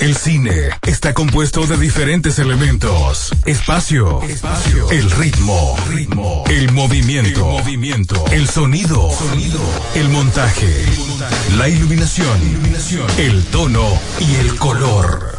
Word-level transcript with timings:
El 0.00 0.14
cine 0.14 0.70
está 0.86 1.12
compuesto 1.12 1.66
de 1.66 1.76
diferentes 1.76 2.38
elementos. 2.38 3.32
Espacio, 3.46 4.22
espacio, 4.22 4.88
el 4.92 5.10
ritmo, 5.10 5.76
ritmo, 5.88 6.44
el 6.48 6.70
movimiento, 6.72 7.40
el 7.40 7.62
movimiento, 7.62 8.24
el 8.30 8.48
sonido, 8.48 9.10
sonido, 9.10 9.58
el 9.96 10.08
montaje, 10.10 10.72
la 11.56 11.68
iluminación, 11.68 12.40
iluminación, 12.48 13.06
el 13.18 13.44
tono 13.46 13.98
y 14.20 14.36
el 14.36 14.54
color. 14.54 15.36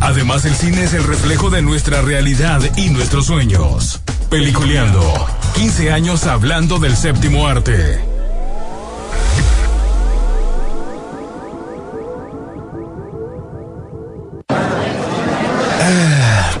Además, 0.00 0.44
el 0.44 0.54
cine 0.54 0.84
es 0.84 0.94
el 0.94 1.02
reflejo 1.02 1.50
de 1.50 1.62
nuestra 1.62 2.02
realidad 2.02 2.60
y 2.76 2.90
nuestros 2.90 3.26
sueños. 3.26 4.00
Peliculeando, 4.30 5.26
15 5.54 5.90
años 5.90 6.26
hablando 6.26 6.78
del 6.78 6.96
séptimo 6.96 7.48
arte. 7.48 8.11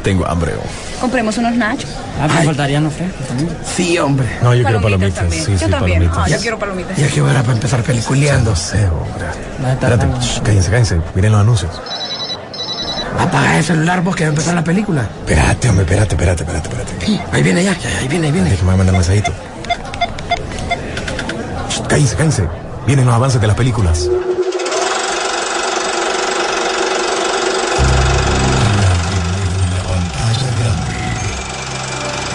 Tengo 0.02 0.26
hambre. 0.26 0.52
oh. 0.58 1.00
Compremos 1.00 1.36
unos 1.38 1.54
nachos. 1.54 1.88
Ah, 2.20 2.26
me 2.28 2.44
faltarían 2.44 2.84
los 2.84 2.92
frescos 2.92 3.26
también. 3.26 3.50
Sí, 3.64 3.98
hombre. 3.98 4.26
No, 4.42 4.54
yo 4.54 4.64
quiero 4.64 4.80
Palomitas 4.82 5.14
palomitas. 5.14 5.18
también. 5.20 5.44
Sí, 5.44 5.52
yo 5.52 5.58
sí, 5.58 5.70
también. 5.70 5.98
palomitas. 5.98 6.18
Ah, 6.18 6.28
yo 6.28 6.38
quiero 6.42 6.58
palomitas. 6.58 6.96
Ya 6.96 7.08
que 7.08 7.22
hora 7.22 7.40
para 7.42 7.52
empezar 7.54 7.82
peliculeando. 7.82 8.56
Sé, 8.56 8.86
hombre. 8.88 9.24
Va 9.64 9.68
a 9.68 9.72
estar 9.74 9.92
Espérate, 9.92 10.20
shh, 10.24 10.40
cállense, 10.42 10.70
cállense. 10.70 11.00
Miren 11.14 11.32
los 11.32 11.40
anuncios. 11.40 11.70
Apaga 13.18 13.58
el 13.58 13.64
celular 13.64 14.02
vos 14.02 14.16
que 14.16 14.24
va 14.24 14.28
a 14.28 14.30
empezar 14.30 14.54
la 14.54 14.64
película. 14.64 15.02
Espérate, 15.20 15.68
hombre, 15.68 15.84
espérate, 15.84 16.14
espérate, 16.14 16.42
espérate, 16.42 16.68
espérate. 16.68 17.22
Ahí 17.36 17.42
viene 17.42 17.62
ya, 17.64 17.76
ya, 17.78 17.88
ahí 18.00 18.08
viene, 18.08 18.26
ahí 18.26 18.32
viene. 18.32 18.50
Déjame 18.50 18.76
mandar 18.76 18.94
un 18.94 19.00
mensajito. 19.00 19.32
Shh, 21.68 21.82
Cállense, 21.88 22.16
cállense. 22.16 22.48
Vienen 22.86 23.06
los 23.06 23.14
avances 23.14 23.40
de 23.40 23.46
las 23.46 23.56
películas. 23.56 24.08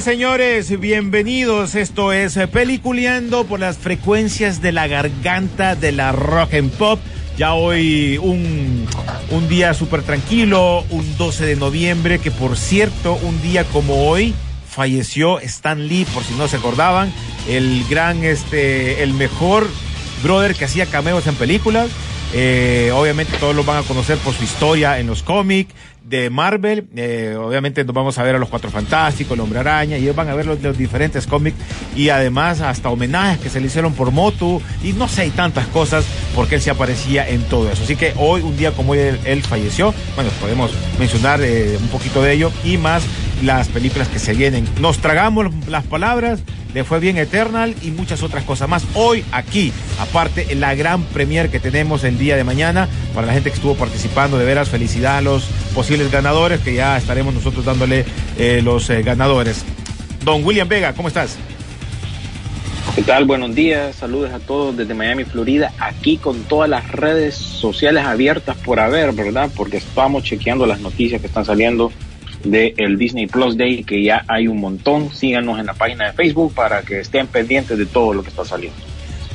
Señores. 0.00 0.78
Bienvenidos. 0.78 1.74
Esto 1.74 2.12
es 2.12 2.36
eh, 2.36 2.46
Peliculeando 2.46 3.44
por 3.44 3.60
las 3.60 3.78
frecuencias 3.78 4.60
de 4.60 4.70
la 4.70 4.86
garganta 4.88 5.74
de 5.74 5.90
la 5.90 6.12
rock 6.12 6.54
and 6.54 6.70
pop. 6.72 7.00
Ya 7.38 7.54
hoy 7.54 8.18
un, 8.18 8.86
un 9.30 9.48
día 9.48 9.72
súper 9.72 10.02
tranquilo, 10.02 10.84
un 10.90 11.16
12 11.16 11.46
de 11.46 11.56
noviembre, 11.56 12.18
que 12.18 12.30
por 12.30 12.58
cierto, 12.58 13.14
un 13.22 13.40
día 13.40 13.64
como 13.64 14.06
hoy 14.06 14.34
falleció 14.68 15.40
Stan 15.40 15.88
Lee, 15.88 16.04
por 16.12 16.24
si 16.24 16.34
no 16.34 16.46
se 16.46 16.56
acordaban, 16.56 17.10
el 17.48 17.82
gran, 17.88 18.22
este, 18.22 19.02
el 19.02 19.14
mejor 19.14 19.66
brother 20.22 20.54
que 20.54 20.66
hacía 20.66 20.86
cameos 20.86 21.26
en 21.26 21.36
películas. 21.36 21.88
Eh, 22.34 22.90
obviamente 22.92 23.36
todos 23.38 23.54
lo 23.54 23.64
van 23.64 23.78
a 23.78 23.82
conocer 23.82 24.18
por 24.18 24.34
su 24.34 24.44
historia 24.44 24.98
en 24.98 25.06
los 25.06 25.22
cómics 25.22 25.72
de 26.04 26.30
Marvel. 26.30 26.86
Eh, 26.96 27.36
obviamente 27.38 27.84
nos 27.84 27.94
vamos 27.94 28.18
a 28.18 28.22
ver 28.22 28.36
a 28.36 28.38
los 28.38 28.48
Cuatro 28.48 28.70
Fantásticos, 28.70 29.34
el 29.34 29.40
Hombre 29.40 29.58
Araña, 29.58 29.98
y 29.98 30.02
ellos 30.02 30.16
van 30.16 30.28
a 30.28 30.34
ver 30.34 30.46
los, 30.46 30.60
los 30.62 30.78
diferentes 30.78 31.26
cómics 31.26 31.56
y 31.94 32.08
además 32.10 32.60
hasta 32.60 32.90
homenajes 32.90 33.40
que 33.40 33.50
se 33.50 33.60
le 33.60 33.66
hicieron 33.66 33.92
por 33.94 34.12
Motu 34.12 34.62
y 34.82 34.92
no 34.92 35.08
sé, 35.08 35.26
y 35.26 35.30
tantas 35.30 35.66
cosas 35.68 36.04
porque 36.34 36.56
él 36.56 36.60
se 36.60 36.70
aparecía 36.70 37.28
en 37.28 37.42
todo 37.44 37.70
eso. 37.70 37.82
Así 37.82 37.96
que 37.96 38.12
hoy, 38.16 38.42
un 38.42 38.56
día 38.56 38.72
como 38.72 38.94
él 38.94 39.42
falleció. 39.42 39.92
Bueno, 40.14 40.30
podemos 40.40 40.72
mencionar 40.98 41.40
eh, 41.42 41.76
un 41.80 41.88
poquito 41.88 42.22
de 42.22 42.32
ello 42.32 42.52
y 42.64 42.76
más 42.78 43.02
las 43.42 43.68
películas 43.68 44.08
que 44.08 44.18
se 44.18 44.34
vienen. 44.34 44.66
Nos 44.80 44.98
tragamos 44.98 45.46
las 45.68 45.84
palabras, 45.84 46.40
le 46.74 46.84
fue 46.84 47.00
bien 47.00 47.16
Eternal 47.16 47.74
y 47.82 47.90
muchas 47.90 48.22
otras 48.22 48.44
cosas 48.44 48.68
más. 48.68 48.84
Hoy 48.94 49.24
aquí, 49.32 49.72
aparte 49.98 50.54
la 50.54 50.74
gran 50.74 51.02
premier 51.04 51.50
que 51.50 51.60
tenemos 51.60 52.04
el 52.04 52.18
día 52.18 52.36
de 52.36 52.44
mañana, 52.44 52.88
para 53.14 53.26
la 53.26 53.32
gente 53.32 53.50
que 53.50 53.56
estuvo 53.56 53.74
participando, 53.74 54.38
de 54.38 54.44
veras 54.44 54.68
felicidad 54.68 55.18
a 55.18 55.22
los 55.22 55.44
posibles 55.74 56.10
ganadores, 56.10 56.60
que 56.60 56.74
ya 56.74 56.96
estaremos 56.96 57.34
nosotros 57.34 57.64
dándole 57.64 58.04
eh, 58.38 58.60
los 58.62 58.88
eh, 58.90 59.02
ganadores. 59.02 59.64
Don 60.24 60.44
William 60.44 60.68
Vega, 60.68 60.92
¿cómo 60.92 61.08
estás? 61.08 61.36
¿Qué 62.94 63.02
tal? 63.02 63.26
Buenos 63.26 63.54
días, 63.54 63.94
saludos 63.96 64.32
a 64.32 64.38
todos 64.38 64.74
desde 64.74 64.94
Miami, 64.94 65.24
Florida, 65.24 65.72
aquí 65.78 66.16
con 66.16 66.44
todas 66.44 66.70
las 66.70 66.90
redes 66.90 67.34
sociales 67.34 68.06
abiertas 68.06 68.56
por 68.56 68.80
haber, 68.80 69.12
¿verdad? 69.12 69.50
Porque 69.54 69.76
estamos 69.76 70.24
chequeando 70.24 70.64
las 70.64 70.80
noticias 70.80 71.20
que 71.20 71.26
están 71.26 71.44
saliendo 71.44 71.92
de 72.50 72.74
el 72.76 72.98
Disney 72.98 73.26
Plus 73.26 73.56
Day, 73.56 73.84
que 73.84 74.02
ya 74.02 74.24
hay 74.28 74.48
un 74.48 74.60
montón. 74.60 75.10
Síganos 75.12 75.58
en 75.58 75.66
la 75.66 75.74
página 75.74 76.06
de 76.06 76.12
Facebook 76.12 76.54
para 76.54 76.82
que 76.82 77.00
estén 77.00 77.26
pendientes 77.26 77.76
de 77.78 77.86
todo 77.86 78.12
lo 78.14 78.22
que 78.22 78.30
está 78.30 78.44
saliendo. 78.44 78.78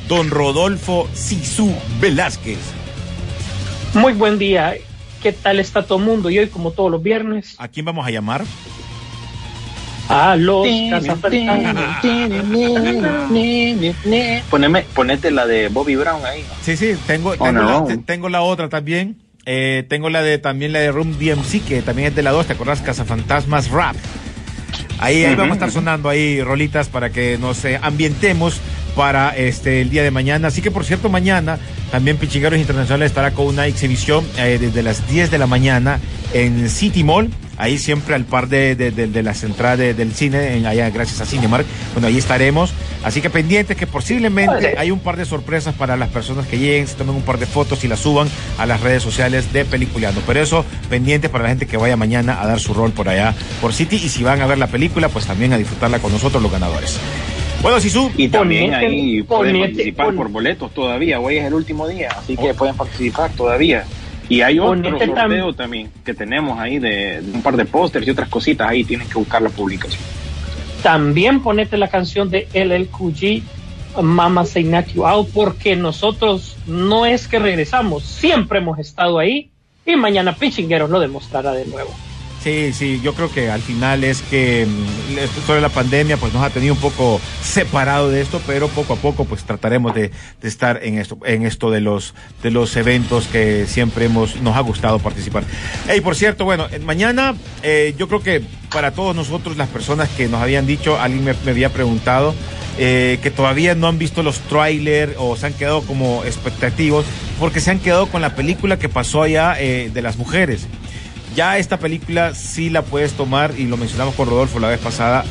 Don 0.08 0.30
Rodolfo 0.30 1.08
Sisu 1.14 1.72
Velázquez. 2.00 2.58
Muy 3.94 4.12
buen 4.14 4.38
día. 4.38 4.74
¿Qué 5.22 5.32
tal 5.32 5.60
está 5.60 5.84
todo 5.84 5.98
el 5.98 6.04
mundo? 6.04 6.30
Y 6.30 6.38
hoy, 6.38 6.48
como 6.48 6.72
todos 6.72 6.90
los 6.90 7.02
viernes, 7.02 7.54
¿A 7.58 7.68
quién 7.68 7.86
vamos 7.86 8.06
a 8.06 8.10
llamar? 8.10 8.42
a 10.08 10.36
los. 10.36 10.66
Poneme, 14.50 14.82
ponete 14.94 15.30
la 15.30 15.46
de 15.46 15.68
Bobby 15.68 15.96
Brown 15.96 16.24
ahí. 16.26 16.44
Sí, 16.62 16.76
sí, 16.76 16.94
tengo, 17.06 17.34
Oh, 17.38 17.52
no. 17.52 17.86
la, 17.88 17.96
tengo 18.04 18.28
la 18.28 18.42
otra 18.42 18.68
también. 18.68 19.21
Eh, 19.44 19.84
tengo 19.88 20.08
la 20.08 20.22
de 20.22 20.38
también 20.38 20.72
la 20.72 20.78
de 20.78 20.92
Room 20.92 21.18
DMC, 21.18 21.64
que 21.66 21.82
también 21.82 22.08
es 22.08 22.14
de 22.14 22.22
la 22.22 22.30
2, 22.30 22.46
¿te 22.46 22.52
acordás? 22.52 22.80
Cazafantasmas 22.80 23.70
Rap. 23.70 23.96
Ahí, 24.98 25.24
ahí 25.24 25.34
vamos 25.34 25.52
a 25.52 25.54
estar 25.54 25.70
sonando 25.72 26.08
ahí 26.08 26.42
rolitas 26.42 26.88
para 26.88 27.10
que 27.10 27.36
nos 27.38 27.64
eh, 27.64 27.78
ambientemos 27.82 28.60
para 28.96 29.30
este 29.36 29.80
el 29.80 29.90
día 29.90 30.02
de 30.02 30.10
mañana. 30.10 30.48
Así 30.48 30.62
que 30.62 30.70
por 30.70 30.84
cierto, 30.84 31.08
mañana 31.08 31.58
también 31.90 32.16
Pichigueros 32.16 32.58
Internacional 32.58 33.02
estará 33.02 33.32
con 33.32 33.46
una 33.46 33.66
exhibición 33.66 34.24
eh, 34.38 34.58
desde 34.60 34.82
las 34.82 35.06
10 35.08 35.30
de 35.30 35.38
la 35.38 35.46
mañana 35.46 36.00
en 36.32 36.68
City 36.70 37.04
Mall. 37.04 37.30
Ahí 37.58 37.78
siempre 37.78 38.14
al 38.14 38.24
par 38.24 38.48
de, 38.48 38.74
de, 38.74 38.90
de- 38.90 39.20
entradas 39.42 39.78
de- 39.78 39.94
del 39.94 40.12
cine, 40.14 40.56
en, 40.56 40.66
allá 40.66 40.88
gracias 40.90 41.20
a 41.20 41.26
Cinemark. 41.26 41.64
Bueno, 41.94 42.08
ahí 42.08 42.16
estaremos. 42.18 42.72
Así 43.04 43.20
que 43.20 43.30
pendientes 43.30 43.76
que 43.76 43.86
posiblemente 43.86 44.74
hay 44.78 44.90
un 44.90 44.98
par 44.98 45.16
de 45.16 45.24
sorpresas 45.26 45.74
para 45.74 45.96
las 45.96 46.08
personas 46.08 46.46
que 46.46 46.58
lleguen, 46.58 46.88
se 46.88 46.94
tomen 46.94 47.14
un 47.14 47.22
par 47.22 47.38
de 47.38 47.46
fotos 47.46 47.84
y 47.84 47.88
las 47.88 48.00
suban 48.00 48.28
a 48.58 48.66
las 48.66 48.80
redes 48.80 49.02
sociales 49.02 49.52
de 49.52 49.64
Peliculeando. 49.64 50.22
Pero 50.26 50.40
eso, 50.42 50.64
pendientes 50.88 51.30
para 51.30 51.44
la 51.44 51.50
gente 51.50 51.66
que 51.66 51.76
vaya 51.76 51.96
mañana 51.96 52.40
a 52.42 52.46
dar 52.46 52.58
su 52.58 52.74
rol 52.74 52.90
por 52.92 53.08
allá 53.08 53.34
por 53.60 53.72
City. 53.74 53.96
Y 54.02 54.08
si 54.08 54.24
van 54.24 54.40
a 54.40 54.46
ver 54.46 54.58
la 54.58 54.66
película, 54.68 55.08
pues 55.08 55.26
también 55.26 55.52
a 55.52 55.58
disfrutarla 55.58 55.98
con 56.00 56.10
nosotros 56.10 56.42
los 56.42 56.50
ganadores. 56.50 56.98
Bueno, 57.62 57.78
Sisu. 57.80 58.10
Y 58.16 58.28
también 58.28 58.70
Ponete- 58.72 58.86
ahí 58.86 59.22
pueden 59.22 59.54
ponete- 59.56 59.60
participar 59.68 60.06
pon- 60.06 60.16
por 60.16 60.28
boletos 60.30 60.74
todavía. 60.74 61.20
Hoy 61.20 61.36
es 61.38 61.44
el 61.44 61.54
último 61.54 61.86
día, 61.86 62.08
así 62.16 62.36
que 62.36 62.54
pueden 62.54 62.74
participar 62.76 63.30
todavía. 63.32 63.84
Y 64.28 64.40
hay 64.40 64.58
otro 64.58 64.98
tam- 64.98 65.14
sorteo 65.14 65.52
también 65.52 65.90
que 66.04 66.14
tenemos 66.14 66.58
ahí 66.58 66.78
de, 66.78 67.20
de 67.20 67.32
un 67.32 67.42
par 67.42 67.56
de 67.56 67.64
pósters 67.64 68.06
y 68.06 68.10
otras 68.10 68.28
cositas. 68.28 68.68
Ahí 68.68 68.82
tienen 68.84 69.06
que 69.08 69.14
buscar 69.14 69.42
la 69.42 69.48
publicación. 69.50 70.02
También 70.82 71.40
ponete 71.42 71.76
la 71.76 71.88
canción 71.88 72.30
de 72.30 72.48
LLQG, 72.52 73.42
Mama 74.02 74.44
Say 74.44 74.64
Knock 74.64 74.86
You 74.94 75.06
Out, 75.06 75.28
porque 75.32 75.76
nosotros 75.76 76.56
no 76.66 77.06
es 77.06 77.28
que 77.28 77.38
regresamos, 77.38 78.02
siempre 78.04 78.58
hemos 78.58 78.78
estado 78.80 79.18
ahí 79.18 79.50
y 79.86 79.94
mañana 79.96 80.34
Pichingueros 80.34 80.90
lo 80.90 80.98
demostrará 80.98 81.52
de 81.52 81.66
nuevo. 81.66 81.90
Sí, 82.42 82.72
sí, 82.72 83.00
yo 83.02 83.14
creo 83.14 83.30
que 83.30 83.50
al 83.50 83.60
final 83.60 84.02
es 84.02 84.20
que 84.22 84.66
mm, 84.66 85.46
sobre 85.46 85.60
la 85.60 85.68
pandemia 85.68 86.16
pues 86.16 86.32
nos 86.32 86.42
ha 86.42 86.50
tenido 86.50 86.74
un 86.74 86.80
poco 86.80 87.20
separado 87.40 88.10
de 88.10 88.20
esto, 88.20 88.40
pero 88.46 88.66
poco 88.68 88.94
a 88.94 88.96
poco 88.96 89.24
pues 89.24 89.44
trataremos 89.44 89.94
de, 89.94 90.10
estar 90.42 90.80
en 90.82 90.98
esto, 90.98 91.18
en 91.24 91.46
esto 91.46 91.70
de 91.70 91.80
los 91.80 92.14
de 92.42 92.50
los 92.50 92.74
eventos 92.76 93.28
que 93.28 93.66
siempre 93.68 94.06
hemos 94.06 94.40
nos 94.40 94.56
ha 94.56 94.60
gustado 94.60 94.98
participar. 94.98 95.44
Hey, 95.86 96.00
por 96.00 96.16
cierto, 96.16 96.44
bueno, 96.44 96.66
mañana 96.84 97.36
eh, 97.62 97.94
yo 97.96 98.08
creo 98.08 98.22
que 98.22 98.42
para 98.72 98.90
todos 98.90 99.14
nosotros 99.14 99.56
las 99.56 99.68
personas 99.68 100.08
que 100.08 100.26
nos 100.26 100.42
habían 100.42 100.66
dicho, 100.66 100.98
alguien 100.98 101.24
me, 101.24 101.34
me 101.44 101.52
había 101.52 101.72
preguntado 101.72 102.34
eh, 102.78 103.18
que 103.22 103.30
todavía 103.30 103.74
no 103.74 103.86
han 103.86 103.98
visto 103.98 104.22
los 104.22 104.38
trailers 104.40 105.12
o 105.18 105.36
se 105.36 105.46
han 105.46 105.52
quedado 105.52 105.82
como 105.82 106.24
expectativos 106.24 107.04
porque 107.38 107.60
se 107.60 107.70
han 107.70 107.78
quedado 107.78 108.06
con 108.06 108.22
la 108.22 108.34
película 108.34 108.78
que 108.78 108.88
pasó 108.88 109.22
allá 109.22 109.60
eh, 109.60 109.90
de 109.92 110.02
las 110.02 110.16
mujeres. 110.16 110.66
Ya 111.34 111.58
esta 111.58 111.78
película 111.78 112.34
sí 112.34 112.70
la 112.70 112.82
puedes 112.82 113.12
tomar, 113.12 113.54
y 113.58 113.66
lo 113.66 113.76
mencionamos 113.76 114.14
con 114.14 114.28
Rodolfo 114.28 114.58
la 114.58 114.68
vez 114.68 114.80
pasada, 114.80 115.24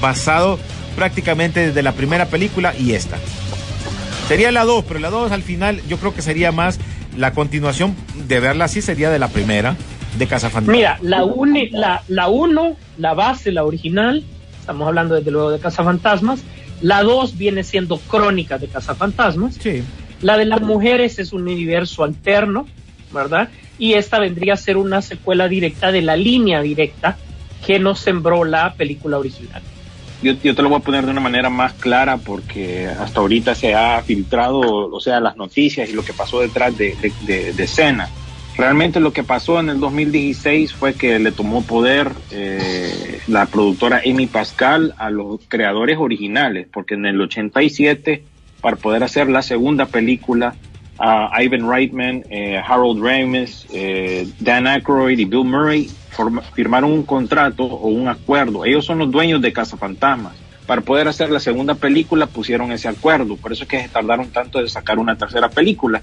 basado 0.00 0.58
prácticamente 0.96 1.68
desde 1.68 1.82
la 1.82 1.92
primera 1.92 2.26
película 2.26 2.74
y 2.78 2.92
esta. 2.92 3.16
Sería 4.26 4.52
la 4.52 4.64
2, 4.64 4.84
pero 4.86 5.00
la 5.00 5.10
2 5.10 5.32
al 5.32 5.42
final 5.42 5.80
yo 5.88 5.96
creo 5.96 6.14
que 6.14 6.22
sería 6.22 6.52
más 6.52 6.78
la 7.16 7.32
continuación 7.32 7.96
de 8.26 8.40
verla 8.40 8.66
así, 8.66 8.82
sería 8.82 9.10
de 9.10 9.18
la 9.18 9.28
primera, 9.28 9.76
de 10.18 10.26
Casa 10.26 10.50
Fantasma. 10.50 10.72
Mira, 10.72 10.98
la 11.00 11.24
1, 11.24 11.60
la, 11.72 12.02
la, 12.08 12.28
uno, 12.28 12.76
la 12.98 13.14
base, 13.14 13.52
la 13.52 13.64
original, 13.64 14.24
estamos 14.60 14.86
hablando 14.86 15.14
desde 15.14 15.30
luego 15.30 15.50
de 15.50 15.58
Cazafantasmas. 15.58 16.40
La 16.82 17.02
2 17.02 17.38
viene 17.38 17.64
siendo 17.64 17.98
Crónica 17.98 18.58
de 18.58 18.68
Cazafantasmas. 18.68 19.54
Sí. 19.54 19.82
La 20.20 20.36
de 20.36 20.44
las 20.44 20.60
mujeres 20.60 21.18
es 21.18 21.32
un 21.32 21.42
universo 21.42 22.04
alterno, 22.04 22.66
¿verdad? 23.12 23.48
Y 23.78 23.94
esta 23.94 24.18
vendría 24.18 24.54
a 24.54 24.56
ser 24.56 24.76
una 24.76 25.02
secuela 25.02 25.48
directa 25.48 25.92
de 25.92 26.02
la 26.02 26.16
línea 26.16 26.60
directa 26.62 27.16
que 27.64 27.78
nos 27.78 28.00
sembró 28.00 28.44
la 28.44 28.74
película 28.74 29.18
original. 29.18 29.62
Yo, 30.20 30.32
yo, 30.42 30.54
te 30.54 30.62
lo 30.62 30.68
voy 30.68 30.78
a 30.78 30.82
poner 30.82 31.04
de 31.04 31.12
una 31.12 31.20
manera 31.20 31.48
más 31.48 31.74
clara 31.74 32.16
porque 32.16 32.88
hasta 32.88 33.20
ahorita 33.20 33.54
se 33.54 33.74
ha 33.74 34.02
filtrado, 34.02 34.60
o 34.60 35.00
sea, 35.00 35.20
las 35.20 35.36
noticias 35.36 35.88
y 35.88 35.92
lo 35.92 36.04
que 36.04 36.12
pasó 36.12 36.40
detrás 36.40 36.76
de, 36.76 36.96
de, 37.00 37.12
de, 37.22 37.52
de 37.52 37.64
escena. 37.64 38.08
Realmente 38.58 38.98
lo 38.98 39.12
que 39.12 39.22
pasó 39.22 39.60
en 39.60 39.68
el 39.68 39.78
2016 39.78 40.72
fue 40.72 40.94
que 40.94 41.20
le 41.20 41.30
tomó 41.30 41.62
poder 41.62 42.10
eh, 42.32 43.20
la 43.28 43.46
productora 43.46 44.02
Amy 44.04 44.26
Pascal 44.26 44.94
a 44.98 45.10
los 45.10 45.40
creadores 45.46 45.96
originales, 45.96 46.66
porque 46.68 46.94
en 46.94 47.06
el 47.06 47.20
87, 47.20 48.24
para 48.60 48.76
poder 48.76 49.04
hacer 49.04 49.28
la 49.28 49.42
segunda 49.42 49.86
película, 49.86 50.56
uh, 50.98 51.40
Ivan 51.40 51.68
Reitman, 51.68 52.24
eh, 52.30 52.60
Harold 52.64 53.02
Ramis, 53.02 53.66
eh, 53.72 54.28
Dan 54.40 54.66
Aykroyd 54.66 55.18
y 55.18 55.24
Bill 55.24 55.44
Murray 55.44 55.90
firmaron 56.54 56.92
un 56.92 57.02
contrato 57.04 57.64
o 57.64 57.88
un 57.88 58.08
acuerdo. 58.08 58.64
Ellos 58.64 58.84
son 58.84 58.98
los 58.98 59.10
dueños 59.10 59.40
de 59.40 59.52
Casa 59.52 59.76
Fantasmas. 59.76 60.34
Para 60.66 60.82
poder 60.82 61.08
hacer 61.08 61.30
la 61.30 61.40
segunda 61.40 61.74
película 61.74 62.26
pusieron 62.26 62.72
ese 62.72 62.88
acuerdo. 62.88 63.36
Por 63.36 63.52
eso 63.52 63.62
es 63.64 63.68
que 63.68 63.82
se 63.82 63.88
tardaron 63.88 64.28
tanto 64.30 64.60
de 64.60 64.68
sacar 64.68 64.98
una 64.98 65.16
tercera 65.16 65.48
película. 65.48 66.02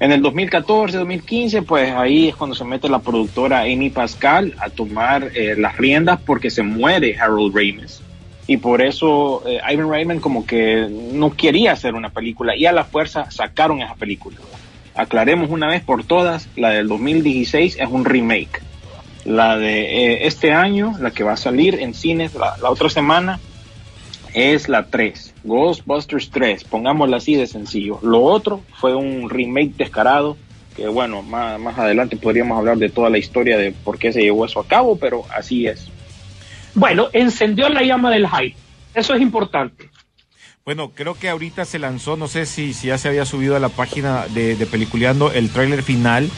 En 0.00 0.12
el 0.12 0.22
2014, 0.22 0.98
2015, 0.98 1.62
pues 1.62 1.92
ahí 1.92 2.28
es 2.28 2.36
cuando 2.36 2.54
se 2.54 2.64
mete 2.64 2.88
la 2.88 2.98
productora 2.98 3.62
Amy 3.62 3.90
Pascal 3.90 4.54
a 4.58 4.68
tomar 4.68 5.30
eh, 5.34 5.54
las 5.56 5.76
riendas 5.78 6.20
porque 6.20 6.50
se 6.50 6.62
muere 6.62 7.18
Harold 7.18 7.56
Ramis. 7.56 8.02
Y 8.46 8.58
por 8.58 8.82
eso 8.82 9.42
eh, 9.46 9.60
Ivan 9.72 9.90
Reitman 9.90 10.20
como 10.20 10.44
que 10.44 10.86
no 10.90 11.34
quería 11.34 11.72
hacer 11.72 11.94
una 11.94 12.10
película 12.10 12.54
y 12.56 12.66
a 12.66 12.72
la 12.72 12.84
fuerza 12.84 13.30
sacaron 13.30 13.80
esa 13.80 13.94
película. 13.94 14.36
Aclaremos 14.94 15.50
una 15.50 15.66
vez 15.66 15.82
por 15.82 16.04
todas, 16.04 16.48
la 16.54 16.70
del 16.70 16.86
2016 16.88 17.78
es 17.80 17.88
un 17.88 18.04
remake. 18.04 18.62
La 19.24 19.56
de 19.56 19.80
eh, 19.80 20.26
este 20.26 20.52
año, 20.52 20.94
la 21.00 21.10
que 21.10 21.24
va 21.24 21.32
a 21.32 21.36
salir 21.36 21.80
en 21.80 21.94
cines 21.94 22.34
la, 22.34 22.56
otra 22.70 22.90
semana, 22.90 23.40
es 24.34 24.68
la 24.68 24.86
3, 24.86 25.34
Ghostbusters 25.44 26.30
3, 26.30 26.64
pongámosla 26.64 27.16
así 27.16 27.34
de 27.34 27.46
sencillo. 27.46 27.98
Lo 28.02 28.22
otro 28.22 28.60
fue 28.74 28.94
un 28.94 29.30
remake 29.30 29.74
descarado, 29.76 30.36
que 30.76 30.86
bueno, 30.88 31.22
más, 31.22 31.58
más 31.58 31.78
adelante 31.78 32.16
podríamos 32.16 32.58
hablar 32.58 32.76
de 32.76 32.90
toda 32.90 33.08
la 33.08 33.18
historia 33.18 33.56
de 33.56 33.72
por 33.72 33.98
qué 33.98 34.12
se 34.12 34.20
llevó 34.20 34.44
eso 34.44 34.60
a 34.60 34.66
cabo, 34.66 34.98
pero 34.98 35.24
así 35.34 35.66
es. 35.66 35.88
Bueno, 36.74 37.08
encendió 37.12 37.68
la 37.68 37.82
llama 37.82 38.10
del 38.10 38.28
hype, 38.28 38.56
eso 38.94 39.14
es 39.14 39.22
importante. 39.22 39.90
Bueno, 40.64 40.92
creo 40.94 41.14
que 41.14 41.28
ahorita 41.28 41.64
se 41.64 41.78
lanzó, 41.78 42.16
no 42.16 42.26
sé 42.26 42.46
si, 42.46 42.72
si 42.72 42.88
ya 42.88 42.98
se 42.98 43.08
había 43.08 43.26
subido 43.26 43.54
a 43.54 43.60
la 43.60 43.68
página 43.68 44.26
de, 44.28 44.56
de 44.56 44.66
Peliculeando 44.66 45.30
el 45.30 45.50
tráiler 45.50 45.82
final, 45.82 46.30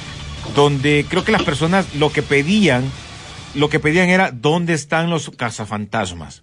donde 0.55 1.07
creo 1.09 1.25
que 1.25 1.33
las 1.33 1.45
personas 1.45 1.95
lo 1.95 2.11
que 2.11 2.23
pedían, 2.23 2.85
lo 3.55 3.69
que 3.69 3.79
pedían 3.79 4.09
era 4.09 4.33
dónde 4.33 4.75
están 4.75 5.11
los 5.11 5.31
cazafantasmas 5.31 6.43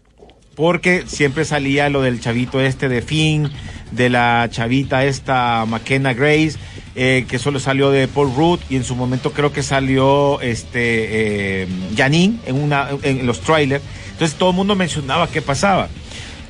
porque 0.56 1.04
siempre 1.08 1.46
salía 1.46 1.90
lo 1.90 2.02
del 2.02 2.20
chavito 2.20 2.62
este 2.62 2.90
de 2.90 3.02
Finn, 3.02 3.50
de 3.92 4.10
la 4.10 4.48
chavita 4.50 5.06
esta 5.06 5.66
McKenna 5.66 6.14
Grace, 6.14 6.58
eh, 6.96 7.26
que 7.28 7.40
solo 7.40 7.60
salió 7.60 7.90
de 7.90 8.08
Paul 8.08 8.34
Rudd 8.36 8.60
y 8.70 8.76
en 8.76 8.84
su 8.84 8.96
momento 8.96 9.32
creo 9.32 9.52
que 9.52 9.64
salió 9.64 10.40
este 10.42 11.64
eh, 11.64 11.68
Janine 11.98 12.38
en 12.46 12.56
una 12.56 12.90
en 13.02 13.26
los 13.26 13.42
trailers. 13.42 13.84
Entonces 14.12 14.38
todo 14.38 14.52
el 14.52 14.56
mundo 14.56 14.76
mencionaba 14.76 15.28
qué 15.28 15.42
pasaba. 15.42 15.90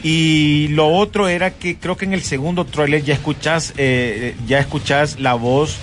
Y 0.04 0.68
lo 0.72 0.90
otro 0.90 1.30
era 1.30 1.52
que 1.52 1.78
creo 1.78 1.96
que 1.96 2.04
en 2.04 2.12
el 2.12 2.24
segundo 2.24 2.66
trailer 2.66 3.04
ya 3.04 3.14
escuchás, 3.14 3.74
eh, 3.78 4.36
ya 4.46 4.60
escuchás 4.60 5.18
la 5.22 5.34
voz 5.34 5.78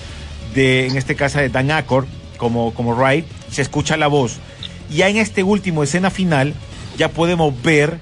de, 0.53 0.85
en 0.85 0.95
este 0.95 1.15
caso 1.15 1.39
de 1.39 1.49
Dan 1.49 1.71
Aykroyd, 1.71 2.07
como, 2.37 2.71
como 2.75 2.93
Wright, 2.93 3.25
se 3.49 3.63
escucha 3.63 3.97
la 3.97 4.07
voz. 4.07 4.37
Ya 4.91 5.09
en 5.09 5.17
este 5.17 5.41
último 5.41 5.81
escena 5.81 6.11
final, 6.11 6.53
ya 6.99 7.09
podemos 7.09 7.59
ver 7.63 7.99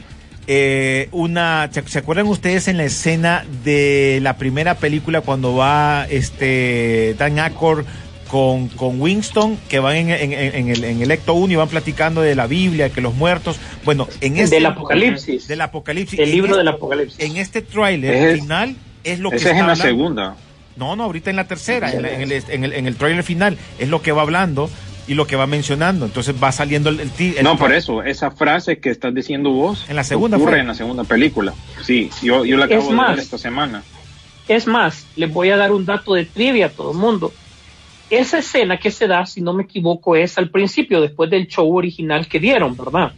eh, 0.52 1.10
una, 1.12 1.70
¿se 1.86 2.00
acuerdan 2.00 2.26
ustedes 2.26 2.68
en 2.68 2.78
la 2.78 2.84
escena 2.86 3.46
de 3.64 4.18
la 4.24 4.36
primera 4.38 4.74
película 4.76 5.22
cuando 5.22 5.56
va 5.56 6.08
este 6.10 7.16
Dan 7.20 7.38
Aykroyd 7.38 7.86
con, 8.28 8.68
con 8.70 9.00
Winston, 9.00 9.58
que 9.70 9.78
van 9.78 9.96
en, 9.96 10.10
en, 10.10 10.34
en, 10.34 10.70
el, 10.70 10.84
en 10.84 11.02
el 11.04 11.12
Ecto 11.12 11.36
1 11.36 11.54
y 11.54 11.56
van 11.56 11.68
platicando 11.68 12.22
de 12.22 12.34
la 12.34 12.48
Biblia, 12.48 12.90
que 12.90 13.00
los 13.00 13.14
muertos, 13.14 13.58
bueno, 13.86 14.08
en 14.22 14.38
este... 14.38 14.56
Del 14.56 14.66
Apocalipsis. 14.66 15.48
Del 15.48 15.62
Apocalipsis. 15.62 16.20
El 16.20 16.32
libro 16.32 16.48
este, 16.54 16.58
del 16.58 16.68
Apocalipsis. 16.70 17.20
En 17.20 17.38
este 17.38 17.62
tráiler 17.62 18.40
final 18.40 18.76
es 19.04 19.20
lo 19.20 19.30
que 19.30 19.36
Ese 19.38 19.50
está 19.50 19.56
es 19.56 19.62
en 19.62 19.68
la 19.68 19.74
hablando. 19.74 19.84
segunda. 19.84 20.36
No, 20.78 20.96
no, 20.96 21.04
ahorita 21.04 21.30
en 21.30 21.36
la 21.36 21.48
tercera, 21.48 21.92
en, 21.92 22.02
la- 22.02 22.12
en 22.12 22.22
el, 22.22 22.32
en, 22.50 22.64
el, 22.64 22.74
en 22.74 22.88
el 22.88 22.96
tráiler 22.96 23.24
final, 23.24 23.58
es 23.78 23.88
lo 23.90 24.02
que 24.02 24.12
va 24.14 24.22
hablando 24.24 24.70
y 25.10 25.16
lo 25.16 25.28
que 25.28 25.36
va 25.36 25.48
mencionando. 25.48 26.06
Entonces 26.06 26.34
va 26.42 26.52
saliendo 26.52 26.90
el... 26.90 27.00
el, 27.02 27.44
No, 27.44 27.58
por 27.58 27.74
eso, 27.74 28.04
esa 28.04 28.32
frase 28.32 28.80
que 28.80 28.90
estás 28.92 29.14
diciendo 29.14 29.50
vos 29.50 29.86
En 29.90 29.96
la 29.98 30.04
segunda 30.04 30.38
ocurre 30.38 30.52
fue. 30.54 30.60
en 30.62 30.68
la 30.68 30.76
segunda 30.76 31.04
película. 31.04 31.54
Sí, 31.84 32.10
yo, 32.22 32.46
yo 32.46 32.56
la 32.58 32.66
acabo 32.66 32.82
Es 32.84 32.88
de 32.90 32.94
más. 32.96 33.10
ver 33.10 33.20
esta 33.20 33.38
semana. 33.38 33.84
Es 34.48 34.66
más, 34.68 35.06
les 35.16 35.32
voy 35.34 35.50
a 35.50 35.58
dar 35.58 35.72
un 35.72 35.86
dato 35.86 36.14
de 36.14 36.26
trivia 36.26 36.68
a 36.68 36.70
todo 36.70 36.92
el 36.92 36.98
mundo. 36.98 37.34
Esa 38.10 38.40
escena 38.40 38.78
que 38.78 38.90
se 38.92 39.08
da, 39.08 39.26
si 39.26 39.42
no 39.42 39.54
me 39.54 39.64
equivoco, 39.64 40.16
es 40.16 40.38
al 40.38 40.50
principio, 40.50 41.02
después 41.02 41.30
del 41.30 41.48
show 41.48 41.76
original 41.76 42.28
que 42.28 42.40
dieron, 42.40 42.76
¿verdad? 42.76 43.12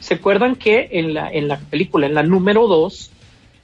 ¿Se 0.00 0.14
acuerdan 0.14 0.56
que 0.56 0.88
en 0.92 1.14
la, 1.14 1.30
en 1.30 1.46
la 1.48 1.58
película, 1.58 2.06
en 2.06 2.14
la 2.14 2.22
número 2.24 2.66
2, 2.66 3.10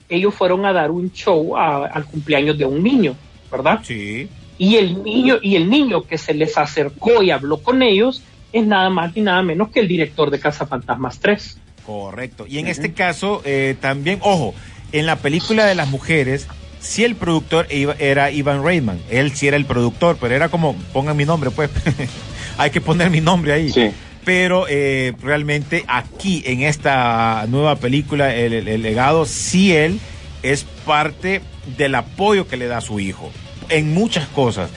ellos 0.08 0.34
fueron 0.34 0.64
a 0.66 0.72
dar 0.72 0.90
un 0.90 1.10
show 1.12 1.56
a- 1.56 1.86
al 1.86 2.04
cumpleaños 2.06 2.56
de 2.58 2.64
un 2.64 2.82
niño, 2.82 3.14
¿verdad? 3.50 3.80
Sí. 3.82 4.28
Y 4.62 4.76
el 4.76 5.02
niño, 5.02 5.38
y 5.42 5.56
el 5.56 5.68
niño 5.68 6.02
que 6.02 6.18
se 6.18 6.34
les 6.34 6.56
acercó 6.56 7.22
y 7.22 7.32
habló 7.32 7.58
con 7.58 7.82
ellos 7.82 8.22
es 8.52 8.64
nada 8.64 8.90
más 8.90 9.16
ni 9.16 9.22
nada 9.22 9.42
menos 9.42 9.70
que 9.70 9.80
el 9.80 9.88
director 9.88 10.30
de 10.30 10.38
Casa 10.38 10.66
Fantasmas 10.66 11.18
3. 11.18 11.58
Correcto. 11.84 12.46
Y 12.48 12.58
en 12.58 12.68
este 12.68 12.92
caso, 12.92 13.42
eh, 13.44 13.74
también, 13.80 14.20
ojo, 14.22 14.54
en 14.92 15.06
la 15.06 15.16
película 15.16 15.66
de 15.66 15.74
las 15.74 15.88
mujeres, 15.88 16.46
sí 16.78 17.02
el 17.02 17.16
productor 17.16 17.66
era 17.70 18.30
Ivan 18.30 18.62
Reitman. 18.62 19.00
Él 19.10 19.32
sí 19.32 19.48
era 19.48 19.56
el 19.56 19.64
productor, 19.64 20.16
pero 20.20 20.32
era 20.34 20.48
como, 20.48 20.76
pongan 20.92 21.16
mi 21.16 21.24
nombre, 21.24 21.50
pues. 21.50 21.68
Hay 22.58 22.70
que 22.70 22.80
poner 22.80 23.10
mi 23.10 23.20
nombre 23.20 23.52
ahí. 23.54 23.70
Sí. 23.72 23.90
Pero 24.24 24.66
eh, 24.68 25.12
realmente 25.22 25.84
aquí, 25.88 26.44
en 26.46 26.62
esta 26.62 27.46
nueva 27.48 27.74
película, 27.76 28.32
el, 28.32 28.52
el- 28.52 28.68
el 28.68 28.82
legado, 28.82 29.24
sí 29.24 29.72
él 29.74 29.98
es 30.44 30.62
parte 30.86 31.40
del 31.78 31.96
apoyo 31.96 32.46
que 32.46 32.56
le 32.56 32.66
da 32.66 32.76
a 32.78 32.80
su 32.80 33.00
hijo. 33.00 33.32
En 33.78 33.94
muchas 33.94 34.26
cosas. 34.28 34.70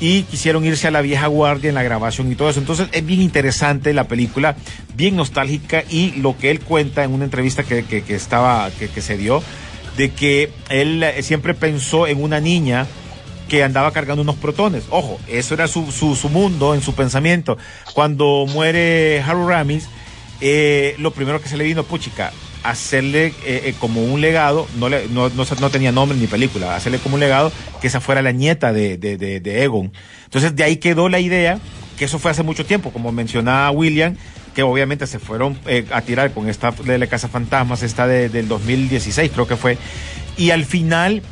Y 0.00 0.22
quisieron 0.24 0.64
irse 0.64 0.88
a 0.88 0.90
la 0.90 1.00
vieja 1.00 1.28
guardia 1.28 1.68
en 1.68 1.76
la 1.76 1.82
grabación 1.82 2.30
y 2.30 2.34
todo 2.34 2.50
eso. 2.50 2.58
Entonces 2.58 2.88
es 2.92 3.06
bien 3.06 3.22
interesante 3.22 3.92
la 3.92 4.08
película, 4.08 4.56
bien 4.96 5.14
nostálgica 5.14 5.84
y 5.88 6.12
lo 6.12 6.36
que 6.36 6.50
él 6.50 6.60
cuenta 6.60 7.04
en 7.04 7.12
una 7.12 7.24
entrevista 7.24 7.62
que, 7.62 7.84
que, 7.84 8.02
estaba, 8.14 8.68
que, 8.70 9.00
se 9.00 9.16
dio, 9.16 9.42
de 9.96 10.10
que 10.10 10.50
él 10.70 11.04
siempre 11.20 11.54
pensó 11.54 12.08
en 12.08 12.20
una 12.20 12.40
niña 12.40 12.86
que 13.48 13.62
andaba 13.62 13.92
cargando 13.92 14.22
unos 14.22 14.36
protones. 14.36 14.84
Ojo, 14.90 15.20
eso 15.28 15.54
era 15.54 15.68
su, 15.68 15.92
su, 15.92 16.16
su 16.16 16.28
mundo, 16.30 16.74
en 16.74 16.82
su 16.82 16.94
pensamiento. 16.94 17.56
Cuando 17.94 18.46
muere 18.48 19.22
Harold 19.22 19.48
Ramis, 19.48 19.88
eh, 20.40 20.96
lo 20.98 21.12
primero 21.12 21.40
que 21.40 21.48
se 21.48 21.56
le 21.56 21.62
vino, 21.62 21.84
puchica, 21.84 22.32
hacerle 22.62 23.26
eh, 23.26 23.32
eh, 23.44 23.74
como 23.78 24.04
un 24.04 24.20
legado, 24.20 24.66
no, 24.78 24.88
le, 24.88 25.08
no, 25.08 25.28
no, 25.30 25.44
no 25.60 25.70
tenía 25.70 25.92
nombre 25.92 26.16
ni 26.16 26.26
película, 26.26 26.76
hacerle 26.76 26.98
como 26.98 27.14
un 27.14 27.20
legado 27.20 27.52
que 27.80 27.86
esa 27.86 28.00
fuera 28.00 28.22
la 28.22 28.32
nieta 28.32 28.72
de, 28.72 28.98
de, 28.98 29.16
de, 29.16 29.62
Egon. 29.62 29.92
Entonces 30.24 30.54
de 30.54 30.64
ahí 30.64 30.76
quedó 30.76 31.08
la 31.08 31.20
idea, 31.20 31.58
que 31.98 32.04
eso 32.04 32.18
fue 32.18 32.30
hace 32.30 32.42
mucho 32.42 32.64
tiempo, 32.64 32.92
como 32.92 33.12
mencionaba 33.12 33.70
William, 33.70 34.16
que 34.54 34.62
obviamente 34.62 35.06
se 35.06 35.18
fueron 35.18 35.58
eh, 35.66 35.86
a 35.92 36.02
tirar 36.02 36.32
con 36.32 36.48
esta 36.48 36.70
de 36.70 36.98
la 36.98 37.06
Casa 37.06 37.28
Fantasmas, 37.28 37.82
esta 37.82 38.06
de, 38.06 38.28
del 38.28 38.48
2016 38.48 39.30
creo 39.32 39.46
que 39.46 39.56
fue, 39.56 39.78
y 40.36 40.50
al 40.50 40.64
final 40.64 41.22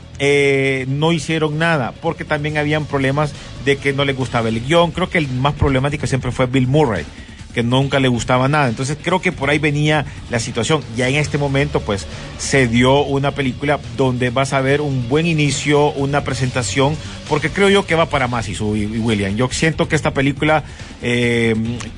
no 0.86 1.12
hicieron 1.12 1.56
nada, 1.56 1.94
porque 2.02 2.26
también 2.26 2.58
habían 2.58 2.84
problemas 2.84 3.32
de 3.64 3.78
que 3.78 3.94
no 3.94 4.04
les 4.04 4.14
gustaba 4.14 4.50
el 4.50 4.60
guion, 4.62 4.90
creo 4.90 5.08
que 5.08 5.16
el 5.16 5.28
más 5.28 5.54
problemático 5.54 6.06
siempre 6.06 6.30
fue 6.30 6.44
Bill 6.44 6.66
Murray 6.66 7.06
que 7.54 7.62
nunca 7.62 8.00
le 8.00 8.08
gustaba 8.08 8.48
nada. 8.48 8.68
Entonces 8.68 8.96
creo 9.02 9.20
que 9.20 9.32
por 9.32 9.50
ahí 9.50 9.58
venía 9.58 10.04
la 10.30 10.40
situación. 10.40 10.82
Ya 10.96 11.08
en 11.08 11.16
este 11.16 11.38
momento 11.38 11.80
pues 11.80 12.06
se 12.38 12.68
dio 12.68 13.02
una 13.02 13.32
película 13.32 13.80
donde 13.96 14.30
vas 14.30 14.52
a 14.52 14.60
ver 14.60 14.80
un 14.80 15.08
buen 15.08 15.26
inicio, 15.26 15.90
una 15.92 16.24
presentación, 16.24 16.96
porque 17.28 17.50
creo 17.50 17.68
yo 17.68 17.86
que 17.86 17.94
va 17.94 18.06
para 18.06 18.28
más 18.28 18.48
y, 18.48 18.54
su, 18.54 18.76
y 18.76 18.86
William. 18.86 19.36
Yo 19.36 19.48
siento 19.50 19.88
que 19.88 19.96
esta 19.96 20.12
película 20.12 20.64
eh, 21.02 21.54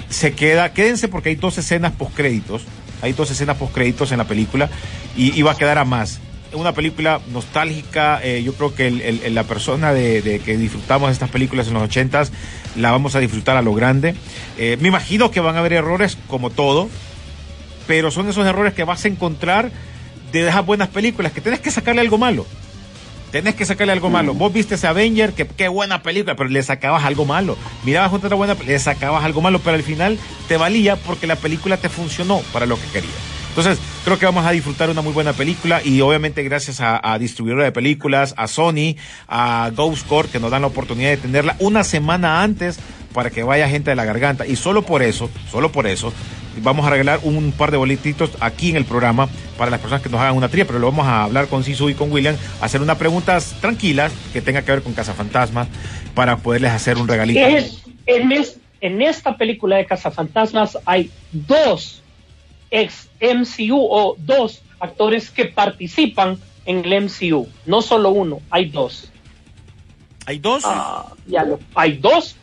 se 0.09 0.33
queda, 0.33 0.73
quédense 0.73 1.09
porque 1.09 1.31
hay 1.31 1.37
dos 1.37 1.59
escenas 1.59 1.93
post 1.93 2.15
créditos, 2.15 2.63
hay 3.03 3.13
dos 3.13 3.31
escenas 3.31 3.57
post 3.57 3.75
créditos 3.75 4.13
en 4.13 4.19
la 4.19 4.25
película 4.25 4.71
y, 5.17 5.39
y 5.39 5.43
va 5.43 5.53
a 5.53 5.57
quedar 5.57 5.79
a 5.79 5.85
más 5.85 6.21
una 6.55 6.73
película 6.73 7.21
nostálgica. 7.33 8.21
Eh, 8.23 8.43
yo 8.43 8.55
creo 8.55 8.75
que 8.75 8.87
el, 8.89 9.01
el, 9.01 9.35
la 9.35 9.45
persona 9.45 9.93
de, 9.93 10.23
de, 10.23 10.41
que 10.41 10.57
disfrutamos 10.57 11.11
estas 11.11 11.31
películas 11.31 11.69
en 11.69 11.75
los 11.75 11.83
ochentas 11.83 12.33
la 12.77 12.91
vamos 12.91 13.15
a 13.15 13.21
disfrutar 13.21 13.57
a 13.57 13.63
lo 13.63 13.75
grande. 13.75 14.15
Eh, 14.59 14.77
me 14.81 14.89
imagino 14.89 15.31
que 15.31 15.41
van 15.41 15.57
a 15.57 15.61
haber 15.61 15.75
errores 15.75 16.17
como 16.29 16.51
todo, 16.51 16.89
pero 17.87 18.11
son 18.11 18.29
esos 18.29 18.47
errores 18.47 18.75
que 18.75 18.85
vas 18.85 19.05
a 19.05 19.09
encontrar 19.09 19.71
de 20.33 20.49
esas 20.49 20.65
buenas 20.65 20.89
películas, 20.89 21.33
que 21.33 21.41
tenés 21.41 21.61
que 21.61 21.71
sacarle 21.71 22.01
algo 22.01 22.19
malo. 22.19 22.47
Tenés 23.31 23.55
que 23.55 23.65
sacarle 23.65 23.95
algo 23.95 24.11
malo. 24.11 24.35
Vos 24.35 24.53
viste 24.53 24.75
ese 24.75 24.87
Avenger, 24.87 25.33
que 25.33 25.47
qué 25.47 25.69
buena 25.69 26.03
película, 26.03 26.37
pero 26.37 26.51
le 26.51 26.63
sacabas 26.63 27.05
algo 27.05 27.25
malo. 27.25 27.57
Mirabas 27.83 28.13
otra 28.13 28.37
buena, 28.37 28.55
le 28.55 28.79
sacabas 28.79 29.25
algo 29.25 29.41
malo, 29.41 29.59
pero 29.61 29.75
al 29.75 29.83
final 29.83 30.19
te 30.49 30.59
valía 30.59 30.97
porque 30.97 31.27
la 31.27 31.37
película 31.37 31.79
te 31.79 31.89
funcionó 31.89 32.41
para 32.53 32.67
lo 32.67 32.77
que 32.77 32.87
querías. 32.89 33.42
Entonces, 33.53 33.79
creo 34.07 34.19
que 34.19 34.25
vamos 34.25 34.47
a 34.47 34.51
disfrutar 34.51 34.89
una 34.89 35.03
muy 35.03 35.13
buena 35.13 35.35
película 35.35 35.83
y 35.85 36.01
obviamente 36.01 36.43
gracias 36.43 36.81
a, 36.81 37.13
a 37.13 37.19
distribuidora 37.19 37.65
de 37.65 37.73
películas, 37.73 38.33
a 38.39 38.49
Sony, 38.49 38.97
a 39.29 39.71
Ghost 39.77 40.07
Core, 40.07 40.29
que 40.29 40.41
nos 40.41 40.51
dan 40.51 40.63
la 40.63 40.69
oportunidad 40.69 41.11
de 41.11 41.19
tenerla 41.19 41.57
una 41.59 41.85
semana 41.85 42.43
antes 42.43 42.79
para 43.13 43.29
que 43.29 43.43
vaya 43.43 43.69
gente 43.69 43.91
de 43.91 43.97
la 43.97 44.07
garganta. 44.07 44.47
Y 44.47 44.57
solo 44.57 44.81
por 44.83 45.03
eso, 45.03 45.29
solo 45.51 45.71
por 45.71 45.87
eso, 45.87 46.15
vamos 46.63 46.87
a 46.87 46.91
regalar 46.91 47.21
un 47.25 47.53
par 47.53 47.71
de 47.71 47.77
boletitos 47.77 48.31
aquí 48.41 48.71
en 48.71 48.77
el 48.77 48.87
programa 48.87 49.29
para 49.59 49.71
las 49.71 49.81
personas 49.81 50.03
que 50.03 50.09
nos 50.09 50.21
hagan 50.21 50.35
una 50.35 50.49
tría, 50.49 50.67
pero 50.67 50.79
lo 50.79 50.91
vamos 50.91 51.07
a 51.07 51.25
hablar 51.25 51.49
con 51.49 51.63
Sisu 51.63 51.91
y 51.91 51.95
con 51.95 52.11
William, 52.11 52.37
hacer 52.63 52.81
unas 52.81 52.97
preguntas 52.97 53.55
tranquilas 53.61 54.13
que 54.33 54.41
tenga 54.41 54.63
que 54.63 54.73
ver 54.73 54.83
con 54.83 54.95
Cazafantasmas 54.95 55.69
para 56.15 56.39
poderles 56.39 56.73
hacer 56.73 56.97
un 56.97 57.07
regalito. 57.07 57.41
En, 58.07 58.33
en 58.81 59.03
esta 59.03 59.37
película 59.37 59.77
de 59.77 59.87
Cazafantasmas 59.87 60.79
hay 60.87 61.11
dos 61.33 62.02
ex 62.73 63.09
MCU 63.21 63.79
o 63.79 64.17
dos 64.19 64.63
actores 64.81 65.31
que 65.31 65.45
participan 65.45 66.39
en 66.65 66.85
el 66.85 67.05
MCU. 67.05 67.47
No 67.67 67.83
solo 67.83 68.11
uno, 68.11 68.41
hay 68.51 68.71
dos. 68.71 69.13
¿Hay 70.27 70.39
dos? 70.39 70.63
Ah, 70.67 71.13
ya 71.27 71.45
lo, 71.45 71.61
hay 71.75 71.99
dos. 71.99 72.37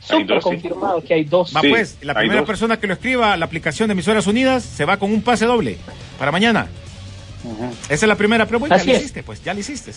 Súper 0.00 0.40
confirmado 0.40 1.00
sí. 1.02 1.06
que 1.06 1.14
hay 1.14 1.24
dos. 1.24 1.54
Va 1.54 1.60
pues, 1.60 1.98
la 2.00 2.14
primera 2.14 2.44
persona 2.44 2.80
que 2.80 2.86
lo 2.86 2.94
escriba 2.94 3.36
la 3.36 3.44
aplicación 3.44 3.88
de 3.88 3.92
Emisoras 3.92 4.26
Unidas 4.26 4.64
se 4.64 4.86
va 4.86 4.96
con 4.96 5.12
un 5.12 5.22
pase 5.22 5.44
doble 5.44 5.76
para 6.18 6.32
mañana. 6.32 6.68
Uh 7.44 7.48
-huh. 7.48 7.70
Esa 7.84 8.06
es 8.06 8.08
la 8.08 8.16
primera 8.16 8.46
pregunta. 8.46 8.76
Así 8.76 8.86
ya 8.86 8.94
es. 8.94 9.00
hiciste, 9.00 9.22
pues, 9.22 9.44
ya 9.44 9.52
lo 9.52 9.60
hiciste. 9.60 9.92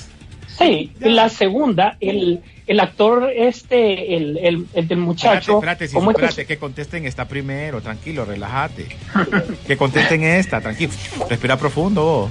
Sí, 0.57 0.91
la 0.99 1.29
segunda, 1.29 1.97
el, 1.99 2.41
el 2.67 2.79
actor 2.79 3.29
este, 3.35 4.15
el, 4.15 4.37
el, 4.37 4.67
el 4.73 4.87
del 4.87 4.99
muchacho. 4.99 5.55
Espérate, 5.55 5.85
espérate, 5.85 6.09
espérate 6.11 6.41
es 6.41 6.47
que... 6.47 6.53
que 6.53 6.57
contesten 6.59 7.05
esta 7.05 7.27
primero, 7.27 7.81
tranquilo, 7.81 8.23
relájate. 8.25 8.87
que 9.67 9.77
contesten 9.77 10.23
esta, 10.23 10.61
tranquilo. 10.61 10.91
Respira 11.29 11.57
profundo. 11.57 12.29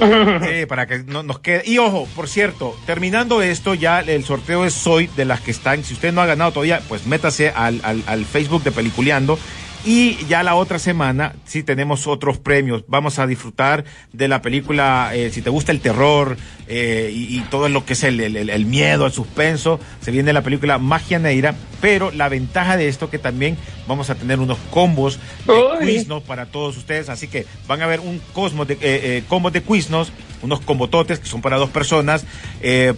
Sí, 0.00 0.64
para 0.66 0.86
que 0.86 1.00
no, 1.00 1.22
nos 1.22 1.40
quede. 1.40 1.62
Y 1.66 1.76
ojo, 1.76 2.08
por 2.16 2.26
cierto, 2.26 2.74
terminando 2.86 3.42
esto, 3.42 3.74
ya 3.74 4.00
el 4.00 4.24
sorteo 4.24 4.64
es 4.64 4.86
hoy 4.86 5.10
de 5.14 5.26
las 5.26 5.42
que 5.42 5.50
están. 5.50 5.84
Si 5.84 5.92
usted 5.92 6.14
no 6.14 6.22
ha 6.22 6.26
ganado 6.26 6.52
todavía, 6.52 6.80
pues 6.88 7.06
métase 7.06 7.50
al, 7.50 7.80
al, 7.84 8.02
al 8.06 8.24
Facebook 8.24 8.62
de 8.62 8.72
Peliculeando 8.72 9.38
y 9.84 10.18
ya 10.26 10.42
la 10.42 10.54
otra 10.56 10.78
semana 10.78 11.34
sí 11.46 11.62
tenemos 11.62 12.06
otros 12.06 12.38
premios. 12.38 12.84
Vamos 12.86 13.18
a 13.18 13.26
disfrutar 13.26 13.84
de 14.12 14.28
la 14.28 14.42
película, 14.42 15.10
eh, 15.14 15.30
si 15.30 15.40
te 15.40 15.48
gusta 15.48 15.72
el 15.72 15.80
terror 15.80 16.36
eh, 16.68 17.10
y, 17.12 17.38
y, 17.38 17.40
todo 17.50 17.68
lo 17.68 17.84
que 17.84 17.94
es 17.94 18.04
el, 18.04 18.20
el, 18.20 18.50
el, 18.50 18.66
miedo, 18.66 19.06
el 19.06 19.12
suspenso, 19.12 19.80
se 20.00 20.10
viene 20.10 20.32
la 20.32 20.42
película 20.42 20.78
Magia 20.78 21.18
Negra, 21.18 21.54
pero 21.80 22.10
la 22.10 22.28
ventaja 22.28 22.76
de 22.76 22.88
esto 22.88 23.10
que 23.10 23.18
también 23.18 23.56
vamos 23.88 24.10
a 24.10 24.14
tener 24.14 24.38
unos 24.38 24.58
combos 24.70 25.18
de 25.46 25.86
Quiznos 25.86 26.22
para 26.22 26.46
todos 26.46 26.76
ustedes, 26.76 27.08
así 27.08 27.26
que 27.26 27.46
van 27.66 27.82
a 27.82 27.86
ver 27.86 28.00
un 28.00 28.20
cosmos 28.32 28.68
de, 28.68 28.74
eh, 28.74 28.78
eh 28.82 29.24
combo 29.28 29.50
de 29.50 29.62
Quiznos, 29.62 30.12
unos 30.42 30.60
combototes 30.60 31.18
que 31.18 31.26
son 31.26 31.42
para 31.42 31.56
dos 31.56 31.70
personas, 31.70 32.24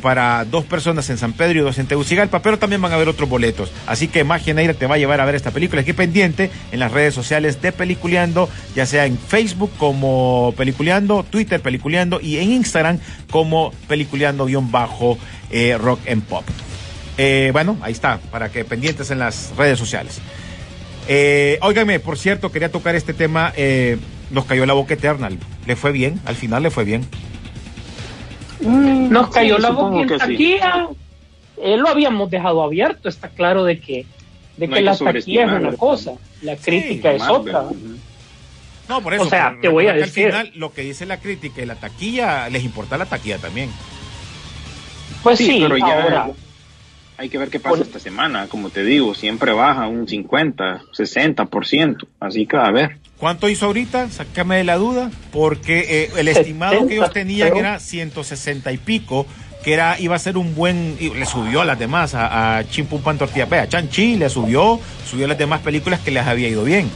para 0.00 0.44
dos 0.44 0.64
personas 0.64 1.08
en 1.10 1.18
San 1.18 1.32
Pedro 1.32 1.60
y 1.60 1.62
dos 1.62 1.78
en 1.78 1.86
Tegucigalpa, 1.86 2.40
pero 2.40 2.58
también 2.58 2.80
van 2.82 2.92
a 2.92 2.96
haber 2.96 3.08
otros 3.08 3.28
boletos. 3.28 3.72
Así 3.86 4.06
que 4.06 4.22
Magia 4.22 4.54
Negra 4.54 4.74
te 4.74 4.86
va 4.86 4.96
a 4.96 4.98
llevar 4.98 5.20
a 5.20 5.24
ver 5.24 5.34
esta 5.34 5.50
película. 5.50 5.80
Aquí 5.80 5.92
pendiente 5.92 6.50
en 6.72 6.80
las 6.80 6.90
redes 6.90 7.14
sociales 7.14 7.62
de 7.62 7.70
Peliculeando, 7.70 8.48
ya 8.74 8.86
sea 8.86 9.06
en 9.06 9.16
Facebook 9.16 9.70
como 9.78 10.52
Peliculeando, 10.56 11.22
Twitter 11.22 11.60
Peliculeando 11.60 12.20
y 12.20 12.38
en 12.38 12.50
Instagram 12.50 12.98
como 13.30 13.72
Peliculeando-bajo 13.88 15.18
eh, 15.50 15.78
Rock 15.78 16.00
and 16.08 16.24
Pop. 16.24 16.44
Eh, 17.18 17.50
bueno, 17.52 17.76
ahí 17.82 17.92
está, 17.92 18.18
para 18.30 18.50
que 18.50 18.64
pendientes 18.64 19.10
en 19.10 19.18
las 19.18 19.52
redes 19.56 19.78
sociales. 19.78 20.20
Eh, 21.08 21.58
óigame, 21.62 22.00
por 22.00 22.16
cierto, 22.18 22.50
quería 22.50 22.70
tocar 22.70 22.94
este 22.94 23.12
tema. 23.12 23.52
Eh, 23.56 23.98
nos 24.30 24.44
cayó 24.44 24.66
la 24.66 24.72
boca 24.72 24.94
eterna. 24.94 25.28
Le 25.66 25.76
fue 25.76 25.92
bien, 25.92 26.20
al 26.24 26.36
final 26.36 26.62
le 26.62 26.70
fue 26.70 26.84
bien. 26.84 27.06
Nos 28.60 29.28
cayó 29.30 29.56
sí, 29.56 29.62
la 29.62 29.70
boca 29.70 30.00
en 30.00 30.18
taquilla. 30.18 30.88
Sí. 30.88 30.96
Eh, 31.62 31.76
lo 31.76 31.88
habíamos 31.88 32.30
dejado 32.30 32.62
abierto. 32.62 33.08
Está 33.08 33.28
claro 33.28 33.64
de 33.64 33.80
que, 33.80 34.06
de 34.56 34.68
no 34.68 34.74
que 34.74 34.82
la 34.82 34.96
taquilla 34.96 35.44
es 35.44 35.52
una 35.52 35.72
cosa, 35.76 36.12
la 36.42 36.56
crítica 36.56 37.10
sí, 37.10 37.16
es 37.16 37.28
otra. 37.28 37.64
No, 38.88 39.00
por 39.00 39.14
eso. 39.14 39.22
O 39.24 39.28
sea, 39.28 39.56
te 39.60 39.68
voy 39.68 39.86
a 39.86 39.92
decir. 39.92 40.26
Al 40.26 40.32
final, 40.32 40.52
lo 40.54 40.72
que 40.72 40.82
dice 40.82 41.06
la 41.06 41.18
crítica 41.18 41.62
y 41.62 41.66
la 41.66 41.76
taquilla, 41.76 42.48
les 42.48 42.64
importa 42.64 42.98
la 42.98 43.06
taquilla 43.06 43.38
también. 43.38 43.70
Pues 45.22 45.38
sí, 45.38 45.60
pero 45.62 45.76
ya 45.76 46.02
ahora. 46.02 46.30
Hay 47.18 47.28
que 47.28 47.38
ver 47.38 47.50
qué 47.50 47.60
pasa 47.60 47.82
esta 47.82 48.00
semana. 48.00 48.48
Como 48.48 48.70
te 48.70 48.82
digo, 48.82 49.14
siempre 49.14 49.52
baja 49.52 49.86
un 49.86 50.08
50, 50.08 50.82
60%. 50.92 52.06
Así 52.18 52.46
que 52.46 52.56
a 52.56 52.70
ver. 52.70 52.98
¿Cuánto 53.18 53.48
hizo 53.48 53.66
ahorita? 53.66 54.10
Sácame 54.10 54.56
de 54.56 54.64
la 54.64 54.76
duda. 54.76 55.10
Porque 55.30 55.86
eh, 55.88 56.10
el 56.16 56.26
estimado 56.26 56.86
que 56.86 56.94
ellos 56.94 57.12
tenían 57.12 57.56
era 57.56 57.78
160 57.78 58.72
y 58.72 58.78
pico 58.78 59.26
que 59.62 59.74
era 59.74 60.00
iba 60.00 60.16
a 60.16 60.18
ser 60.18 60.36
un 60.36 60.54
buen 60.54 60.96
le 60.98 61.26
subió 61.26 61.60
a 61.60 61.64
las 61.64 61.78
demás 61.78 62.14
a, 62.14 62.58
a 62.58 62.68
Chimpumpan 62.68 63.18
Tortilla 63.18 63.46
a 63.50 63.68
Chanchi 63.68 64.16
le 64.16 64.28
subió 64.28 64.80
subió 65.08 65.26
a 65.26 65.28
las 65.28 65.38
demás 65.38 65.60
películas 65.60 66.00
que 66.00 66.10
les 66.10 66.26
había 66.26 66.48
ido 66.48 66.64
bien 66.64 66.90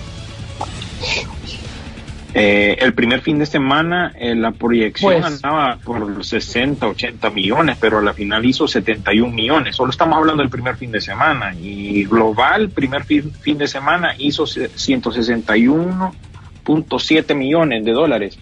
eh, 2.39 2.77
el 2.81 2.93
primer 2.93 3.23
fin 3.23 3.39
de 3.39 3.47
semana 3.47 4.13
eh, 4.15 4.35
la 4.35 4.51
proyección 4.51 5.23
pues, 5.23 5.25
andaba 5.25 5.79
por 5.83 6.23
60, 6.23 6.87
80 6.87 7.31
millones, 7.31 7.79
pero 7.81 8.01
a 8.01 8.03
la 8.03 8.13
final 8.13 8.45
hizo 8.45 8.69
71 8.69 9.33
millones. 9.33 9.75
Solo 9.75 9.91
estamos 9.91 10.19
hablando 10.19 10.43
del 10.43 10.51
primer 10.51 10.77
fin 10.77 10.93
de 10.93 11.01
semana. 11.01 11.55
Y 11.55 12.05
global, 12.05 12.69
primer 12.69 13.05
fin, 13.05 13.33
fin 13.33 13.57
de 13.57 13.67
semana 13.67 14.15
hizo 14.19 14.45
161.7 14.45 17.35
millones 17.35 17.87
de 17.87 17.93
dólares. 17.93 18.39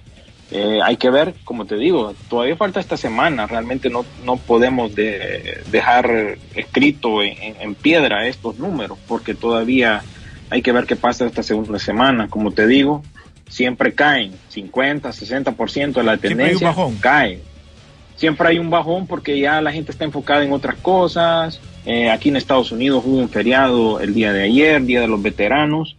Eh, 0.51 0.79
hay 0.85 0.97
que 0.97 1.11
ver, 1.11 1.35
como 1.45 1.65
te 1.65 1.77
digo, 1.77 2.15
todavía 2.29 2.57
falta 2.57 2.81
esta 2.81 2.97
semana. 2.97 3.47
Realmente 3.47 3.91
no, 3.91 4.05
no 4.25 4.37
podemos 4.37 4.95
de, 4.95 5.63
dejar 5.71 6.39
escrito 6.55 7.23
en, 7.23 7.57
en 7.61 7.75
piedra 7.75 8.27
estos 8.27 8.59
números, 8.59 8.99
porque 9.09 9.35
todavía 9.35 10.03
hay 10.51 10.63
que 10.63 10.73
ver 10.73 10.87
qué 10.87 10.97
pasa 10.97 11.27
esta 11.27 11.43
segunda 11.43 11.79
semana. 11.79 12.29
Como 12.29 12.53
te 12.53 12.67
digo, 12.67 13.03
siempre 13.49 13.95
caen, 13.95 14.33
50, 14.49 15.11
60% 15.11 15.93
de 15.93 16.03
la 16.03 16.17
tendencia 16.17 16.69
bajón. 16.69 16.97
cae. 16.97 17.41
Siempre 18.17 18.49
hay 18.49 18.59
un 18.59 18.71
bajón 18.71 19.07
porque 19.07 19.39
ya 19.39 19.61
la 19.61 19.73
gente 19.73 19.91
está 19.91 20.05
enfocada 20.05 20.45
en 20.45 20.53
otras 20.53 20.77
cosas. 20.77 21.61
Eh, 21.85 22.11
aquí 22.11 22.29
en 22.29 22.37
Estados 22.37 22.71
Unidos 22.73 23.03
hubo 23.05 23.19
un 23.19 23.29
feriado 23.29 24.01
el 24.01 24.15
día 24.15 24.33
de 24.33 24.45
ayer, 24.45 24.83
Día 24.83 25.01
de 25.01 25.09
los 25.09 25.21
Veteranos. 25.21 25.97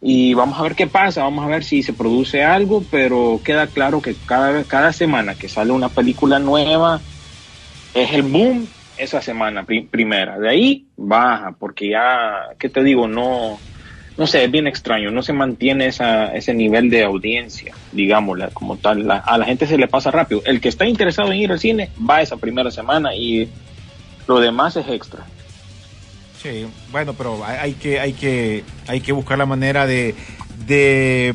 Y 0.00 0.34
vamos 0.34 0.58
a 0.58 0.62
ver 0.62 0.74
qué 0.76 0.86
pasa, 0.86 1.22
vamos 1.22 1.44
a 1.44 1.48
ver 1.48 1.64
si 1.64 1.82
se 1.82 1.94
produce 1.94 2.44
algo, 2.44 2.86
pero 2.88 3.40
queda 3.42 3.72
claro 3.72 4.02
que 4.02 4.20
cada, 4.20 4.64
cada 4.66 4.92
semana 4.92 5.36
que 5.36 5.48
sale 5.48 5.72
una 5.72 5.94
película 5.94 6.38
nueva 6.38 7.06
es 7.92 8.12
el 8.12 8.22
boom 8.22 8.74
esa 8.96 9.20
semana 9.22 9.64
pri 9.66 9.82
primera. 9.82 10.38
De 10.38 10.48
ahí 10.48 10.88
baja, 10.96 11.56
porque 11.58 11.90
ya, 11.90 12.48
¿qué 12.58 12.68
te 12.68 12.82
digo? 12.84 13.08
No, 13.08 13.64
no 14.16 14.26
sé, 14.26 14.44
es 14.44 14.50
bien 14.50 14.66
extraño, 14.66 15.10
no 15.10 15.22
se 15.22 15.32
mantiene 15.32 15.86
esa, 15.86 16.34
ese 16.34 16.54
nivel 16.54 16.90
de 16.90 17.04
audiencia, 17.04 17.78
digámosla 17.90 18.50
como 18.52 18.78
tal. 18.78 19.06
La- 19.06 19.18
a 19.18 19.38
la 19.38 19.46
gente 19.46 19.66
se 19.66 19.78
le 19.78 19.88
pasa 19.88 20.10
rápido. 20.10 20.42
El 20.44 20.60
que 20.60 20.68
está 20.68 20.86
interesado 20.86 21.32
en 21.32 21.38
ir 21.38 21.52
al 21.52 21.58
cine 21.60 21.92
va 21.98 22.22
esa 22.22 22.38
primera 22.38 22.70
semana 22.70 23.14
y 23.14 23.54
lo 24.26 24.40
demás 24.40 24.76
es 24.76 24.88
extra. 24.88 25.32
Sí, 26.42 26.66
bueno, 26.92 27.14
pero 27.14 27.44
hay, 27.44 27.72
que, 27.74 27.98
hay 27.98 28.12
que, 28.12 28.62
hay 28.86 29.00
que 29.00 29.12
buscar 29.12 29.38
la 29.38 29.46
manera 29.46 29.86
de, 29.86 30.14
de, 30.66 31.32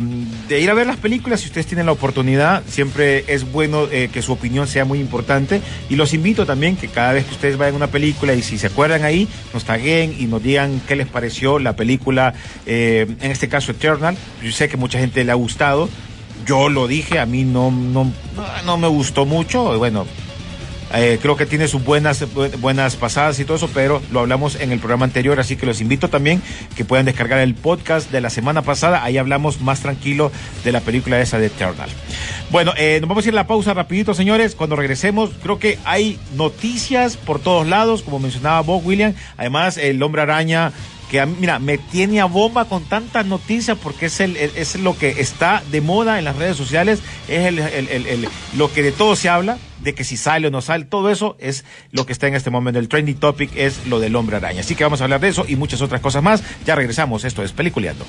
de 0.47 0.59
ir 0.59 0.69
a 0.69 0.73
ver 0.73 0.87
las 0.87 0.97
películas 0.97 1.41
si 1.41 1.47
ustedes 1.47 1.65
tienen 1.65 1.85
la 1.85 1.91
oportunidad. 1.91 2.63
Siempre 2.67 3.25
es 3.27 3.51
bueno 3.51 3.87
eh, 3.91 4.09
que 4.13 4.21
su 4.21 4.31
opinión 4.31 4.67
sea 4.67 4.85
muy 4.85 4.99
importante. 4.99 5.61
Y 5.89 5.95
los 5.95 6.13
invito 6.13 6.45
también 6.45 6.75
que 6.75 6.87
cada 6.87 7.13
vez 7.13 7.25
que 7.25 7.31
ustedes 7.31 7.57
vayan 7.57 7.73
a 7.73 7.77
una 7.77 7.87
película 7.87 8.33
y 8.33 8.41
si 8.41 8.57
se 8.57 8.67
acuerdan 8.67 9.03
ahí, 9.03 9.27
nos 9.53 9.65
taguen 9.65 10.15
y 10.17 10.25
nos 10.25 10.43
digan 10.43 10.81
qué 10.87 10.95
les 10.95 11.07
pareció 11.07 11.59
la 11.59 11.75
película, 11.75 12.33
eh, 12.65 13.07
en 13.21 13.31
este 13.31 13.49
caso 13.49 13.71
Eternal. 13.71 14.15
Yo 14.43 14.51
sé 14.51 14.69
que 14.69 14.77
mucha 14.77 14.99
gente 14.99 15.23
le 15.23 15.31
ha 15.31 15.35
gustado. 15.35 15.89
Yo 16.45 16.69
lo 16.69 16.87
dije, 16.87 17.19
a 17.19 17.25
mí 17.25 17.43
no, 17.43 17.69
no, 17.71 18.11
no 18.65 18.77
me 18.77 18.87
gustó 18.87 19.25
mucho. 19.25 19.77
Bueno, 19.77 20.05
eh, 20.93 21.19
creo 21.21 21.35
que 21.35 21.45
tiene 21.45 21.67
sus 21.67 21.83
buenas, 21.83 22.21
bu- 22.33 22.55
buenas 22.59 22.95
pasadas 22.95 23.39
y 23.39 23.45
todo 23.45 23.57
eso, 23.57 23.69
pero 23.73 24.01
lo 24.11 24.19
hablamos 24.21 24.55
en 24.55 24.71
el 24.71 24.79
programa 24.79 25.05
anterior, 25.05 25.39
así 25.39 25.55
que 25.55 25.65
los 25.65 25.81
invito 25.81 26.09
también 26.09 26.41
que 26.75 26.85
puedan 26.85 27.05
descargar 27.05 27.39
el 27.39 27.55
podcast 27.55 28.11
de 28.11 28.21
la 28.21 28.29
semana 28.29 28.61
pasada. 28.61 29.03
Ahí 29.03 29.17
hablamos 29.17 29.61
más 29.61 29.79
tranquilo 29.81 30.31
de 30.63 30.71
la 30.71 30.81
película 30.81 31.19
esa 31.21 31.39
de 31.39 31.47
Eternal. 31.47 31.89
Bueno, 32.49 32.73
eh, 32.77 32.97
nos 33.01 33.07
vamos 33.07 33.25
a 33.25 33.27
ir 33.29 33.33
a 33.33 33.35
la 33.35 33.47
pausa 33.47 33.73
rapidito, 33.73 34.13
señores. 34.13 34.55
Cuando 34.55 34.75
regresemos, 34.75 35.31
creo 35.41 35.59
que 35.59 35.79
hay 35.85 36.19
noticias 36.35 37.17
por 37.17 37.39
todos 37.39 37.65
lados, 37.67 38.01
como 38.01 38.19
mencionaba 38.19 38.61
Bob 38.61 38.85
William. 38.85 39.13
Además, 39.37 39.77
el 39.77 40.01
hombre 40.03 40.21
araña 40.23 40.71
que 41.09 41.25
mira, 41.25 41.59
me 41.59 41.77
tiene 41.77 42.21
a 42.21 42.25
bomba 42.25 42.63
con 42.65 42.83
tantas 42.85 43.25
noticias 43.25 43.77
porque 43.81 44.05
es, 44.05 44.21
el, 44.21 44.37
es 44.37 44.75
lo 44.77 44.97
que 44.97 45.09
está 45.19 45.61
de 45.69 45.81
moda 45.81 46.17
en 46.19 46.23
las 46.25 46.37
redes 46.37 46.55
sociales, 46.55 46.99
es 47.27 47.47
el- 47.47 48.27
lo 48.55 48.71
que 48.71 48.81
de 48.81 48.93
todo 48.93 49.17
se 49.17 49.27
habla, 49.27 49.57
de 49.83 49.93
que 49.93 50.03
si 50.03 50.17
sale 50.17 50.47
o 50.47 50.51
no 50.51 50.61
sale, 50.61 50.85
todo 50.85 51.09
eso 51.09 51.35
es 51.39 51.65
lo 51.91 52.05
que 52.05 52.13
está 52.13 52.27
en 52.27 52.35
este 52.35 52.49
momento. 52.49 52.79
El 52.79 52.87
trending 52.87 53.17
topic 53.17 53.51
es 53.55 53.87
lo 53.87 53.99
del 53.99 54.15
hombre 54.15 54.37
araña. 54.37 54.61
Así 54.61 54.75
que 54.75 54.83
vamos 54.83 55.01
a 55.01 55.05
hablar 55.05 55.19
de 55.19 55.29
eso 55.29 55.45
y 55.47 55.55
muchas 55.55 55.81
otras 55.81 56.01
cosas 56.01 56.23
más. 56.23 56.43
Ya 56.65 56.75
regresamos, 56.75 57.23
esto 57.25 57.43
es 57.43 57.51
Peliculeando. 57.51 58.05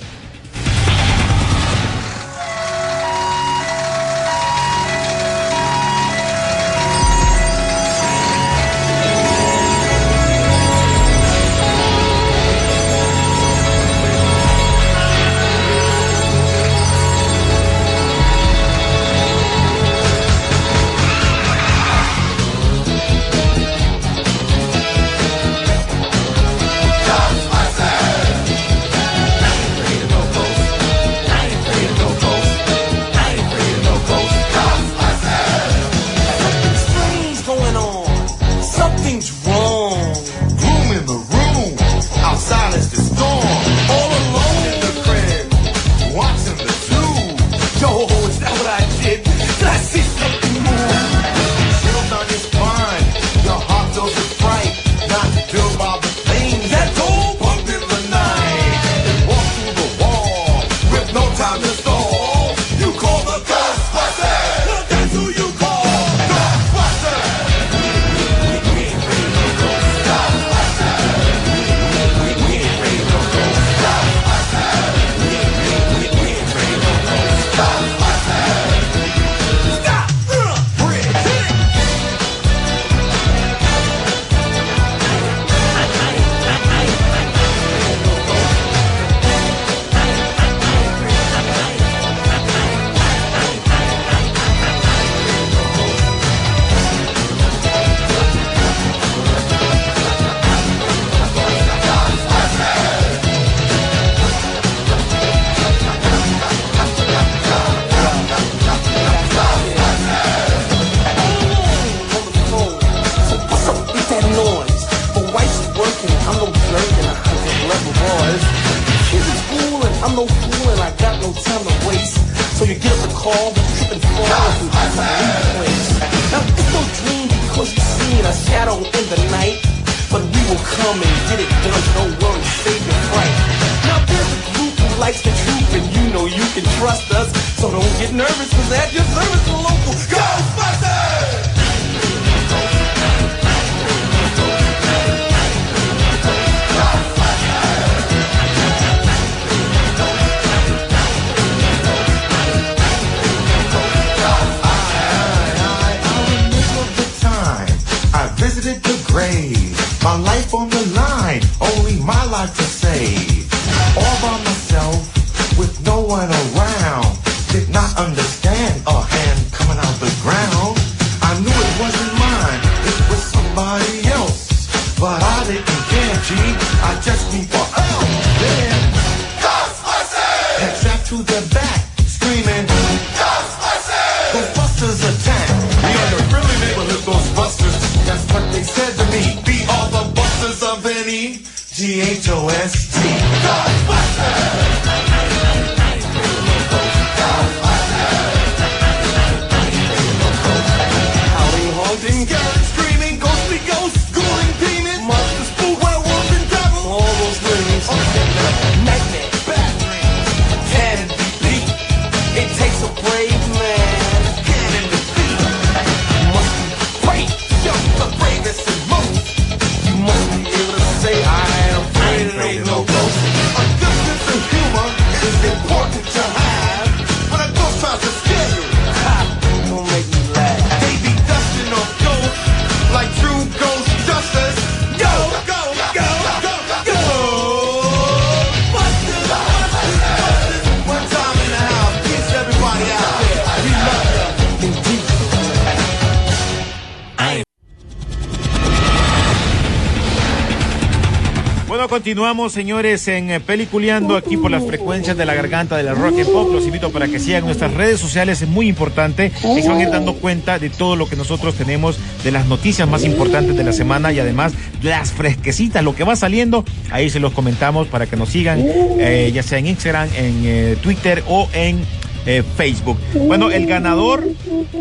Continuamos, 252.12 252.52
señores, 252.52 253.08
en 253.08 253.30
eh, 253.30 253.40
Peliculeando 253.40 254.18
aquí 254.18 254.36
por 254.36 254.50
las 254.50 254.62
frecuencias 254.66 255.16
de 255.16 255.24
la 255.24 255.32
garganta 255.32 255.78
de 255.78 255.82
la 255.82 255.94
Rock 255.94 256.18
and 256.18 256.30
Pop. 256.30 256.52
Los 256.52 256.66
invito 256.66 256.92
para 256.92 257.08
que 257.08 257.18
sigan 257.18 257.46
nuestras 257.46 257.72
redes 257.72 258.00
sociales, 258.00 258.42
es 258.42 258.48
muy 258.50 258.68
importante. 258.68 259.32
Y 259.56 259.62
se 259.62 259.68
van 259.70 259.78
a 259.78 259.82
ir 259.84 259.90
dando 259.90 260.12
cuenta 260.16 260.58
de 260.58 260.68
todo 260.68 260.94
lo 260.94 261.08
que 261.08 261.16
nosotros 261.16 261.54
tenemos, 261.54 261.98
de 262.22 262.30
las 262.30 262.44
noticias 262.44 262.86
más 262.86 263.04
importantes 263.04 263.56
de 263.56 263.64
la 263.64 263.72
semana 263.72 264.12
y 264.12 264.20
además 264.20 264.52
las 264.82 265.10
fresquecitas, 265.10 265.82
lo 265.82 265.94
que 265.94 266.04
va 266.04 266.14
saliendo. 266.14 266.66
Ahí 266.90 267.08
se 267.08 267.18
los 267.18 267.32
comentamos 267.32 267.88
para 267.88 268.04
que 268.04 268.16
nos 268.16 268.28
sigan, 268.28 268.62
eh, 268.62 269.30
ya 269.32 269.42
sea 269.42 269.56
en 269.56 269.68
Instagram, 269.68 270.10
en 270.14 270.42
eh, 270.44 270.76
Twitter 270.82 271.24
o 271.28 271.48
en 271.54 271.82
eh, 272.26 272.42
Facebook. 272.58 272.98
Bueno, 273.26 273.50
el 273.50 273.64
ganador, 273.64 274.28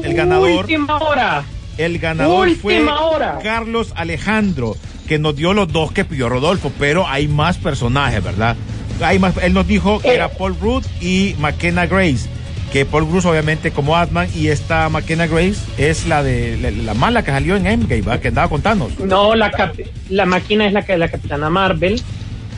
el 0.04 0.14
ganador. 0.14 0.66
Última 0.66 0.98
hora. 0.98 1.46
El 1.78 1.98
ganador 1.98 2.54
fue 2.58 2.84
hora. 2.84 3.40
Carlos 3.42 3.94
Alejandro, 3.96 4.76
que 5.12 5.20
nos 5.20 5.36
dio 5.36 5.54
los 5.54 5.68
dos 5.70 5.92
que 5.92 6.06
pidió 6.06 6.30
Rodolfo, 6.30 6.72
pero 6.80 7.06
hay 7.06 7.28
más 7.28 7.58
personajes, 7.58 8.24
¿verdad? 8.24 8.56
Hay 9.04 9.20
más, 9.20 9.36
él 9.44 9.52
nos 9.52 9.68
dijo 9.68 10.00
que 10.00 10.08
Eh. 10.08 10.16
era 10.16 10.30
Paul 10.30 10.56
Rudd 10.58 10.86
y 11.02 11.36
McKenna 11.38 11.86
Grace. 11.86 12.30
Que 12.72 12.86
Paul 12.86 13.12
Rudd 13.12 13.26
obviamente 13.26 13.72
como 13.72 13.98
Atman 13.98 14.30
y 14.34 14.48
esta 14.48 14.88
McKenna 14.88 15.28
Grace 15.28 15.58
es 15.78 16.08
la 16.08 16.24
de 16.24 16.58
la, 16.62 16.72
la 16.72 16.94
mala 16.94 17.26
que 17.26 17.32
salió 17.32 17.58
en 17.58 17.68
Endgame, 17.68 18.04
¿verdad? 18.04 18.22
Que 18.22 18.30
andaba 18.30 18.48
con 18.48 18.62
Thanos. 18.62 18.98
No, 19.00 19.36
la, 19.36 19.52
cap- 19.52 19.76
la 20.08 20.26
máquina 20.26 20.66
es 20.66 20.72
la 20.72 20.86
que 20.86 20.98
la 20.98 21.10
Capitana 21.10 21.50
Marvel, 21.50 22.02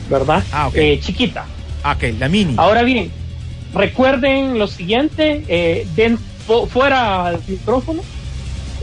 ¿verdad? 0.08 0.44
Ah, 0.52 0.68
ok. 0.68 0.74
Eh, 0.76 1.00
chiquita. 1.02 1.46
Ah, 1.82 1.94
ok, 1.98 2.04
la 2.20 2.28
mini. 2.28 2.54
Ahora 2.56 2.84
bien, 2.84 3.10
recuerden 3.74 4.60
lo 4.60 4.68
siguiente, 4.68 5.44
eh, 5.48 5.88
den- 5.96 6.18
fu- 6.46 6.66
fuera 6.68 7.32
del 7.32 7.40
micrófono, 7.48 8.02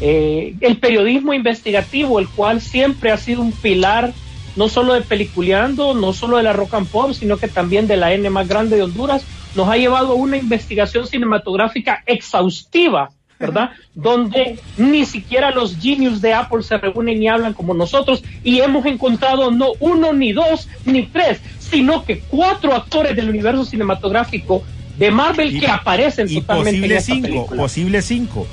eh, 0.01 0.55
el 0.61 0.77
periodismo 0.77 1.33
investigativo, 1.33 2.19
el 2.19 2.27
cual 2.27 2.59
siempre 2.59 3.11
ha 3.11 3.17
sido 3.17 3.41
un 3.41 3.51
pilar 3.51 4.13
no 4.55 4.67
solo 4.67 4.93
de 4.93 5.01
Peliculeando, 5.01 5.93
no 5.93 6.11
solo 6.11 6.37
de 6.37 6.43
la 6.43 6.51
Rock 6.53 6.73
and 6.73 6.87
Pop, 6.87 7.13
sino 7.13 7.37
que 7.37 7.47
también 7.47 7.87
de 7.87 7.95
la 7.97 8.13
N 8.13 8.29
más 8.29 8.47
grande 8.49 8.75
de 8.75 8.83
Honduras, 8.83 9.23
nos 9.55 9.69
ha 9.69 9.77
llevado 9.77 10.11
a 10.11 10.15
una 10.15 10.37
investigación 10.37 11.07
cinematográfica 11.07 12.03
exhaustiva, 12.05 13.11
¿verdad? 13.39 13.71
Donde 13.95 14.59
ni 14.77 15.05
siquiera 15.05 15.51
los 15.51 15.77
genius 15.77 16.21
de 16.21 16.33
Apple 16.33 16.63
se 16.63 16.77
reúnen 16.77 17.21
y 17.23 17.27
hablan 17.27 17.53
como 17.53 17.73
nosotros 17.73 18.23
y 18.43 18.59
hemos 18.59 18.85
encontrado 18.85 19.51
no 19.51 19.69
uno, 19.79 20.11
ni 20.13 20.31
dos, 20.33 20.67
ni 20.85 21.03
tres, 21.03 21.39
sino 21.59 22.03
que 22.03 22.19
cuatro 22.19 22.73
actores 22.75 23.15
del 23.15 23.29
universo 23.29 23.63
cinematográfico 23.65 24.63
de 24.97 25.11
Marvel 25.11 25.55
Y- 25.55 25.59
que 25.61 25.67
aparecen 25.67 26.27
y 26.29 26.35
totalmente 26.41 26.69
en 26.71 26.81
posible 26.81 26.97
esta 26.97 27.13
cinco, 27.13 27.27
película. 27.27 27.61
posible 27.61 28.01
cinco. 28.01 28.47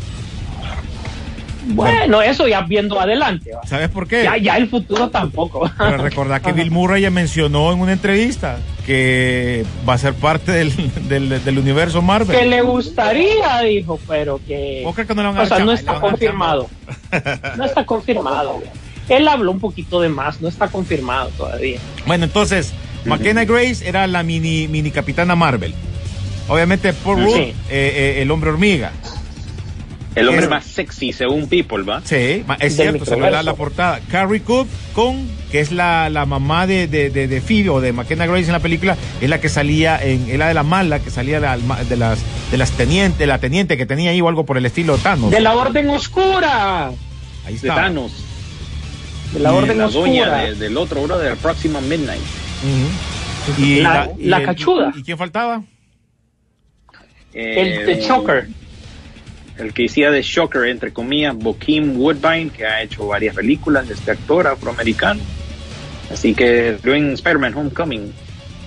Bueno, 1.68 2.22
eso 2.22 2.48
ya 2.48 2.62
viendo 2.62 2.98
adelante. 3.00 3.50
¿va? 3.54 3.66
¿Sabes 3.66 3.88
por 3.88 4.06
qué? 4.08 4.24
Ya, 4.24 4.36
ya 4.36 4.56
el 4.56 4.68
futuro 4.68 5.10
tampoco. 5.10 5.70
Pero 5.78 5.96
recordad 5.98 6.40
que 6.40 6.52
Bill 6.54 6.70
Murray 6.70 7.02
ya 7.02 7.10
mencionó 7.10 7.72
en 7.72 7.80
una 7.80 7.92
entrevista 7.92 8.58
que 8.86 9.64
va 9.88 9.94
a 9.94 9.98
ser 9.98 10.14
parte 10.14 10.50
del, 10.52 10.72
del, 11.08 11.44
del 11.44 11.58
universo 11.58 12.00
Marvel. 12.02 12.36
que 12.38 12.46
le 12.46 12.62
gustaría, 12.62 13.60
dijo, 13.60 13.98
pero 14.08 14.40
que... 14.46 14.80
¿Vos 14.84 14.94
crees 14.94 15.08
que 15.08 15.14
no 15.14 15.22
le 15.22 15.28
van 15.28 15.38
a 15.38 15.42
O 15.42 15.46
sea, 15.46 15.58
no 15.64 15.72
está 15.72 16.00
confirmado. 16.00 16.68
No 17.56 17.64
está 17.64 17.84
confirmado. 17.84 18.62
Él 19.08 19.26
habló 19.28 19.50
un 19.52 19.60
poquito 19.60 20.00
de 20.00 20.08
más, 20.08 20.40
no 20.40 20.48
está 20.48 20.68
confirmado 20.68 21.28
todavía. 21.36 21.78
Bueno, 22.06 22.24
entonces, 22.24 22.72
McKenna 23.04 23.44
Grace 23.44 23.86
era 23.88 24.06
la 24.06 24.22
mini, 24.22 24.68
mini 24.68 24.90
capitana 24.90 25.34
Marvel. 25.36 25.74
Obviamente, 26.48 26.92
Paul 26.94 27.24
Rudd, 27.24 27.34
Sí. 27.34 27.40
eh, 27.40 27.54
eh, 27.70 28.18
el 28.22 28.30
hombre 28.30 28.50
hormiga. 28.50 28.92
El 30.20 30.28
hombre 30.28 30.44
Es- 30.44 30.50
más 30.50 30.64
sexy, 30.64 31.12
según 31.12 31.48
People, 31.48 31.82
¿va? 31.84 32.00
Sí, 32.04 32.14
es 32.16 32.58
Del 32.58 32.70
cierto, 32.72 33.04
se 33.04 33.16
ve 33.16 33.30
la, 33.30 33.42
la 33.42 33.54
portada. 33.54 34.00
Carrie 34.10 34.40
Cook, 34.42 34.66
con, 34.94 35.28
que 35.50 35.60
es 35.60 35.70
la, 35.72 36.08
la 36.10 36.26
mamá 36.26 36.66
de, 36.66 36.86
de, 36.88 37.10
de, 37.10 37.28
de 37.28 37.40
Phoebe 37.40 37.68
o 37.70 37.80
de 37.80 37.92
McKenna 37.92 38.26
Grace 38.26 38.46
en 38.46 38.52
la 38.52 38.58
película, 38.60 38.96
es 39.20 39.28
la 39.28 39.40
que 39.40 39.48
salía 39.48 40.02
en, 40.02 40.28
es 40.30 40.38
la 40.38 40.48
de 40.48 40.54
la 40.54 40.62
mala, 40.62 40.98
que 41.00 41.10
salía 41.10 41.40
de, 41.40 41.46
la- 41.46 41.56
de 41.84 41.96
las, 41.96 42.18
de 42.50 42.56
las 42.58 42.70
tenientes, 42.72 43.26
la 43.28 43.38
teniente 43.38 43.76
que 43.76 43.86
tenía 43.86 44.10
ahí 44.10 44.20
o 44.20 44.28
algo 44.28 44.44
por 44.44 44.56
el 44.58 44.66
estilo 44.66 44.96
Thanos. 44.98 45.30
De 45.30 45.40
la 45.40 45.54
Orden 45.54 45.88
Oscura. 45.90 46.88
Ahí 47.46 47.52
De 47.52 47.54
está. 47.68 47.74
Thanos. 47.76 48.12
De 49.32 49.40
la 49.40 49.50
Y 49.52 49.54
Orden 49.54 49.78
la 49.78 49.88
doña 49.88 50.22
Oscura. 50.24 50.38
de- 50.44 50.54
del 50.54 50.76
otro 50.76 51.02
brother, 51.02 51.36
Próxima 51.36 51.80
Midnight. 51.80 52.22
Y 53.58 53.80
La- 53.80 54.10
y 54.18 54.24
la 54.26 54.38
el- 54.38 54.44
cachuda. 54.46 54.92
¿Y 54.96 55.02
quién 55.02 55.16
faltaba? 55.18 55.62
Eh, 57.34 57.82
El, 57.84 57.88
el 57.90 58.06
Choker. 58.06 58.48
El 59.58 59.72
que 59.72 59.86
hacía 59.86 60.10
de 60.10 60.22
Shocker, 60.22 60.64
entre 60.66 60.92
comillas, 60.92 61.36
Bokeem 61.36 61.98
Woodbine, 61.98 62.50
que 62.50 62.64
ha 62.64 62.82
hecho 62.82 63.06
varias 63.08 63.34
películas 63.34 63.88
de 63.88 63.94
este 63.94 64.12
actor 64.12 64.46
afroamericano. 64.46 65.20
Así 66.12 66.34
que 66.34 66.78
en 66.84 67.12
Spider-Man 67.12 67.54
Homecoming. 67.54 68.12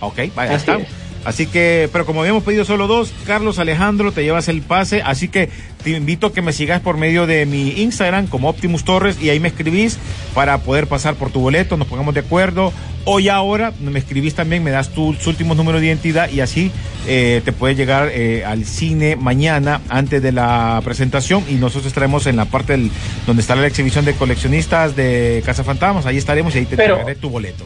Ok, 0.02 0.20
vaya, 0.36 0.56
Así 0.56 0.70
está. 0.72 0.78
es. 0.78 1.01
Así 1.24 1.46
que, 1.46 1.88
pero 1.94 2.06
como 2.06 2.22
habíamos 2.22 2.44
pedido 2.44 2.66
solo 2.66 2.88
dos, 2.88 3.14
Carlos 3.28 3.60
Alejandro, 3.60 4.12
te 4.12 4.24
llevas 4.24 4.48
el 4.48 4.62
pase. 4.62 5.02
Así 5.04 5.28
que 5.28 5.50
te 5.84 5.92
invito 5.92 6.28
a 6.28 6.34
que 6.34 6.42
me 6.42 6.52
sigas 6.52 6.82
por 6.82 6.98
medio 6.98 7.28
de 7.28 7.46
mi 7.46 7.70
Instagram 7.82 8.26
como 8.28 8.50
Optimus 8.50 8.84
Torres 8.84 9.22
y 9.22 9.30
ahí 9.30 9.40
me 9.40 9.50
escribís 9.50 10.00
para 10.34 10.58
poder 10.60 10.88
pasar 10.88 11.16
por 11.16 11.30
tu 11.32 11.40
boleto, 11.40 11.78
nos 11.78 11.88
pongamos 11.88 12.14
de 12.16 12.22
acuerdo. 12.22 12.74
Hoy 13.06 13.30
ahora 13.30 13.72
me 13.80 13.98
escribís 14.00 14.36
también, 14.36 14.64
me 14.64 14.72
das 14.72 14.90
tus 14.90 15.26
últimos 15.28 15.58
números 15.58 15.82
de 15.82 15.88
identidad 15.88 16.30
y 16.30 16.40
así 16.42 16.72
eh, 17.08 17.42
te 17.44 17.52
puedes 17.52 17.76
llegar 17.78 18.10
eh, 18.14 18.44
al 18.46 18.64
cine 18.66 19.16
mañana 19.16 19.82
antes 19.90 20.22
de 20.22 20.32
la 20.32 20.82
presentación 20.84 21.44
y 21.50 21.54
nosotros 21.56 21.88
estaremos 21.88 22.28
en 22.28 22.36
la 22.36 22.46
parte 22.46 22.74
del, 22.74 22.92
donde 23.26 23.42
está 23.42 23.56
la 23.56 23.66
exhibición 23.68 24.06
de 24.06 24.14
coleccionistas 24.14 24.96
de 24.96 25.42
Casa 25.46 25.64
Fantasmas. 25.64 26.06
Ahí 26.06 26.18
estaremos 26.18 26.54
y 26.56 26.60
ahí 26.60 26.66
te 26.66 26.78
Pero- 26.78 26.94
entregaré 26.96 27.20
tu 27.20 27.30
boleto. 27.30 27.66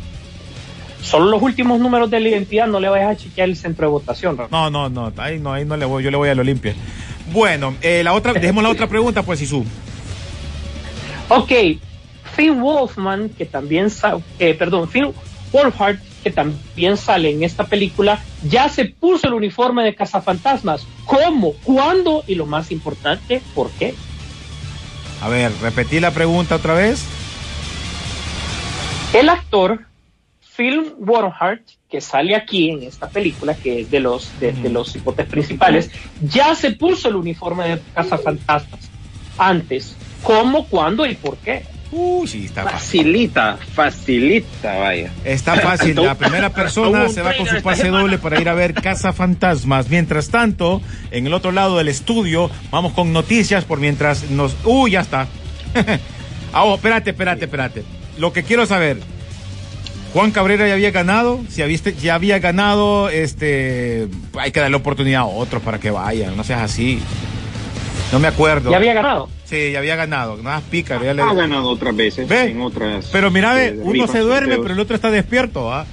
Solo 1.06 1.30
los 1.30 1.42
últimos 1.42 1.80
números 1.80 2.10
de 2.10 2.20
la 2.20 2.30
identidad, 2.30 2.66
no 2.66 2.80
le 2.80 2.90
vayas 2.90 3.12
a 3.12 3.16
chequear 3.16 3.48
el 3.48 3.56
centro 3.56 3.86
de 3.86 3.92
votación. 3.92 4.38
No, 4.50 4.72
no, 4.72 4.90
no, 4.90 5.14
ahí 5.18 5.38
no, 5.38 5.54
ahí 5.54 5.64
no 5.64 5.78
le 5.78 5.86
voy, 5.86 6.04
yo 6.04 6.10
le 6.10 6.18
voy 6.18 6.30
a 6.30 6.36
la 6.36 6.42
Olimpia. 6.42 6.74
Bueno, 7.32 7.76
eh, 7.82 8.02
la 8.04 8.14
otra, 8.14 8.34
dejemos 8.34 8.64
la 8.64 8.70
otra 8.70 8.88
pregunta, 8.88 9.22
pues, 9.22 9.40
Isu. 9.40 9.64
Ok, 11.30 11.52
Finn 12.36 12.60
Wolfman, 12.60 13.30
que 13.30 13.46
también 13.46 13.88
eh, 14.40 14.54
perdón, 14.56 14.90
Finn 14.90 15.14
Wolfhard, 15.52 16.00
que 16.24 16.32
también 16.32 16.98
sale 16.98 17.30
en 17.30 17.44
esta 17.44 17.66
película, 17.66 18.20
ya 18.44 18.68
se 18.68 18.86
puso 18.86 19.28
el 19.28 19.34
uniforme 19.34 19.84
de 19.84 19.94
cazafantasmas. 19.94 20.88
¿Cómo? 21.06 21.54
¿Cuándo? 21.64 22.24
Y 22.26 22.34
lo 22.34 22.48
más 22.48 22.72
importante, 22.72 23.44
¿por 23.54 23.70
qué? 23.72 23.94
A 25.22 25.30
ver, 25.30 25.52
repetí 25.62 26.00
la 26.00 26.10
pregunta 26.10 26.56
otra 26.56 26.74
vez. 26.74 27.06
El 29.14 29.30
actor 29.30 29.86
Phil 30.56 30.94
Wolfhard, 30.98 31.62
que 31.90 32.02
sale 32.02 32.36
aquí 32.36 32.70
en 32.70 32.84
esta 32.84 33.10
película, 33.10 33.56
que 33.56 33.82
es 33.82 33.92
de 33.92 34.00
los 34.00 34.40
de, 34.40 34.54
de 34.54 34.70
los 34.70 34.96
hipotes 34.96 35.28
principales, 35.28 35.92
ya 36.22 36.56
se 36.56 36.72
puso 36.72 37.10
el 37.10 37.16
uniforme 37.16 37.68
de 37.68 37.82
cazafantasmas. 37.94 38.90
Antes, 39.38 39.96
¿cómo, 40.24 40.66
cuándo 40.68 41.06
y 41.06 41.16
por 41.16 41.38
qué? 41.38 41.64
Uy, 41.92 42.28
sí, 42.28 42.46
está 42.46 42.64
fácil. 42.64 43.04
Facilita, 43.04 43.58
facilita, 43.74 44.78
vaya. 44.78 45.12
Está 45.24 45.56
fácil. 45.56 45.96
La 45.96 46.16
primera 46.16 46.50
persona 46.50 47.08
se 47.10 47.22
va 47.22 47.36
con 47.38 47.48
su 47.48 47.62
pase 47.62 47.88
doble 47.90 48.18
para 48.18 48.40
ir 48.42 48.50
a 48.50 48.54
ver 48.54 48.74
Casa 48.74 49.14
Fantasmas. 49.14 49.90
Mientras 49.90 50.30
tanto, 50.30 50.82
en 51.12 51.28
el 51.28 51.34
otro 51.34 51.52
lado 51.52 51.78
del 51.78 51.88
estudio, 51.88 52.50
vamos 52.72 52.94
con 52.94 53.14
noticias 53.14 53.66
por 53.66 53.80
mientras 53.80 54.30
nos. 54.32 54.56
Uy, 54.66 54.92
ya 54.92 55.02
está. 55.02 55.28
ah, 56.54 56.64
oh, 56.64 56.76
espérate, 56.76 57.12
espérate, 57.12 57.46
espérate. 57.46 57.84
Lo 58.18 58.34
que 58.34 58.44
quiero 58.44 58.66
saber. 58.66 58.98
Juan 60.16 60.32
Cabrera 60.32 60.66
ya 60.66 60.76
había 60.76 60.92
ganado, 60.92 61.42
si 61.50 61.62
habiste, 61.62 61.94
ya 61.94 62.16
había 62.16 62.40
ganado, 62.40 63.10
este, 63.10 64.08
hay 64.40 64.54
que 64.54 64.62
darle 64.62 64.78
oportunidad 64.78 65.24
a 65.24 65.26
otros 65.26 65.62
para 65.62 65.78
que 65.78 65.92
vayan, 65.92 66.38
no 66.38 66.46
seas 66.46 66.62
así. 66.62 67.00
No 68.14 68.20
me 68.20 68.30
acuerdo. 68.30 68.72
Ya 68.72 68.78
había 68.78 68.94
ganado. 68.94 69.28
Sí, 69.44 69.74
ya 69.74 69.80
había 69.80 69.98
ganado, 69.98 70.38
nada 70.38 70.56
más 70.56 70.64
pícaro, 70.64 71.04
ya 71.04 71.14
le- 71.14 71.22
Ha 71.22 71.34
ganado 71.34 71.68
otras 71.70 71.94
veces 71.94 72.30
Ve, 72.30 72.44
en 72.52 72.62
otras. 72.62 73.10
Pero 73.12 73.30
mira, 73.30 73.54
ve, 73.56 73.68
eh, 73.68 73.80
uno 73.82 74.08
se 74.08 74.20
duerme, 74.20 74.54
sorteos. 74.54 74.62
pero 74.62 74.74
el 74.76 74.80
otro 74.80 74.96
está 74.96 75.12
despierto, 75.12 75.74
¿ah? 75.74 75.86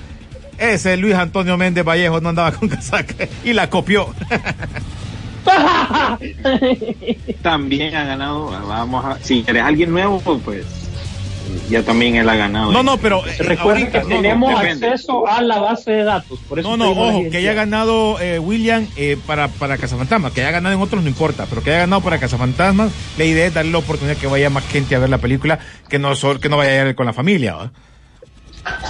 Ese 0.57 0.97
Luis 0.97 1.17
Antonio 1.17 1.57
Méndez 1.59 1.85
Vallejo 1.85 2.21
no 2.21 2.29
andaba 2.29 2.53
con 2.53 2.69
casaca 2.69 3.27
y 3.45 3.53
la 3.53 3.69
copió. 3.71 4.15
También 7.43 7.97
ha 7.97 8.05
ganado. 8.05 8.47
Vamos 8.69 9.05
a. 9.05 9.19
Si 9.21 9.45
eres 9.49 9.63
alguien 9.65 9.91
nuevo, 9.91 10.21
pues. 10.45 10.65
Ya 11.69 11.83
también 11.83 12.17
él 12.17 12.29
ha 12.29 12.35
ganado. 12.37 12.71
No, 12.73 12.83
no, 12.83 12.99
pero. 12.99 13.27
eh, 13.27 13.37
Recuerden 13.39 13.85
ahorita, 13.85 14.03
que 14.03 14.09
no, 14.09 14.17
tenemos 14.23 14.61
acceso 14.61 15.27
a 15.27 15.41
la 15.43 15.59
base 15.59 15.91
de 15.93 16.05
datos. 16.05 16.39
Por 16.49 16.59
eso 16.59 16.69
No, 16.69 16.77
no, 16.77 16.91
ojo, 16.93 17.25
que 17.31 17.37
haya 17.39 17.53
ganado 17.55 18.21
eh, 18.21 18.39
William 18.39 18.87
eh, 18.97 19.17
para, 19.27 19.49
para 19.49 19.79
Cazafantasmas, 19.79 20.33
que 20.33 20.41
haya 20.43 20.51
ganado 20.51 20.75
en 20.75 20.81
otros 20.81 21.03
no 21.03 21.09
importa, 21.09 21.47
pero 21.49 21.63
que 21.63 21.71
haya 21.71 21.81
ganado 21.81 22.03
para 22.03 22.19
Cazafantasmas, 22.19 22.93
la 23.17 23.25
idea 23.25 23.47
es 23.47 23.55
darle 23.55 23.73
la 23.73 23.79
oportunidad 23.79 24.17
que 24.17 24.27
vaya 24.27 24.51
más 24.51 24.65
gente 24.67 24.95
a 24.95 24.99
ver 24.99 25.11
la 25.11 25.19
película, 25.19 25.59
que 25.89 25.99
no, 25.99 26.15
sol- 26.17 26.41
que 26.41 26.49
no 26.49 26.57
vaya 26.57 26.83
a 26.85 26.89
ir 26.89 26.95
con 26.95 27.07
la 27.07 27.13
familia. 27.13 27.57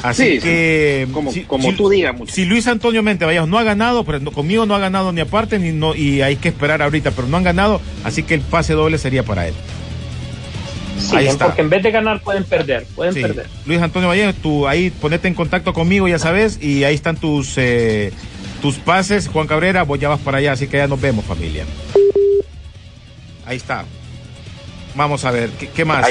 Así 0.02 0.24
Sí, 0.24 0.32
sí. 0.34 0.40
que. 0.40 1.08
Como- 1.12 1.32
como 1.46 1.72
tú 1.74 1.88
digas. 1.88 2.14
Si 2.28 2.44
Luis 2.44 2.66
Antonio 2.66 3.02
Mente 3.02 3.24
Vallejo 3.24 3.46
no 3.46 3.58
ha 3.58 3.62
ganado, 3.62 4.04
pero 4.04 4.20
no- 4.20 4.30
conmigo 4.30 4.66
no 4.66 4.74
ha 4.74 4.78
ganado 4.78 5.12
ni 5.12 5.20
aparte, 5.22 5.58
ni 5.58 5.72
no, 5.72 5.94
y 5.94 6.20
hay 6.20 6.36
que 6.36 6.48
esperar 6.50 6.82
ahorita, 6.82 7.12
pero 7.12 7.26
no 7.28 7.36
han 7.38 7.44
ganado, 7.44 7.80
así 8.04 8.22
que 8.22 8.34
el 8.34 8.40
pase 8.42 8.74
doble 8.74 8.98
sería 8.98 9.22
para 9.22 9.48
él. 9.48 9.54
Siguen, 11.02 11.26
está. 11.28 11.46
porque 11.46 11.62
en 11.62 11.70
vez 11.70 11.82
de 11.82 11.90
ganar 11.90 12.20
pueden 12.20 12.44
perder, 12.44 12.86
pueden 12.94 13.14
Sí. 13.14 13.20
perder. 13.22 13.46
Luis 13.66 13.80
Antonio 13.80 14.08
Valle, 14.08 14.32
tú 14.32 14.66
ahí 14.68 14.90
ponete 14.90 15.28
en 15.28 15.34
contacto 15.34 15.72
conmigo, 15.72 16.08
ya 16.08 16.18
sabes, 16.18 16.58
y 16.62 16.84
ahí 16.84 16.94
están 16.94 17.16
tus 17.16 17.54
eh, 17.56 18.12
tus 18.60 18.76
pases. 18.76 19.28
Juan 19.28 19.46
Cabrera, 19.46 19.82
vos 19.82 19.98
ya 19.98 20.08
vas 20.08 20.20
para 20.20 20.38
allá, 20.38 20.52
así 20.52 20.66
que 20.68 20.76
ya 20.78 20.86
nos 20.86 21.00
vemos, 21.00 21.24
familia. 21.24 21.64
Ahí 23.46 23.56
está. 23.56 23.84
Vamos 24.94 25.24
a 25.24 25.30
ver, 25.30 25.50
¿qué, 25.50 25.68
qué 25.68 25.84
más? 25.84 26.06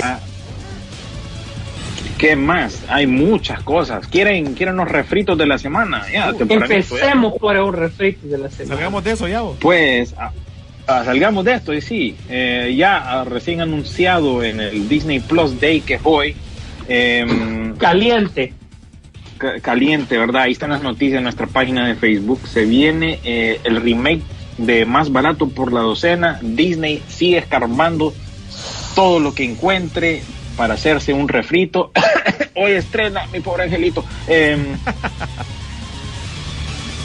¿Qué 2.17 2.35
más? 2.35 2.83
Hay 2.87 3.07
muchas 3.07 3.63
cosas. 3.63 4.05
¿Quieren, 4.07 4.53
quieren 4.53 4.75
los 4.75 4.87
refritos 4.87 5.35
de 5.37 5.47
la 5.47 5.57
semana? 5.57 6.03
Ya, 6.11 6.31
ya. 6.31 6.35
Empecemos 6.39 7.33
por 7.39 7.57
un 7.57 7.73
refrito 7.73 8.27
de 8.27 8.37
la 8.37 8.49
semana. 8.49 8.75
Salgamos 8.75 9.03
de 9.03 9.11
eso 9.11 9.27
ya, 9.27 9.41
vos. 9.41 9.57
Pues 9.59 10.13
ah, 10.19 10.31
salgamos 11.05 11.45
de 11.45 11.53
esto 11.53 11.73
y 11.73 11.81
sí, 11.81 12.15
eh, 12.29 12.73
ya 12.77 12.97
ah, 12.97 13.23
recién 13.23 13.61
anunciado 13.61 14.43
en 14.43 14.59
el 14.59 14.87
Disney 14.89 15.19
Plus 15.19 15.59
Day 15.59 15.81
que 15.81 15.95
es 15.95 16.01
hoy, 16.03 16.35
em, 16.87 17.75
Caliente. 17.77 18.53
ca- 19.37 19.59
caliente, 19.61 20.17
¿verdad? 20.17 20.43
Ahí 20.43 20.51
están 20.53 20.71
las 20.71 20.83
noticias 20.83 21.17
en 21.17 21.23
nuestra 21.23 21.47
página 21.47 21.87
de 21.87 21.95
Facebook. 21.95 22.41
Se 22.47 22.65
viene 22.65 23.19
eh, 23.23 23.59
el 23.63 23.81
remake 23.81 24.21
de 24.57 24.85
Más 24.85 25.11
Barato 25.11 25.49
por 25.49 25.73
la 25.73 25.81
Docena. 25.81 26.39
Disney 26.41 27.01
sigue 27.07 27.37
escarbando 27.39 28.13
todo 28.95 29.19
lo 29.19 29.33
que 29.33 29.43
encuentre 29.45 30.21
para 30.57 30.75
hacerse 30.75 31.13
un 31.13 31.27
refrito. 31.27 31.91
Hoy 32.55 32.73
estrena, 32.73 33.25
mi 33.33 33.39
pobre 33.39 33.63
angelito. 33.63 34.03
Em, 34.27 34.61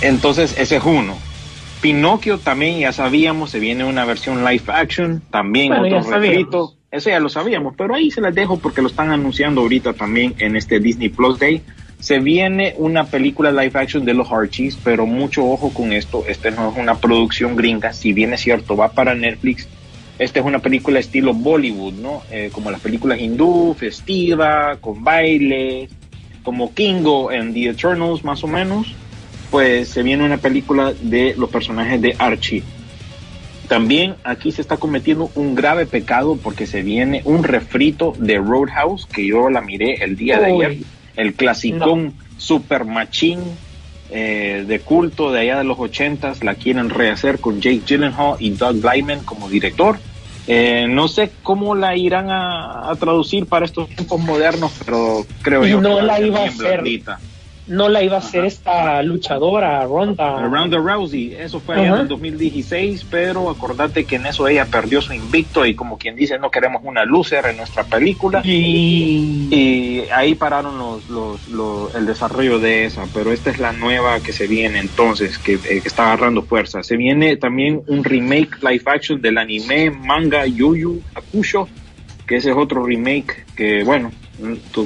entonces, 0.00 0.54
ese 0.58 0.76
es 0.76 0.84
uno. 0.84 1.16
Pinocchio 1.86 2.38
también 2.38 2.80
ya 2.80 2.92
sabíamos, 2.92 3.50
se 3.50 3.60
viene 3.60 3.84
una 3.84 4.04
versión 4.04 4.44
live 4.44 4.64
action, 4.66 5.22
también 5.30 5.68
Bueno, 5.68 5.98
otro 5.98 6.18
refrito. 6.18 6.74
Eso 6.90 7.10
ya 7.10 7.20
lo 7.20 7.28
sabíamos, 7.28 7.76
pero 7.78 7.94
ahí 7.94 8.10
se 8.10 8.20
las 8.20 8.34
dejo 8.34 8.58
porque 8.58 8.82
lo 8.82 8.88
están 8.88 9.12
anunciando 9.12 9.60
ahorita 9.60 9.92
también 9.92 10.34
en 10.38 10.56
este 10.56 10.80
Disney 10.80 11.10
Plus 11.10 11.38
Day. 11.38 11.62
Se 12.00 12.18
viene 12.18 12.74
una 12.78 13.04
película 13.04 13.52
live 13.52 13.70
action 13.74 14.04
de 14.04 14.14
los 14.14 14.32
Archies, 14.32 14.76
pero 14.82 15.06
mucho 15.06 15.48
ojo 15.48 15.72
con 15.72 15.92
esto. 15.92 16.24
Este 16.26 16.50
no 16.50 16.72
es 16.72 16.76
una 16.76 16.96
producción 16.96 17.54
gringa, 17.54 17.92
si 17.92 18.12
bien 18.12 18.32
es 18.32 18.40
cierto, 18.40 18.76
va 18.76 18.90
para 18.90 19.14
Netflix. 19.14 19.68
Esta 20.18 20.40
es 20.40 20.44
una 20.44 20.58
película 20.58 20.98
estilo 20.98 21.34
Bollywood, 21.34 21.94
¿no? 21.94 22.22
Eh, 22.32 22.50
como 22.50 22.72
las 22.72 22.80
películas 22.80 23.20
hindú, 23.20 23.76
festiva, 23.78 24.78
con 24.80 25.04
baile, 25.04 25.88
como 26.42 26.74
Kingo 26.74 27.30
en 27.30 27.54
The 27.54 27.68
Eternals, 27.68 28.24
más 28.24 28.42
o 28.42 28.48
menos. 28.48 28.92
Pues 29.50 29.88
se 29.88 30.02
viene 30.02 30.24
una 30.24 30.38
película 30.38 30.92
de 31.00 31.34
los 31.36 31.50
personajes 31.50 32.00
de 32.00 32.16
Archie. 32.18 32.62
También 33.68 34.14
aquí 34.22 34.52
se 34.52 34.60
está 34.60 34.76
cometiendo 34.76 35.30
un 35.34 35.54
grave 35.54 35.86
pecado 35.86 36.36
porque 36.36 36.66
se 36.66 36.82
viene 36.82 37.22
un 37.24 37.42
refrito 37.42 38.14
de 38.18 38.38
Roadhouse 38.38 39.06
que 39.06 39.26
yo 39.26 39.50
la 39.50 39.60
miré 39.60 40.04
el 40.04 40.16
día 40.16 40.38
de 40.38 40.46
ayer. 40.46 40.76
El 41.16 41.34
clasicón 41.34 42.14
super 42.36 42.84
machín 42.84 43.40
eh, 44.10 44.64
de 44.68 44.78
culto 44.80 45.32
de 45.32 45.40
allá 45.40 45.58
de 45.58 45.64
los 45.64 45.80
ochentas 45.80 46.44
la 46.44 46.54
quieren 46.54 46.90
rehacer 46.90 47.40
con 47.40 47.60
Jake 47.60 47.82
Gyllenhaal 47.84 48.36
y 48.38 48.50
Doug 48.50 48.76
Lyman 48.84 49.24
como 49.24 49.48
director. 49.48 49.98
Eh, 50.46 50.86
no 50.88 51.08
sé 51.08 51.32
cómo 51.42 51.74
la 51.74 51.96
irán 51.96 52.30
a, 52.30 52.88
a 52.88 52.94
traducir 52.94 53.46
para 53.46 53.64
estos 53.64 53.88
tiempos 53.88 54.20
modernos, 54.20 54.72
pero 54.84 55.26
creo 55.42 55.66
Y 55.66 55.70
yo 55.70 55.80
no 55.80 55.96
que 55.96 56.02
la 56.02 56.20
iba 56.20 56.40
a 56.40 56.46
hacer. 56.46 56.82
blandita. 56.82 57.18
No 57.68 57.88
la 57.88 58.02
iba 58.02 58.14
a 58.14 58.18
hacer 58.20 58.44
esta 58.44 59.02
luchadora, 59.02 59.84
Ronda. 59.84 60.40
Ronda 60.46 60.78
Rousey, 60.78 61.34
eso 61.34 61.58
fue 61.58 61.74
allá 61.74 61.94
en 61.96 62.00
el 62.02 62.08
2016, 62.08 63.06
pero 63.10 63.50
acordate 63.50 64.04
que 64.04 64.16
en 64.16 64.26
eso 64.26 64.46
ella 64.46 64.66
perdió 64.66 65.02
su 65.02 65.12
invicto 65.12 65.66
y 65.66 65.74
como 65.74 65.98
quien 65.98 66.14
dice, 66.14 66.38
no 66.38 66.50
queremos 66.50 66.82
una 66.84 67.04
loser 67.04 67.44
en 67.46 67.56
nuestra 67.56 67.82
película. 67.84 68.42
Y 68.44 69.48
Y 69.50 70.00
ahí 70.14 70.34
pararon 70.36 70.78
los, 70.78 71.08
los, 71.10 71.48
los- 71.48 71.94
el 71.94 72.06
desarrollo 72.06 72.58
de 72.58 72.84
esa, 72.84 73.04
pero 73.12 73.32
esta 73.32 73.50
es 73.50 73.58
la 73.58 73.72
nueva 73.72 74.20
que 74.20 74.32
se 74.32 74.46
viene 74.46 74.78
entonces, 74.78 75.38
que, 75.38 75.54
eh, 75.54 75.58
que 75.82 75.88
está 75.88 76.04
agarrando 76.04 76.42
fuerza. 76.42 76.82
Se 76.82 76.96
viene 76.96 77.36
también 77.36 77.82
un 77.88 78.04
remake 78.04 78.58
live 78.62 78.82
action 78.86 79.20
del 79.20 79.38
anime 79.38 79.90
manga 79.90 80.46
Yu 80.46 80.76
Yu 80.76 81.02
Hakusho, 81.14 81.68
que 82.26 82.36
ese 82.36 82.50
es 82.50 82.56
otro 82.56 82.84
remake 82.84 83.44
que, 83.56 83.82
bueno, 83.84 84.12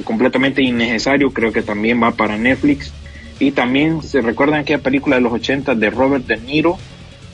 completamente 0.03 0.61
innecesario, 0.61 1.31
creo 1.31 1.51
que 1.51 1.61
también 1.61 2.01
va 2.01 2.11
para 2.11 2.37
Netflix. 2.37 2.91
Y 3.39 3.51
también 3.51 4.01
se 4.03 4.21
recuerdan 4.21 4.59
aquella 4.61 4.79
película 4.79 5.15
de 5.15 5.21
los 5.23 5.33
80 5.33 5.75
de 5.75 5.89
Robert 5.89 6.25
De 6.27 6.37
Niro, 6.37 6.77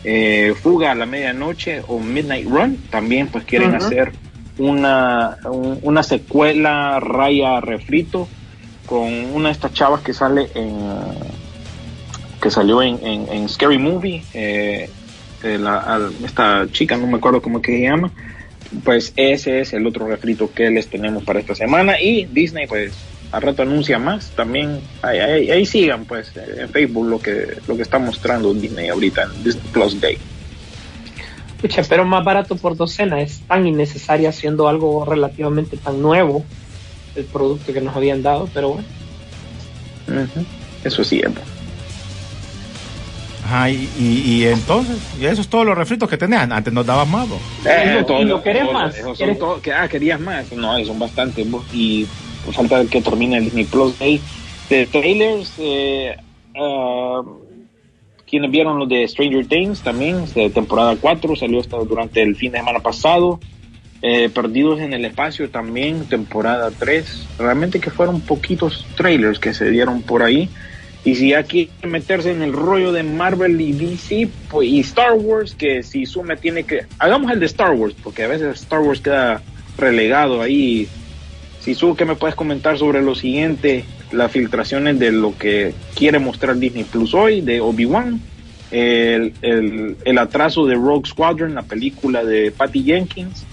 eh, 0.04 0.54
Fuga 0.62 0.92
a 0.92 0.96
la 0.96 1.06
medianoche 1.06 1.82
o 1.88 2.00
Midnight 2.00 2.48
Run, 2.48 2.78
también 2.90 3.28
pues 3.28 3.44
quieren 3.44 3.72
hacer 3.86 4.14
una, 4.58 5.38
un- 5.46 5.80
una 5.82 6.04
secuela 6.04 7.00
raya 7.00 7.60
refrito 7.62 8.28
con 8.86 9.04
una 9.34 9.50
de 9.50 9.54
estas 9.54 9.74
chavas 9.74 10.02
que 10.02 10.14
sale 10.14 10.48
en 10.56 10.76
que 12.42 12.50
salió 12.52 12.82
en, 12.82 13.00
en- 13.06 13.28
en 13.32 13.50
Scary 13.50 13.78
Movie 13.80 14.24
eh, 14.34 14.90
eh, 15.44 15.58
la- 15.60 16.10
esta 16.24 16.68
chica 16.72 16.96
no 16.98 17.08
me 17.08 17.18
acuerdo 17.18 17.42
cómo 17.42 17.62
que 17.62 17.74
se 17.78 17.82
llama 17.84 18.12
pues 18.84 19.14
ese 19.16 19.62
es 19.62 19.74
el 19.74 19.86
otro 19.88 20.08
refrito 20.08 20.52
que 20.54 20.70
les 20.70 20.88
tenemos 20.88 21.24
para 21.24 21.40
esta 21.40 21.56
semana 21.56 22.00
y 22.02 22.26
Disney 22.26 22.68
pues 22.68 22.94
al 23.32 23.42
rato 23.42 23.62
anuncia 23.64 24.00
más 24.00 24.30
también 24.32 24.80
ahí, 25.02 25.20
ahí- 25.20 25.52
ahí 25.52 25.66
sigan 25.66 26.06
pues 26.06 26.32
eh, 26.36 26.62
en 26.62 26.70
Facebook 26.70 27.08
lo 27.08 27.20
que 27.20 27.58
lo 27.68 27.76
que 27.76 27.82
está 27.82 28.00
mostrando 28.00 28.54
Disney 28.54 28.88
ahorita 28.90 29.24
en 29.24 29.44
Disney 29.44 29.66
Plus 29.74 30.00
Day 30.02 30.18
Pucha, 31.62 31.82
pero 31.90 32.06
más 32.06 32.24
barato 32.24 32.56
por 32.56 32.76
docena 32.78 33.20
es 33.20 33.40
tan 33.48 33.66
innecesaria 33.66 34.32
siendo 34.32 34.68
algo 34.68 35.04
relativamente 35.06 35.76
tan 35.76 36.02
nuevo 36.02 36.46
el 37.16 37.26
producto 37.26 37.74
que 37.74 37.82
nos 37.82 37.96
habían 37.96 38.22
dado, 38.22 38.48
pero 38.54 38.70
bueno. 38.74 38.88
Ujú. 40.08 40.46
eso 40.84 41.04
sí 41.04 41.20
es 41.20 41.26
Ajá, 43.48 43.70
y, 43.70 43.90
y- 43.98 44.24
y 44.26 44.44
entonces, 44.46 44.98
y 45.18 45.26
eso 45.26 45.40
es 45.42 45.48
todos 45.48 45.66
los 45.66 45.78
refritos 45.78 46.10
que 46.10 46.18
tenían. 46.18 46.52
Antes 46.52 46.74
nos 46.74 46.86
daban 46.86 47.10
más, 47.10 47.30
vos. 47.30 47.40
Eh, 47.66 48.04
todo- 48.06 48.22
¿y 48.22 48.26
lo 48.26 48.44
querés 48.44 48.64
todo- 48.64 48.74
más? 48.74 48.94
esos 48.94 49.06
son 49.06 49.16
¿Quieres- 49.16 49.40
todo- 49.40 49.62
que, 49.62 49.72
ah, 49.72 49.88
querías 49.88 50.20
más. 50.20 50.52
No, 50.52 50.84
son 50.84 51.00
bastantes. 51.00 51.50
vos, 51.50 51.64
Y 51.74 52.06
por 52.44 52.54
falta 52.54 52.84
que 52.86 53.02
termine 53.02 53.38
el 53.38 53.46
Disney 53.46 53.64
Plus 53.64 53.98
Day. 54.00 54.20
De 54.70 54.86
trailers, 54.86 55.54
eh, 55.60 56.18
ah, 56.60 57.22
quienes 58.30 58.52
vieron 58.52 58.80
los 58.80 58.90
de 58.90 59.08
Stranger 59.08 59.46
Things 59.48 59.80
también, 59.82 60.26
de 60.34 60.50
temporada 60.50 60.98
4, 61.00 61.34
salió 61.38 61.62
hasta 61.62 61.78
durante 61.78 62.22
el 62.22 62.36
fin 62.36 62.52
de 62.52 62.58
semana 62.58 62.80
pasado. 62.80 63.40
Eh, 64.02 64.30
Perdidos 64.30 64.80
en 64.82 64.94
el 64.94 65.06
Espacio 65.06 65.50
también, 65.50 66.06
temporada 66.10 66.70
3. 66.78 67.26
Realmente 67.40 67.80
que 67.80 67.90
fueron 67.92 68.20
poquitos 68.20 68.86
trailers 68.98 69.40
que 69.40 69.54
se 69.54 69.70
dieron 69.72 70.02
por 70.02 70.22
ahí. 70.22 70.50
Y 71.08 71.16
si 71.16 71.30
ya 71.30 71.44
quieren 71.44 71.72
meterse 71.86 72.32
en 72.32 72.42
el 72.42 72.52
rollo 72.52 72.92
de 72.92 73.02
Marvel 73.02 73.62
y 73.62 73.72
DC 73.72 74.28
pues, 74.50 74.68
y 74.68 74.82
Star 74.82 75.14
Wars, 75.14 75.56
que 75.56 75.82
si 75.82 76.06
sume 76.06 76.36
tiene 76.36 76.66
que... 76.66 76.82
Hagamos 77.00 77.32
el 77.32 77.40
de 77.40 77.46
Star 77.46 77.72
Wars, 77.72 77.96
porque 78.04 78.26
a 78.26 78.28
veces 78.28 78.60
Star 78.60 78.82
Wars 78.82 79.00
queda 79.00 79.42
relegado 79.78 80.42
ahí. 80.42 80.86
Si 81.62 81.76
su 81.76 81.96
¿qué 81.96 82.04
me 82.04 82.16
puedes 82.16 82.36
comentar 82.36 82.78
sobre 82.78 83.02
lo 83.02 83.16
siguiente? 83.16 83.86
Las 84.12 84.34
filtraciones 84.34 85.00
de 85.00 85.14
lo 85.14 85.38
que 85.38 85.74
quiere 85.96 86.20
mostrar 86.20 86.58
Disney 86.58 86.84
Plus 86.84 87.14
hoy, 87.14 87.40
de 87.40 87.62
Obi-Wan, 87.62 88.20
el, 88.72 89.32
el, 89.42 89.96
el 90.04 90.18
atraso 90.18 90.66
de 90.66 90.76
Rogue 90.76 91.08
Squadron, 91.08 91.56
la 91.56 91.64
película 91.64 92.26
de 92.26 92.52
Patty 92.52 92.84
Jenkins, 92.84 93.46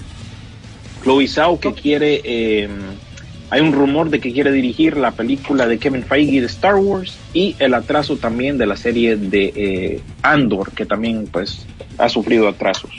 Chloe 1.04 1.28
Zhao 1.28 1.60
que 1.60 1.72
quiere... 1.72 2.20
eh, 2.24 2.68
hay 3.50 3.60
un 3.60 3.72
rumor 3.72 4.10
de 4.10 4.20
que 4.20 4.32
quiere 4.32 4.50
dirigir 4.50 4.96
la 4.96 5.12
película 5.12 5.66
de 5.66 5.78
Kevin 5.78 6.02
Feige 6.02 6.40
de 6.40 6.46
Star 6.46 6.76
Wars 6.76 7.16
y 7.32 7.54
el 7.58 7.74
atraso 7.74 8.16
también 8.16 8.58
de 8.58 8.66
la 8.66 8.76
serie 8.76 9.16
de 9.16 9.52
eh, 9.54 10.00
Andor, 10.22 10.72
que 10.72 10.86
también 10.86 11.28
pues 11.30 11.66
ha 11.98 12.08
sufrido 12.08 12.48
atrasos. 12.48 12.90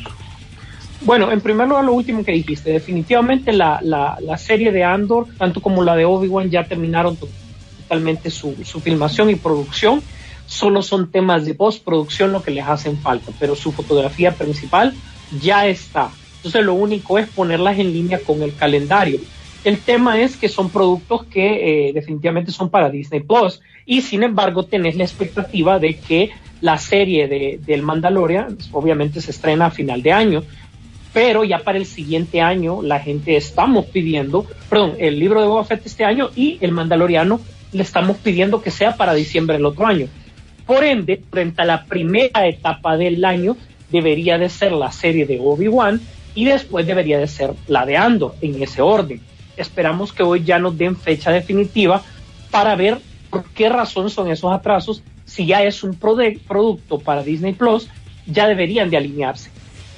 Bueno, 1.01 1.31
en 1.31 1.41
primer 1.41 1.67
lugar, 1.67 1.84
lo 1.84 1.93
último 1.93 2.23
que 2.23 2.31
dijiste, 2.31 2.71
definitivamente 2.71 3.51
la, 3.51 3.79
la, 3.81 4.17
la 4.21 4.38
serie 4.38 4.71
de 4.71 4.84
Andor, 4.84 5.27
tanto 5.38 5.62
como 5.62 5.84
la 5.84 5.95
de 5.95 6.05
Obi-Wan, 6.05 6.49
ya 6.49 6.63
terminaron 6.63 7.15
to- 7.17 7.27
totalmente 7.81 8.29
su, 8.31 8.55
su 8.63 8.79
filmación 8.79 9.29
y 9.29 9.36
producción. 9.36 10.01
Solo 10.47 10.81
son 10.81 11.12
temas 11.12 11.45
de 11.45 11.53
postproducción 11.55 12.31
lo 12.31 12.43
que 12.43 12.51
les 12.51 12.65
hacen 12.65 12.97
falta, 12.97 13.31
pero 13.39 13.55
su 13.55 13.71
fotografía 13.71 14.31
principal 14.31 14.93
ya 15.41 15.67
está. 15.67 16.12
Entonces 16.38 16.63
lo 16.63 16.75
único 16.75 17.17
es 17.17 17.27
ponerlas 17.27 17.77
en 17.79 17.91
línea 17.91 18.19
con 18.19 18.41
el 18.41 18.55
calendario. 18.55 19.19
El 19.65 19.80
tema 19.80 20.21
es 20.21 20.38
que 20.38 20.47
son 20.47 20.69
productos 20.69 21.25
que 21.25 21.88
eh, 21.89 21.91
definitivamente 21.91 22.51
son 22.51 22.69
para 22.69 22.91
Disney 22.91 23.21
Plus 23.21 23.62
y 23.84 24.04
sin 24.04 24.21
embargo 24.21 24.63
tenés 24.63 24.95
la 24.95 25.04
expectativa 25.04 25.80
de 25.80 25.97
que 25.97 26.30
la 26.62 26.78
serie 26.78 27.28
de, 27.28 27.60
del 27.65 27.82
Mandalorian 27.82 28.60
obviamente 28.71 29.21
se 29.21 29.32
estrena 29.32 29.65
a 29.65 29.71
final 29.71 30.04
de 30.04 30.12
año, 30.12 30.43
pero 31.13 31.43
ya 31.43 31.58
para 31.58 31.80
el 31.80 31.88
siguiente 31.88 32.41
año 32.41 32.84
la 32.84 32.99
gente 32.99 33.38
estamos 33.38 33.88
pidiendo, 33.88 34.45
perdón, 34.69 34.93
el 34.99 35.17
libro 35.17 35.41
de 35.41 35.47
Boba 35.47 35.65
Fett 35.65 35.84
este 35.84 36.06
año 36.06 36.30
y 36.36 36.60
el 36.62 36.71
Mandaloriano 36.71 37.39
le 37.71 37.82
estamos 37.82 38.17
pidiendo 38.17 38.62
que 38.62 38.69
sea 38.69 38.95
para 38.95 39.15
diciembre 39.15 39.58
del 39.58 39.65
otro 39.65 39.88
año. 39.88 40.08
Por 40.67 40.84
ende, 40.84 41.23
frente 41.32 41.63
a 41.63 41.65
la 41.65 41.86
primera 41.86 42.47
etapa 42.47 42.97
del 42.97 43.25
año, 43.25 43.58
debería 43.91 44.38
de 44.38 44.49
ser 44.49 44.73
la 44.73 44.91
serie 44.91 45.25
de 45.25 45.39
Obi-Wan 45.39 45.99
y 46.36 46.45
después 46.45 46.86
debería 46.86 47.17
de 47.17 47.28
ser 47.28 47.54
la 47.67 47.88
de 47.88 47.97
Andor 47.97 48.36
en 48.41 48.62
ese 48.62 48.84
orden. 48.84 49.21
Esperamos 49.58 50.13
que 50.13 50.24
hoy 50.24 50.44
ya 50.44 50.60
nos 50.60 50.78
den 50.78 50.96
fecha 50.96 51.32
definitiva 51.32 52.02
para 52.52 52.76
ver 52.76 53.00
por 53.30 53.44
qué 53.52 53.70
razón 53.70 54.10
son 54.10 54.30
esos 54.30 54.52
atrasos. 54.52 55.04
Si 55.26 55.46
ya 55.46 55.63
es 55.63 55.84
un 55.84 55.96
producto 55.96 57.00
para 57.00 57.24
Disney 57.24 57.54
Plus, 57.54 57.89
ya 58.26 58.48
deberían 58.48 58.89
de 58.89 58.98
alinearse. 58.98 59.50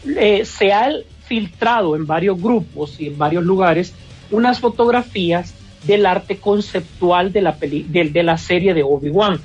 Eh, 0.06 0.46
se 0.46 0.72
ha 0.72 0.90
filtrado 1.26 1.96
en 1.96 2.08
varios 2.08 2.42
grupos 2.42 3.00
y 3.00 3.08
en 3.08 3.18
varios 3.18 3.44
lugares 3.44 3.94
unas 4.32 4.60
fotografías 4.60 5.54
del 5.84 6.06
arte 6.06 6.38
conceptual 6.38 7.32
de 7.32 7.42
la, 7.42 7.58
de, 7.60 8.24
la 8.24 8.38
serie 8.38 8.74
de 8.74 8.84
Obi-Wan, 8.84 9.40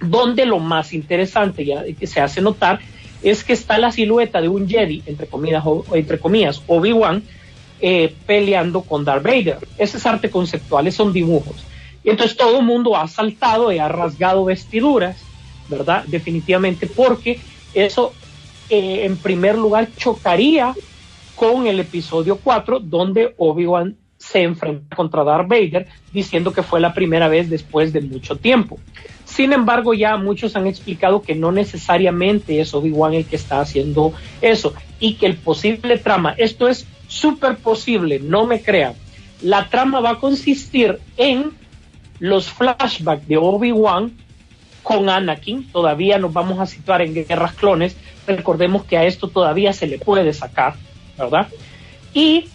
donde 0.00 0.46
lo 0.46 0.58
más 0.58 0.92
interesante 0.92 1.64
ya 1.64 1.84
que 1.84 2.06
se 2.06 2.20
hace 2.20 2.40
notar 2.40 2.80
es 3.22 3.44
que 3.44 3.52
está 3.52 3.78
la 3.78 3.92
silueta 3.92 4.40
de 4.40 4.48
un 4.48 4.68
Jedi, 4.68 5.02
entre 5.06 5.26
comillas, 5.26 5.64
entre 5.92 6.18
comillas 6.18 6.62
Obi-Wan, 6.66 7.22
eh, 7.80 8.14
peleando 8.26 8.82
con 8.82 9.04
Darth 9.04 9.22
Vader. 9.22 9.58
Ese 9.78 9.96
es 9.96 10.06
arte 10.06 10.30
conceptual, 10.30 10.90
son 10.92 11.12
dibujos. 11.12 11.56
Y 12.04 12.10
entonces 12.10 12.36
todo 12.36 12.60
el 12.60 12.64
mundo 12.64 12.96
ha 12.96 13.08
saltado 13.08 13.72
y 13.72 13.78
ha 13.78 13.88
rasgado 13.88 14.44
vestiduras, 14.44 15.16
¿verdad? 15.68 16.04
Definitivamente, 16.06 16.86
porque 16.86 17.40
eso 17.74 18.12
eh, 18.68 19.04
en 19.04 19.16
primer 19.16 19.56
lugar 19.56 19.88
chocaría 19.96 20.74
con 21.36 21.66
el 21.66 21.80
episodio 21.80 22.36
4, 22.36 22.80
donde 22.80 23.34
Obi-Wan 23.38 23.96
se 24.18 24.42
enfrenta 24.42 24.94
contra 24.94 25.24
Darth 25.24 25.48
Vader, 25.48 25.88
diciendo 26.12 26.52
que 26.52 26.62
fue 26.62 26.80
la 26.80 26.92
primera 26.92 27.28
vez 27.28 27.48
después 27.48 27.92
de 27.94 28.02
mucho 28.02 28.36
tiempo. 28.36 28.78
Sin 29.24 29.54
embargo, 29.54 29.94
ya 29.94 30.18
muchos 30.18 30.56
han 30.56 30.66
explicado 30.66 31.22
que 31.22 31.34
no 31.34 31.50
necesariamente 31.50 32.60
es 32.60 32.74
Obi-Wan 32.74 33.14
el 33.14 33.24
que 33.24 33.36
está 33.36 33.60
haciendo 33.60 34.12
eso 34.42 34.74
y 34.98 35.14
que 35.14 35.24
el 35.24 35.36
posible 35.36 35.96
trama, 35.96 36.34
esto 36.36 36.68
es 36.68 36.86
súper 37.10 37.56
posible, 37.56 38.20
no 38.20 38.46
me 38.46 38.62
crean, 38.62 38.94
la 39.42 39.68
trama 39.68 40.00
va 40.00 40.10
a 40.10 40.18
consistir 40.20 41.00
en 41.16 41.50
los 42.20 42.50
flashbacks 42.50 43.26
de 43.26 43.36
Obi-Wan 43.36 44.12
con 44.84 45.08
Anakin, 45.08 45.70
todavía 45.72 46.18
nos 46.18 46.32
vamos 46.32 46.60
a 46.60 46.66
situar 46.66 47.02
en 47.02 47.12
Guerras 47.12 47.54
Clones, 47.54 47.96
recordemos 48.26 48.84
que 48.84 48.96
a 48.96 49.04
esto 49.04 49.28
todavía 49.28 49.72
se 49.72 49.88
le 49.88 49.98
puede 49.98 50.32
sacar, 50.32 50.74
¿verdad? 51.18 51.48
Y 52.14 52.46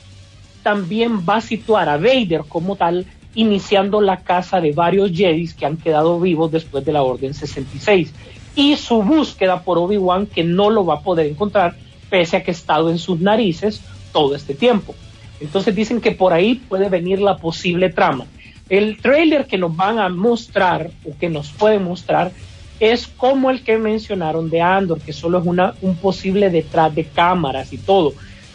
también 0.64 1.26
va 1.28 1.38
a 1.38 1.42
situar 1.42 1.90
a 1.90 1.98
Vader 1.98 2.44
como 2.48 2.78
tal 2.78 3.06
iniciando 3.36 4.00
la 4.00 4.22
caza 4.22 4.62
de 4.62 4.72
varios 4.72 5.12
Jedis 5.12 5.54
que 5.54 5.66
han 5.66 5.76
quedado 5.76 6.18
vivos 6.20 6.50
después 6.50 6.86
de 6.86 6.94
la 6.94 7.04
Orden 7.04 7.34
66 7.34 8.14
y 8.56 8.78
su 8.78 9.04
búsqueda 9.04 9.64
por 9.64 9.78
Obi-Wan 9.78 10.28
que 10.28 10.46
no 10.46 10.70
lo 10.70 10.86
va 10.86 10.96
a 10.96 11.02
poder 11.02 11.26
encontrar 11.26 11.76
pese 12.10 12.38
a 12.38 12.44
que 12.44 12.52
ha 12.52 12.54
estado 12.54 12.90
en 12.90 12.98
sus 12.98 13.20
narices 13.20 13.82
todo 14.16 14.34
este 14.34 14.54
tiempo. 14.54 14.96
Entonces 15.42 15.76
dicen 15.76 16.00
que 16.00 16.12
por 16.12 16.32
ahí 16.32 16.56
puede 16.56 16.88
venir 16.88 17.20
la 17.20 17.36
posible 17.36 17.90
trama. 17.90 18.26
El 18.70 18.98
trailer 19.02 19.46
que 19.46 19.58
nos 19.58 19.76
van 19.76 20.00
a 20.00 20.08
mostrar 20.08 20.90
o 21.04 21.18
que 21.18 21.28
nos 21.30 21.50
pueden 21.50 21.84
mostrar 21.84 22.32
es 22.80 23.08
como 23.08 23.52
el 23.52 23.62
que 23.62 23.78
mencionaron 23.78 24.50
de 24.50 24.62
Andor, 24.62 25.02
que 25.02 25.12
solo 25.12 25.40
es 25.40 25.46
una, 25.46 25.74
un 25.82 25.98
posible 25.98 26.50
detrás 26.50 26.96
de 26.96 27.04
cámaras 27.04 27.74
y 27.74 27.78
todo, 27.78 28.14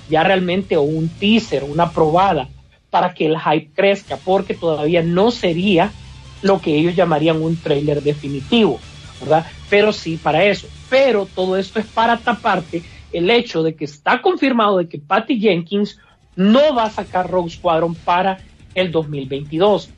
ya 0.08 0.22
realmente 0.24 0.78
o 0.78 0.82
un 0.82 1.10
teaser, 1.10 1.64
una 1.64 1.90
probada 1.90 2.48
para 2.88 3.12
que 3.12 3.26
el 3.26 3.38
hype 3.38 3.68
crezca, 3.74 4.16
porque 4.16 4.54
todavía 4.54 5.02
no 5.02 5.30
sería 5.30 5.92
lo 6.40 6.58
que 6.58 6.74
ellos 6.74 6.96
llamarían 6.96 7.42
un 7.42 7.56
trailer 7.58 8.02
definitivo, 8.02 8.80
¿verdad? 9.20 9.44
Pero 9.68 9.92
sí 9.92 10.16
para 10.16 10.42
eso. 10.42 10.68
Pero 10.88 11.26
todo 11.26 11.58
esto 11.58 11.78
es 11.78 11.86
para 11.86 12.16
taparte 12.16 12.82
el 13.12 13.30
hecho 13.30 13.62
de 13.62 13.74
que 13.74 13.84
está 13.84 14.22
confirmado 14.22 14.78
de 14.78 14.88
que 14.88 14.98
Patty 14.98 15.40
Jenkins 15.40 15.98
no 16.36 16.74
va 16.74 16.84
a 16.84 16.90
sacar 16.90 17.30
Rogue 17.30 17.50
Squadron 17.50 17.94
para 17.94 18.38
el 18.74 18.92
2022, 18.92 19.90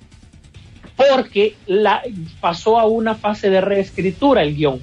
porque 0.96 1.57
la, 1.66 2.03
pasó 2.40 2.79
a 2.79 2.87
una 2.87 3.14
fase 3.14 3.51
de 3.51 3.61
reescritura 3.61 4.42
el 4.42 4.57
guion, 4.57 4.81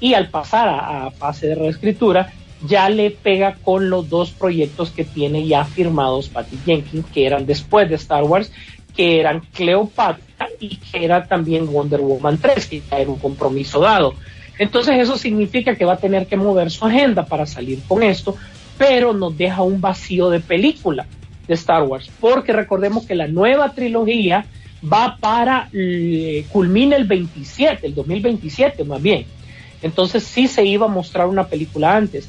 y 0.00 0.14
al 0.14 0.28
pasar 0.28 0.68
a, 0.68 1.06
a 1.06 1.10
fase 1.10 1.48
de 1.48 1.54
reescritura, 1.54 2.32
ya 2.66 2.88
le 2.88 3.10
pega 3.10 3.56
con 3.62 3.90
los 3.90 4.08
dos 4.08 4.30
proyectos 4.30 4.90
que 4.90 5.04
tiene 5.04 5.46
ya 5.46 5.64
firmados 5.64 6.28
Patty 6.28 6.58
Jenkins, 6.64 7.06
que 7.12 7.26
eran 7.26 7.46
después 7.46 7.88
de 7.88 7.96
Star 7.96 8.24
Wars, 8.24 8.50
que 8.96 9.20
eran 9.20 9.40
Cleopatra 9.52 10.48
y 10.58 10.76
que 10.76 11.04
era 11.04 11.26
también 11.26 11.70
Wonder 11.70 12.00
Woman 12.00 12.38
3, 12.38 12.66
que 12.66 12.82
era 12.90 13.10
un 13.10 13.18
compromiso 13.18 13.80
dado. 13.80 14.14
Entonces 14.58 14.96
eso 14.98 15.18
significa 15.18 15.74
que 15.74 15.84
va 15.84 15.94
a 15.94 15.98
tener 15.98 16.26
que 16.26 16.36
mover 16.36 16.70
su 16.70 16.84
agenda 16.86 17.26
para 17.26 17.46
salir 17.46 17.80
con 17.86 18.02
esto, 18.02 18.36
pero 18.78 19.12
nos 19.12 19.36
deja 19.36 19.62
un 19.62 19.80
vacío 19.80 20.30
de 20.30 20.40
película 20.40 21.06
de 21.46 21.54
Star 21.54 21.82
Wars, 21.82 22.10
porque 22.20 22.52
recordemos 22.52 23.06
que 23.06 23.14
la 23.14 23.28
nueva 23.28 23.72
trilogía 23.72 24.46
va 24.82 25.16
para, 25.18 25.68
eh, 25.72 26.44
culmina 26.50 26.96
el 26.96 27.04
27, 27.04 27.86
el 27.86 27.94
2027 27.94 28.84
más 28.84 29.02
bien. 29.02 29.26
Entonces 29.82 30.24
sí 30.24 30.48
se 30.48 30.64
iba 30.64 30.86
a 30.86 30.90
mostrar 30.90 31.26
una 31.26 31.46
película 31.46 31.96
antes. 31.96 32.28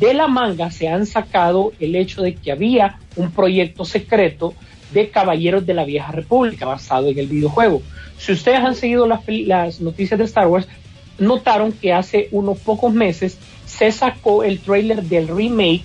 De 0.00 0.14
la 0.14 0.26
manga 0.26 0.70
se 0.70 0.88
han 0.88 1.06
sacado 1.06 1.72
el 1.78 1.94
hecho 1.94 2.22
de 2.22 2.34
que 2.34 2.50
había 2.50 2.98
un 3.14 3.30
proyecto 3.30 3.84
secreto 3.84 4.54
de 4.92 5.10
Caballeros 5.10 5.66
de 5.66 5.74
la 5.74 5.84
Vieja 5.84 6.10
República 6.12 6.66
basado 6.66 7.08
en 7.08 7.18
el 7.18 7.26
videojuego. 7.26 7.82
Si 8.18 8.32
ustedes 8.32 8.60
han 8.60 8.74
seguido 8.74 9.06
las, 9.06 9.20
las 9.28 9.80
noticias 9.80 10.18
de 10.18 10.24
Star 10.24 10.48
Wars, 10.48 10.66
notaron 11.18 11.72
que 11.72 11.92
hace 11.92 12.28
unos 12.30 12.58
pocos 12.58 12.92
meses 12.92 13.38
se 13.64 13.90
sacó 13.92 14.42
el 14.44 14.60
trailer 14.60 15.02
del 15.02 15.28
remake 15.28 15.84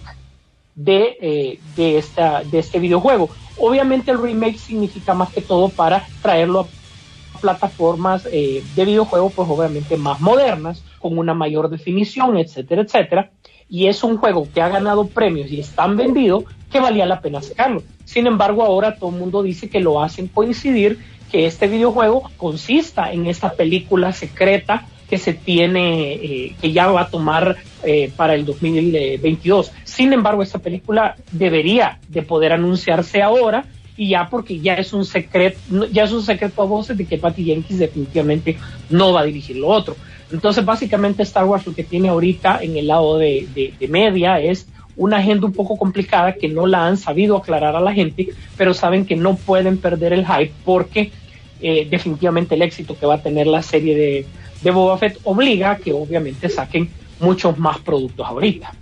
de, 0.76 1.18
eh, 1.22 1.60
de, 1.76 1.98
esta, 1.98 2.44
de 2.44 2.60
este 2.60 2.80
videojuego. 2.80 3.30
Obviamente 3.58 4.12
el 4.12 4.22
remake 4.22 4.58
significa 4.58 5.14
más 5.14 5.32
que 5.32 5.42
todo 5.42 5.70
para 5.70 6.06
traerlo 6.22 6.62
a 6.62 7.40
plataformas 7.40 8.28
eh, 8.32 8.64
de 8.76 8.86
videojuegos, 8.86 9.34
pues 9.34 9.50
obviamente 9.50 9.98
más 9.98 10.20
modernas, 10.22 10.84
con 11.00 11.18
una 11.18 11.34
mayor 11.34 11.70
definición, 11.70 12.38
etcétera, 12.38 12.84
etcétera. 12.84 13.32
Y 13.68 13.88
es 13.88 14.04
un 14.04 14.18
juego 14.18 14.48
que 14.54 14.62
ha 14.62 14.70
ganado 14.70 15.08
premios 15.08 15.52
y 15.52 15.60
es 15.60 15.72
tan 15.72 15.98
vendido 15.98 16.44
que 16.72 16.80
valía 16.80 17.06
la 17.06 17.22
pena 17.22 17.42
sacarlo. 17.42 17.84
Sin 18.06 18.28
embargo, 18.28 18.64
ahora 18.64 18.96
todo 18.96 19.10
el 19.10 19.18
mundo 19.18 19.44
dice 19.44 19.70
que 19.70 19.80
lo 19.80 20.02
hacen 20.02 20.28
coincidir 20.28 21.00
que 21.32 21.46
este 21.46 21.68
videojuego 21.68 22.30
consista 22.38 23.12
en 23.12 23.26
esta 23.26 23.54
película 23.54 24.12
secreta 24.12 24.86
que 25.12 25.18
se 25.18 25.34
tiene, 25.34 26.14
eh, 26.14 26.56
que 26.62 26.72
ya 26.72 26.88
va 26.88 27.02
a 27.02 27.10
tomar 27.10 27.58
eh, 27.84 28.10
para 28.16 28.34
el 28.34 28.46
2022. 28.46 29.74
Sin 29.84 30.14
embargo, 30.14 30.42
esta 30.42 30.60
película 30.60 31.18
debería 31.34 32.00
de 32.08 32.22
poder 32.22 32.54
anunciarse 32.54 33.22
ahora 33.22 33.66
y 33.98 34.08
ya 34.08 34.30
porque 34.30 34.62
ya 34.62 34.76
es 34.76 34.94
un 34.94 35.04
secreto, 35.04 35.60
ya 35.92 36.06
es 36.06 36.14
un 36.14 36.24
secreto 36.24 36.62
a 36.62 36.66
voces 36.66 36.98
de 36.98 37.04
que 37.04 37.18
Patty 37.18 37.44
Jenkins 37.44 37.80
definitivamente 37.80 38.58
no 38.90 39.12
va 39.12 39.20
a 39.20 39.26
dirigir 39.26 39.58
lo 39.58 39.68
otro. 39.68 39.98
Entonces, 40.32 40.64
básicamente 40.64 41.24
Star 41.24 41.44
Wars 41.44 41.68
lo 41.68 41.76
que 41.76 41.84
tiene 41.84 42.08
ahorita 42.08 42.60
en 42.62 42.78
el 42.78 42.88
lado 42.88 43.18
de, 43.18 43.50
de, 43.54 43.88
media 43.90 44.40
es 44.40 44.66
una 44.96 45.18
agenda 45.18 45.46
un 45.46 45.52
poco 45.52 45.76
complicada 45.76 46.36
que 46.36 46.48
no 46.48 46.68
la 46.68 46.88
han 46.88 46.96
sabido 46.96 47.36
aclarar 47.36 47.76
a 47.76 47.82
la 47.82 47.92
gente, 47.92 48.30
pero 48.56 48.74
saben 48.74 49.06
que 49.06 49.18
no 49.18 49.36
pueden 49.36 49.78
perder 49.78 50.14
el 50.14 50.26
hype 50.26 50.54
porque 50.64 51.12
eh, 51.60 51.86
definitivamente 51.92 52.56
el 52.56 52.62
éxito 52.62 52.98
que 52.98 53.06
va 53.06 53.16
a 53.16 53.22
tener 53.22 53.46
la 53.46 53.62
serie 53.62 53.94
de, 53.94 54.26
de 54.62 54.72
Boba 54.72 54.98
Fett 54.98 55.20
obliga 55.24 55.72
a 55.72 55.78
que 55.78 55.92
obviamente 55.92 56.50
saquen 56.50 56.90
muchos 57.20 57.58
más 57.58 57.80
productos 57.80 58.28
ahorita. 58.28 58.74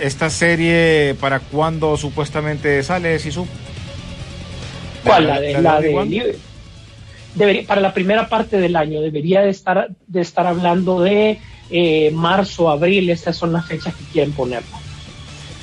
esta 0.00 0.30
serie 0.30 1.14
para 1.20 1.40
cuándo 1.40 1.96
supuestamente 1.96 2.82
sale, 2.82 3.18
Sisu? 3.18 3.46
¿Cuál? 5.04 5.26
La 5.26 5.40
de, 5.40 5.62
la, 5.62 5.80
debería, 7.34 7.66
para 7.66 7.80
la 7.80 7.94
primera 7.94 8.28
parte 8.28 8.58
del 8.58 8.76
año 8.76 9.00
debería 9.00 9.42
de 9.42 9.50
estar 9.50 9.88
de 10.06 10.20
estar 10.20 10.46
hablando 10.46 11.00
de 11.00 11.38
eh, 11.70 12.10
marzo, 12.12 12.70
abril, 12.70 13.10
estas 13.10 13.36
son 13.36 13.52
las 13.52 13.66
fechas 13.66 13.94
que 13.94 14.04
quieren 14.04 14.32
ponerla. 14.32 14.78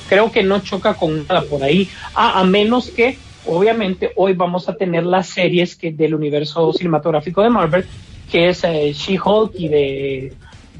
Creo 0.08 0.32
que 0.32 0.42
no 0.42 0.60
choca 0.60 0.94
con 0.94 1.26
nada 1.26 1.42
por 1.42 1.62
ahí, 1.62 1.88
a, 2.14 2.40
a 2.40 2.44
menos 2.44 2.90
que 2.90 3.18
obviamente 3.48 4.12
hoy 4.16 4.34
vamos 4.34 4.68
a 4.68 4.76
tener 4.76 5.04
las 5.04 5.28
series 5.28 5.74
que 5.76 5.92
del 5.92 6.14
universo 6.14 6.72
cinematográfico 6.72 7.42
de 7.42 7.50
Marvel, 7.50 7.84
que 8.30 8.48
es 8.48 8.62
eh, 8.64 8.92
She-Hulk 8.92 9.52
y 9.54 9.68
de, 9.68 10.32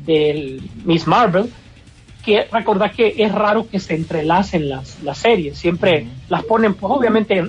de 0.04 0.60
Miss 0.84 1.06
Marvel, 1.06 1.50
que 2.24 2.46
recordar 2.52 2.92
que 2.92 3.14
es 3.16 3.32
raro 3.32 3.68
que 3.68 3.80
se 3.80 3.94
entrelacen 3.94 4.68
las, 4.68 5.02
las 5.02 5.18
series, 5.18 5.56
siempre 5.56 6.06
las 6.28 6.44
ponen, 6.44 6.74
pues 6.74 6.92
obviamente, 6.92 7.42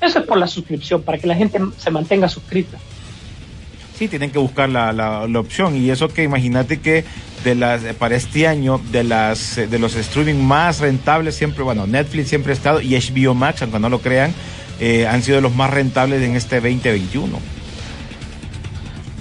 eso 0.00 0.18
es 0.20 0.24
por 0.24 0.38
la 0.38 0.46
suscripción, 0.46 1.02
para 1.02 1.18
que 1.18 1.26
la 1.26 1.34
gente 1.34 1.58
se 1.78 1.90
mantenga 1.90 2.28
suscrita. 2.28 2.78
Sí, 3.94 4.08
tienen 4.08 4.30
que 4.30 4.38
buscar 4.38 4.68
la, 4.68 4.92
la, 4.92 5.40
opción 5.40 5.76
y 5.76 5.90
eso 5.90 6.08
que 6.08 6.22
imagínate 6.22 6.80
que 6.80 7.04
de 7.44 7.54
las 7.54 7.82
para 7.94 8.16
este 8.16 8.46
año 8.46 8.80
de 8.92 9.04
las 9.04 9.56
de 9.56 9.78
los 9.78 9.96
streaming 9.96 10.34
más 10.42 10.80
rentables 10.80 11.34
siempre, 11.34 11.62
bueno, 11.62 11.86
Netflix 11.86 12.28
siempre 12.28 12.52
ha 12.52 12.54
estado 12.56 12.80
y 12.80 12.94
HBO 12.96 13.34
Max, 13.34 13.62
aunque 13.62 13.78
no 13.78 13.88
lo 13.88 14.00
crean, 14.00 14.32
eh, 14.78 15.06
han 15.06 15.22
sido 15.22 15.40
los 15.40 15.54
más 15.54 15.70
rentables 15.70 16.22
en 16.22 16.36
este 16.36 16.56
2021. 16.56 17.38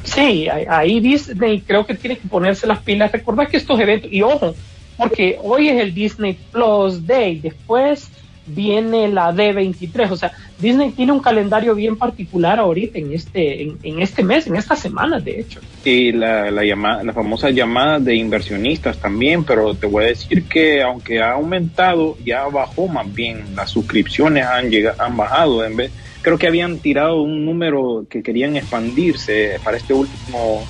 Sí, 0.03 0.47
ahí- 0.49 0.99
Disney 0.99 1.61
creo 1.61 1.85
que 1.85 1.93
tiene 1.93 2.17
que 2.17 2.27
ponerse 2.27 2.65
las 2.67 2.79
pilas. 2.79 3.11
Recordad 3.11 3.47
que 3.47 3.57
estos 3.57 3.79
eventos, 3.79 4.11
y 4.11 4.21
ojo, 4.21 4.55
porque 4.97 5.37
hoy 5.43 5.69
es 5.69 5.79
el 5.81 5.93
Disney 5.93 6.37
Plus 6.51 7.05
Day, 7.05 7.39
después 7.39 8.09
viene 8.49 9.07
la 9.07 9.31
D23, 9.31 10.11
o 10.11 10.17
sea, 10.17 10.31
Disney 10.59 10.91
tiene 10.91 11.11
un 11.11 11.19
calendario 11.19 11.73
bien 11.75 11.95
particular 11.95 12.59
ahorita 12.59 12.99
en 12.99 13.13
este, 13.13 13.61
en, 13.61 13.99
este 14.01 14.23
mes, 14.23 14.47
en 14.47 14.55
estas 14.55 14.79
semanas, 14.79 15.23
de 15.23 15.39
hecho. 15.39 15.59
Y 15.85 16.11
la, 16.11 16.51
la, 16.51 16.65
llamada, 16.65 17.03
la 17.03 17.13
famosa 17.13 17.49
llamada 17.49 17.99
de 17.99 18.15
inversionistas 18.15 18.97
también, 18.97 19.43
pero 19.43 19.73
te 19.73 19.87
voy 19.87 20.03
a 20.03 20.07
decir 20.07 20.43
que 20.43 20.81
aunque 20.81 21.21
ha 21.21 21.33
aumentado, 21.33 22.17
ya 22.25 22.47
bajó 22.47 22.87
más 22.87 23.13
bien, 23.13 23.55
las 23.55 23.69
suscripciones 23.69 24.45
han, 24.45 24.69
llegado, 24.69 25.01
han 25.01 25.15
bajado. 25.15 25.63
En 25.63 25.75
vez, 25.77 25.91
creo 26.21 26.37
que 26.37 26.47
habían 26.47 26.79
tirado 26.79 27.21
un 27.21 27.45
número 27.45 28.05
que 28.09 28.21
querían 28.21 28.55
expandirse 28.55 29.59
para 29.63 29.77
este 29.77 29.93
último 29.93 30.63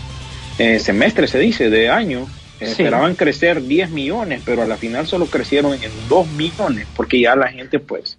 eh, 0.59 0.79
semestre, 0.79 1.27
se 1.27 1.39
dice, 1.39 1.69
de 1.69 1.89
año. 1.89 2.27
Sí. 2.59 2.65
Esperaban 2.71 3.15
crecer 3.15 3.63
10 3.65 3.89
millones, 3.91 4.41
pero 4.45 4.63
a 4.63 4.65
la 4.67 4.77
final 4.77 5.07
solo 5.07 5.25
crecieron 5.27 5.73
en 5.81 5.91
2 6.09 6.27
millones, 6.31 6.87
porque 6.95 7.19
ya 7.21 7.35
la 7.35 7.47
gente 7.47 7.79
pues 7.79 8.17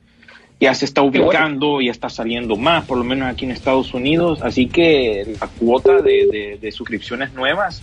ya 0.59 0.75
se 0.75 0.85
está 0.85 1.03
ubicando, 1.03 1.81
ya 1.81 1.91
está 1.91 2.09
saliendo 2.11 2.57
más, 2.57 2.85
por 2.85 2.99
lo 2.99 3.05
menos 3.05 3.29
aquí 3.31 3.45
en 3.47 3.51
Estados 3.51 3.93
Unidos, 3.95 4.41
así 4.43 4.67
que 4.67 5.35
la 5.41 5.47
cuota 5.47 6.01
de, 6.03 6.27
de- 6.31 6.59
de 6.61 6.73
suscripciones 6.73 7.33
nuevas 7.35 7.83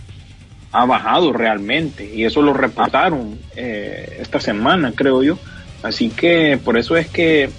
ha 0.71 0.85
bajado 0.85 1.31
realmente 1.33 2.11
y 2.13 2.23
eso 2.25 2.41
lo 2.41 2.53
reportaron 2.53 3.39
eh, 3.55 4.17
esta 4.19 4.39
semana, 4.39 4.91
creo 4.95 5.23
yo. 5.23 5.39
Así 5.83 6.09
que 6.09 6.59
por 6.63 6.77
eso 6.77 6.97
es 6.97 7.07
que 7.07 7.49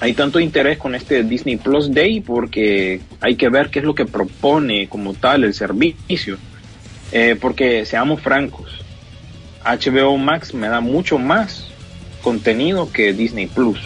hay 0.00 0.14
tanto 0.14 0.40
interés 0.40 0.78
con 0.78 0.94
este 0.94 1.22
Disney 1.22 1.56
Plus 1.58 1.92
Day 1.94 2.20
porque 2.20 3.00
hay 3.20 3.36
que 3.36 3.48
ver 3.48 3.70
qué 3.70 3.78
es 3.78 3.84
lo 3.84 3.94
que 3.94 4.04
propone 4.04 4.88
como 4.88 5.14
tal 5.14 5.44
el 5.44 5.54
servicio. 5.54 6.38
Eh, 7.12 7.36
porque 7.40 7.84
seamos 7.84 8.22
francos, 8.22 8.82
HBO 9.64 10.16
Max 10.16 10.54
me 10.54 10.68
da 10.68 10.80
mucho 10.80 11.18
más 11.18 11.68
contenido 12.22 12.90
que 12.90 13.12
Disney 13.12 13.46
Plus. 13.46 13.78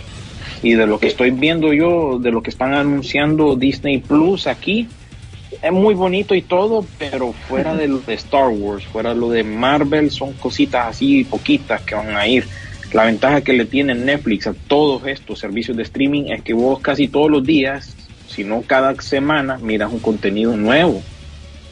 Y 0.63 0.75
de 0.75 0.87
lo 0.87 0.99
que 0.99 1.09
estoy 1.09 1.33
viendo 1.33 1.73
yo, 1.73 2.19
de 2.19 2.31
lo 2.31 2.43
que 2.43 2.51
están 2.51 2.73
anunciando 2.73 3.57
Disney 3.57 3.99
Plus 3.99 4.47
aquí, 4.47 4.89
es 5.63 5.73
muy 5.73 5.95
bonito 5.95 6.35
y 6.35 6.43
todo, 6.43 6.85
pero 6.99 7.33
fuera 7.33 7.75
de 7.75 7.89
lo 7.89 7.99
de 7.99 8.15
Star 8.15 8.49
Wars, 8.49 8.85
fuera 8.85 9.15
de 9.15 9.21
lo 9.21 9.31
de 9.31 9.45
Marvel, 9.45 10.11
son 10.11 10.33
cositas 10.35 10.87
así 10.87 11.25
poquitas 11.25 11.83
que 11.83 11.95
van 11.95 12.17
a 12.17 12.27
ir. 12.27 12.47
La 12.93 13.05
ventaja 13.05 13.41
que 13.41 13.53
le 13.53 13.65
tiene 13.65 13.95
Netflix 13.95 14.47
a 14.47 14.55
todos 14.55 15.07
estos 15.07 15.39
servicios 15.39 15.77
de 15.77 15.83
streaming 15.83 16.27
es 16.27 16.43
que 16.43 16.55
vos 16.55 16.81
casi 16.81 17.09
todos 17.09 17.31
los 17.31 17.45
días, 17.45 17.97
si 18.29 18.45
no 18.45 18.63
cada 18.63 18.95
semana, 19.03 19.59
miras 19.59 19.93
un 19.93 19.99
contenido 19.99 20.57
nuevo, 20.57 21.03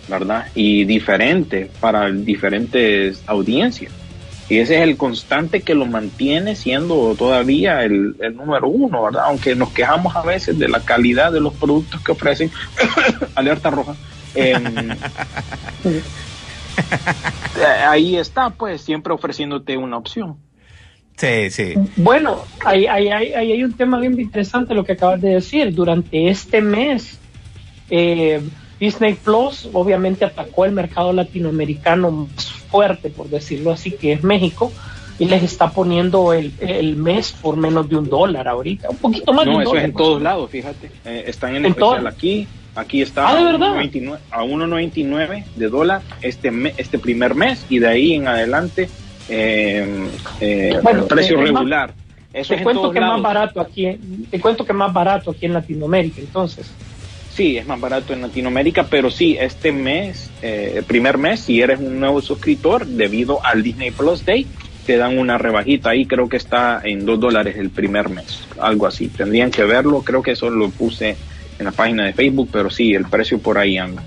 ¿verdad? 0.09 0.47
Y 0.55 0.85
diferente 0.85 1.71
para 1.81 2.11
diferentes 2.11 3.23
audiencias. 3.27 3.93
Y 4.49 4.59
ese 4.59 4.77
es 4.77 4.83
el 4.83 4.99
constante 4.99 5.63
que 5.63 5.75
lo 5.75 5.87
mantiene 5.87 6.55
siendo 6.55 7.15
todavía 7.17 7.83
el, 7.83 8.15
el 8.21 8.37
número 8.37 8.69
uno, 8.69 9.03
¿verdad? 9.05 9.23
Aunque 9.27 9.55
nos 9.57 9.71
quejamos 9.71 10.15
a 10.15 10.21
veces 10.23 10.59
de 10.59 10.69
la 10.69 10.81
calidad 10.81 11.33
de 11.33 11.41
los 11.41 11.55
productos 11.55 12.01
que 12.03 12.13
ofrecen. 12.13 12.51
Alerta 13.35 13.71
roja. 13.71 13.95
Em, 14.35 14.91
eh, 15.85 16.03
ahí 17.89 18.17
está, 18.17 18.51
pues, 18.51 18.83
siempre 18.83 19.13
ofreciéndote 19.15 19.77
una 19.77 19.97
opción. 19.97 20.37
Sí, 21.17 21.49
sí. 21.51 21.75
Bueno, 21.97 22.43
ahí, 22.65 22.87
ahí, 22.87 23.09
ahí- 23.09 23.33
ahí 23.33 23.53
hay 23.53 23.63
un 23.65 23.73
tema 23.73 24.01
bien 24.01 24.19
interesante 24.21 24.75
lo 24.75 24.85
que 24.85 24.93
acabas 24.93 25.21
de 25.21 25.31
decir. 25.35 25.73
Durante 25.73 26.29
este 26.29 26.61
mes, 26.61 27.19
eh, 27.89 28.41
Disney 28.81 29.15
Plus 29.15 29.69
obviamente 29.73 30.25
atacó 30.25 30.65
el 30.65 30.73
mercado 30.73 31.13
latinoamericano 31.13 32.11
más 32.11 32.47
fuerte, 32.71 33.11
por 33.11 33.29
decirlo 33.29 33.71
así, 33.73 33.91
que 33.93 34.13
es 34.13 34.23
México, 34.25 34.73
y 35.19 35.27
les 35.27 35.43
está 35.45 35.71
poniendo 35.71 36.33
el, 36.33 36.53
el 36.61 36.97
mes 36.97 37.33
por 37.41 37.57
menos 37.57 37.89
de 37.89 37.97
un 37.97 38.09
dólar 38.09 38.49
ahorita, 38.49 38.91
un 38.91 38.97
poquito 38.97 39.33
más 39.33 39.45
de 39.47 39.51
No, 39.53 39.57
un 39.59 39.63
eso 39.63 39.71
dólar. 39.71 39.85
es 39.85 39.91
en 39.91 39.97
todos 39.97 40.23
lados, 40.23 40.51
fíjate. 40.51 40.91
Eh, 41.05 41.25
están 41.29 41.51
en 41.51 41.65
En 41.65 41.67
especial 41.67 42.07
aquí. 42.07 42.49
Aquí 42.77 43.03
está 43.03 43.29
Ah, 43.29 43.35
¿de 43.37 43.41
a 43.43 43.45
verdad? 43.53 43.75
1.99 43.77 44.19
a 44.33 44.43
1.99 44.43 45.45
de 45.55 45.69
dólar 45.69 46.03
este 46.23 46.51
me- 46.51 46.75
este 46.77 46.99
primer 46.99 47.37
mes 47.37 47.65
y 47.71 47.79
de 47.79 47.87
ahí 47.87 48.15
en 48.15 48.27
adelante 48.27 48.89
eh, 49.29 50.09
eh, 50.41 50.81
Bueno, 50.83 51.07
precio 51.07 51.37
eh, 51.37 51.39
más- 51.39 51.47
regular. 51.53 51.95
Eso 52.33 52.49
Te 52.49 52.57
es 52.57 52.63
cuento 52.65 52.91
que 52.91 52.99
es 52.99 53.03
más 53.03 53.11
lados. 53.11 53.23
barato 53.23 53.61
aquí, 53.61 53.87
te 54.29 54.41
cuento 54.41 54.65
que 54.65 54.73
más 54.73 54.93
barato 54.93 55.31
aquí 55.31 55.47
en 55.47 55.53
Latinoamérica, 55.53 56.21
entonces. 56.21 56.69
Sí, 57.35 57.57
es 57.59 57.67
más 57.67 57.81
barato 57.81 58.13
en 58.13 58.23
Latinoamérica, 58.23 58.85
pero 58.85 59.11
sí, 59.11 59.37
este 59.41 59.73
mes, 59.73 60.31
eh, 60.41 60.83
primer 60.87 61.19
mes, 61.19 61.41
si 61.41 61.61
eres 61.61 61.81
un 61.81 61.99
nuevo 61.99 62.23
suscriptor, 62.23 62.87
debido 62.87 63.45
al 63.45 63.63
Disney 63.65 63.91
Plus 63.91 64.25
Day, 64.25 64.47
te 64.87 64.97
dan 64.99 65.19
una 65.19 65.37
rebajita 65.37 65.91
ahí, 65.91 66.07
creo 66.07 66.29
que 66.29 66.37
está 66.37 66.81
en 66.85 67.05
dos 67.05 67.19
dólares 67.19 67.57
el 67.59 67.71
primer 67.71 68.09
mes, 68.09 68.41
algo 68.61 68.87
así. 68.87 69.09
Tendrían 69.09 69.51
que 69.51 69.65
verlo, 69.65 70.03
creo 70.03 70.23
que 70.23 70.33
eso 70.33 70.49
lo 70.49 70.71
puse 70.71 71.17
en 71.59 71.65
la 71.65 71.73
página 71.73 72.05
de 72.05 72.13
Facebook, 72.13 72.51
pero 72.53 72.71
sí, 72.71 72.95
el 72.95 73.07
precio 73.07 73.39
por 73.41 73.59
ahí 73.59 73.79
anda. 73.79 74.03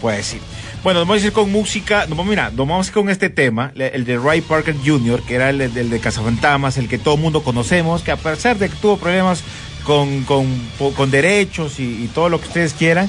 Pues 0.00 0.24
sí. 0.26 0.38
Bueno, 0.82 1.00
nos 1.00 1.08
vamos 1.08 1.22
a 1.22 1.26
ir 1.26 1.32
con 1.32 1.50
música. 1.52 2.06
Vamos, 2.08 2.24
mira, 2.26 2.48
nos 2.48 2.66
vamos 2.66 2.86
a 2.86 2.90
ir 2.90 2.94
con 2.94 3.10
este 3.10 3.28
tema, 3.28 3.72
el 3.74 4.04
de 4.04 4.16
Ray 4.18 4.40
Parker 4.40 4.74
Jr., 4.84 5.20
que 5.22 5.34
era 5.34 5.50
el, 5.50 5.58
de- 5.58 5.80
el 5.80 5.90
de 5.90 5.98
Cazafantasmas, 6.00 6.78
el 6.78 6.88
que 6.88 6.96
todo 6.96 7.16
mundo 7.18 7.42
conocemos, 7.42 8.02
que 8.02 8.12
a 8.12 8.16
pesar 8.16 8.56
de 8.56 8.68
que 8.70 8.76
tuvo 8.76 8.96
problemas 8.96 9.42
con, 9.86 10.24
con, 10.24 11.10
derechos 11.10 11.78
y, 11.80 12.10
todo 12.14 12.28
lo 12.28 12.40
que 12.40 12.48
ustedes 12.48 12.74
quieran, 12.74 13.08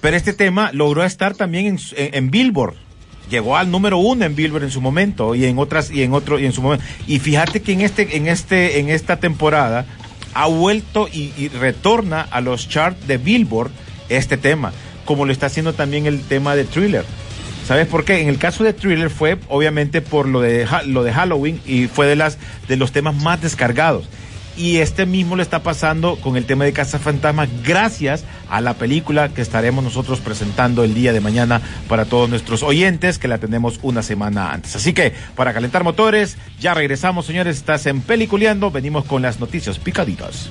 pero 0.00 0.16
este 0.16 0.32
tema 0.32 0.70
logró 0.72 1.04
estar 1.04 1.34
también 1.34 1.66
en, 1.66 1.78
en- 1.96 2.14
en 2.14 2.30
Billboard. 2.30 2.74
Llegó 3.30 3.56
al 3.56 3.70
número 3.70 3.98
uno 3.98 4.24
en 4.24 4.36
Billboard 4.36 4.64
en 4.64 4.70
su 4.70 4.80
momento 4.80 5.34
y 5.34 5.46
en 5.46 5.58
otras 5.58 5.90
y 5.90 6.02
en 6.02 6.12
otro 6.12 6.38
y 6.38 6.44
en 6.46 6.52
su 6.52 6.60
momento. 6.62 6.84
Y 7.06 7.18
fíjate 7.18 7.62
que 7.62 7.72
en 7.72 7.80
este 7.80 8.16
en 8.16 8.28
este 8.28 8.78
en 8.80 8.90
esta 8.90 9.16
temporada 9.18 9.86
ha 10.34 10.46
vuelto 10.46 11.08
y, 11.12 11.32
y 11.38 11.48
retorna 11.48 12.20
a 12.20 12.40
los 12.42 12.68
charts 12.68 13.06
de 13.06 13.16
Billboard 13.16 13.70
este 14.10 14.36
tema, 14.36 14.72
como 15.06 15.24
lo 15.24 15.32
está 15.32 15.46
haciendo 15.46 15.72
también 15.72 16.06
el 16.06 16.20
tema 16.20 16.54
de 16.54 16.64
Thriller. 16.64 17.04
¿Sabes 17.66 17.86
por 17.86 18.04
qué? 18.04 18.20
En 18.20 18.28
el 18.28 18.36
caso 18.36 18.62
de 18.62 18.74
Thriller 18.74 19.08
fue 19.08 19.38
obviamente 19.48 20.02
por 20.02 20.28
lo 20.28 20.42
de 20.42 20.66
lo 20.86 21.02
de 21.02 21.12
Halloween 21.14 21.60
y 21.64 21.86
fue 21.86 22.06
de 22.06 22.16
las 22.16 22.36
de 22.68 22.76
los 22.76 22.92
temas 22.92 23.14
más 23.16 23.40
descargados. 23.40 24.04
Y 24.56 24.78
este 24.78 25.04
mismo 25.04 25.34
le 25.34 25.42
está 25.42 25.62
pasando 25.62 26.16
con 26.16 26.36
el 26.36 26.44
tema 26.44 26.64
de 26.64 26.72
Casa 26.72 27.00
Fantasma 27.00 27.48
gracias 27.64 28.24
a 28.48 28.60
la 28.60 28.74
película 28.74 29.28
que 29.30 29.42
estaremos 29.42 29.82
nosotros 29.82 30.20
presentando 30.20 30.84
el 30.84 30.94
día 30.94 31.12
de 31.12 31.20
mañana 31.20 31.60
para 31.88 32.04
todos 32.04 32.30
nuestros 32.30 32.62
oyentes 32.62 33.18
que 33.18 33.26
la 33.26 33.38
tenemos 33.38 33.80
una 33.82 34.02
semana 34.02 34.52
antes. 34.52 34.76
Así 34.76 34.92
que 34.92 35.12
para 35.34 35.52
calentar 35.52 35.82
motores, 35.82 36.36
ya 36.60 36.72
regresamos 36.72 37.26
señores, 37.26 37.56
estás 37.56 37.86
en 37.86 38.00
Peliculeando, 38.00 38.70
venimos 38.70 39.04
con 39.04 39.22
las 39.22 39.40
noticias 39.40 39.78
picaditas. 39.78 40.50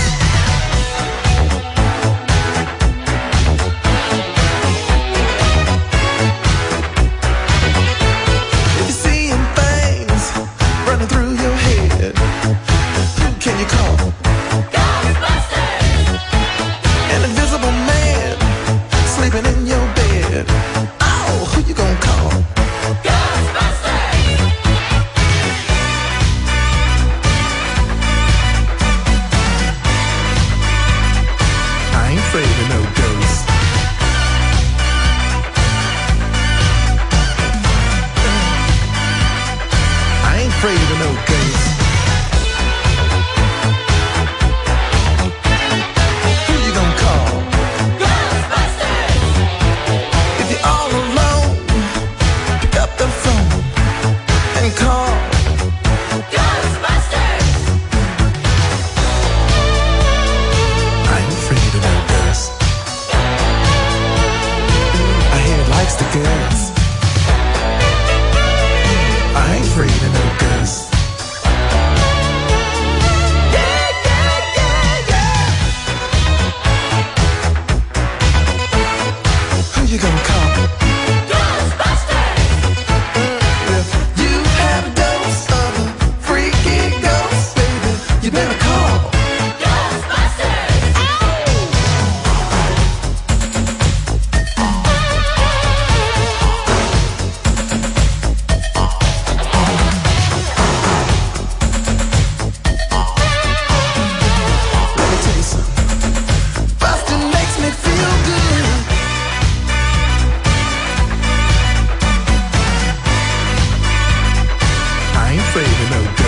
saying 115.53 115.89
no. 115.91 116.20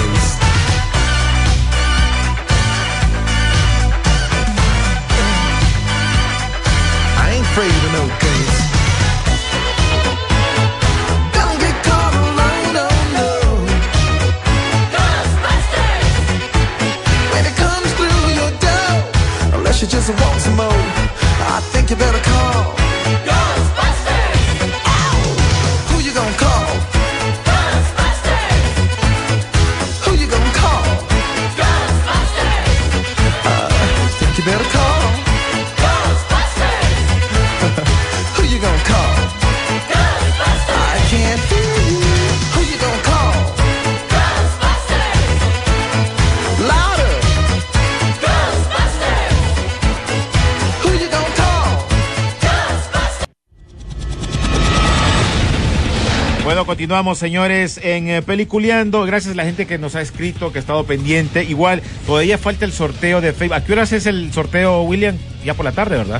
Continuamos, 56.73 57.19
señores, 57.19 57.79
en 57.83 58.09
eh, 58.09 58.23
Peliculeando. 58.23 59.05
Gracias 59.05 59.33
a 59.33 59.35
la 59.35 59.43
gente 59.43 59.67
que 59.67 59.77
nos 59.77 59.93
ha 59.93 60.01
escrito, 60.01 60.51
que 60.51 60.57
ha 60.57 60.61
estado 60.61 60.83
pendiente. 60.85 61.43
Igual, 61.43 61.83
todavía 62.07 62.39
falta 62.39 62.65
el 62.65 62.71
sorteo 62.71 63.21
de 63.21 63.31
Facebook. 63.31 63.57
¿A 63.57 63.63
qué 63.63 63.73
horas 63.73 63.91
es 63.91 64.07
el 64.07 64.33
sorteo, 64.33 64.81
William? 64.81 65.15
Ya 65.45 65.53
por 65.53 65.65
la 65.65 65.71
tarde, 65.71 65.97
¿verdad? 65.97 66.19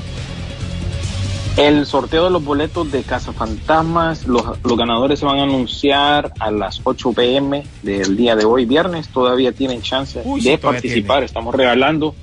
El 1.58 1.88
sorteo 1.88 2.26
de 2.26 2.30
los 2.30 2.46
boletos 2.46 2.92
de 2.92 3.02
Casa 3.02 3.34
Fantasmas, 3.34 4.28
los, 4.28 4.44
los 4.64 4.78
ganadores 4.78 5.18
se 5.18 5.26
van 5.26 5.40
a 5.40 5.44
anunciar 5.44 6.32
a 6.40 6.52
las 6.52 6.82
8 6.84 7.14
pm 7.14 7.64
del 7.82 8.16
día 8.16 8.36
de 8.36 8.46
hoy, 8.46 8.66
viernes. 8.66 9.08
Todavía 9.08 9.54
tienen 9.54 9.82
chance 9.82 10.22
Uy, 10.24 10.42
de 10.42 10.60
participar. 10.60 11.24
Estamos 11.24 11.56
regalando, 11.56 12.14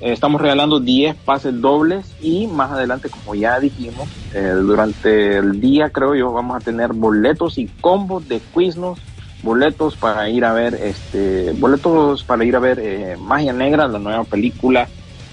estamos 0.00 0.40
regalando 0.40 0.80
10 0.80 1.14
pases 1.16 1.60
dobles 1.60 2.06
y 2.20 2.46
más 2.46 2.70
adelante, 2.72 3.08
como 3.10 3.34
ya 3.34 3.60
dijimos, 3.60 4.08
eh, 4.34 4.52
durante 4.54 5.36
el 5.36 5.60
día 5.60 5.90
creo 5.90 6.14
yo 6.14 6.32
vamos 6.32 6.56
a 6.56 6.64
tener 6.64 6.92
boletos 6.92 7.58
y 7.58 7.66
combos 7.80 8.28
de 8.28 8.40
Quiznos, 8.54 8.98
boletos 9.42 9.96
para 9.96 10.28
ir 10.28 10.44
a 10.44 10.52
ver, 10.52 10.74
este, 10.74 11.52
boletos 11.52 12.24
para 12.24 12.44
ir 12.44 12.56
a 12.56 12.60
ver 12.60 12.78
eh, 12.80 13.16
Magia 13.18 13.52
Negra, 13.52 13.88
la 13.88 13.98
nueva 13.98 14.24
película 14.24 14.88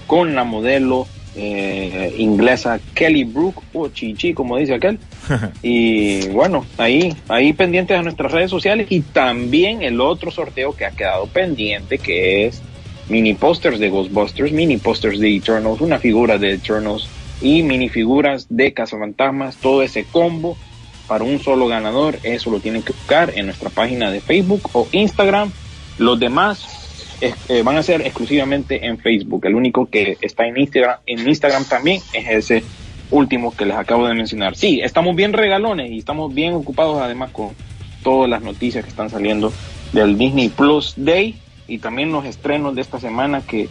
con 0.06 0.34
la 0.34 0.44
modelo 0.44 1.06
eh, 1.36 2.14
inglesa 2.18 2.80
Kelly 2.94 3.24
Brook 3.24 3.62
o 3.72 3.88
Chichi, 3.88 4.34
como 4.34 4.56
dice 4.56 4.74
aquel. 4.74 4.98
y 5.62 6.28
bueno, 6.28 6.66
ahí, 6.78 7.14
ahí 7.28 7.52
pendientes 7.52 7.98
a 7.98 8.02
nuestras 8.02 8.32
redes 8.32 8.50
sociales 8.50 8.88
y 8.90 9.00
también 9.00 9.82
el 9.82 10.00
otro 10.00 10.30
sorteo 10.30 10.74
que 10.74 10.84
ha 10.84 10.90
quedado 10.90 11.26
pendiente, 11.26 11.98
que 11.98 12.46
es 12.46 12.62
mini 13.08 13.34
posters 13.34 13.78
de 13.78 13.88
Ghostbusters, 13.88 14.52
mini 14.52 14.76
posters 14.76 15.18
de 15.18 15.34
Eternals, 15.36 15.80
una 15.80 15.98
figura 15.98 16.38
de 16.38 16.54
Eternals 16.54 17.08
y 17.40 17.62
mini 17.62 17.88
figuras 17.88 18.46
de 18.50 18.72
Cazafantasmas, 18.72 19.56
todo 19.56 19.82
ese 19.82 20.04
combo 20.04 20.56
para 21.06 21.24
un 21.24 21.38
solo 21.40 21.66
ganador. 21.68 22.18
Eso 22.22 22.50
lo 22.50 22.60
tienen 22.60 22.82
que 22.82 22.92
buscar 22.92 23.32
en 23.36 23.46
nuestra 23.46 23.70
página 23.70 24.10
de 24.10 24.20
Facebook 24.20 24.68
o 24.72 24.86
Instagram. 24.92 25.50
Los 25.98 26.20
demás 26.20 27.16
es- 27.20 27.34
eh, 27.48 27.62
van 27.62 27.76
a 27.76 27.82
ser 27.82 28.02
exclusivamente 28.02 28.86
en 28.86 28.98
Facebook. 28.98 29.46
El 29.46 29.54
único 29.54 29.86
que 29.86 30.18
está 30.20 30.46
Instagram, 30.46 30.98
en 31.06 31.26
Instagram 31.26 31.64
también 31.64 32.02
es 32.12 32.28
ese 32.28 32.62
último 33.10 33.56
que 33.56 33.64
les 33.64 33.76
acabo 33.76 34.06
de 34.06 34.14
mencionar. 34.14 34.54
Sí, 34.54 34.80
estamos 34.82 35.16
bien 35.16 35.32
regalones 35.32 35.90
y 35.90 35.98
estamos 35.98 36.34
bien 36.34 36.52
ocupados 36.52 37.00
además 37.00 37.30
con 37.32 37.50
todas 38.02 38.28
las 38.28 38.42
noticias 38.42 38.84
que 38.84 38.90
están 38.90 39.08
saliendo 39.08 39.52
del 39.92 40.18
Disney 40.18 40.50
Plus 40.50 40.92
Day 40.96 41.36
y 41.68 41.78
también 41.78 42.10
los 42.10 42.24
estrenos 42.24 42.74
de 42.74 42.80
esta 42.80 42.98
semana 42.98 43.42
que 43.42 43.68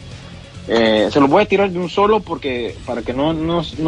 eh, 0.67 1.09
se 1.11 1.19
los 1.19 1.29
voy 1.29 1.43
a 1.43 1.47
tirar 1.47 1.71
de 1.71 1.79
un 1.79 1.89
solo 1.89 2.19
porque 2.19 2.75
para 2.85 3.01
que 3.01 3.13
no, 3.13 3.33
no, 3.33 3.63
se 3.63 3.81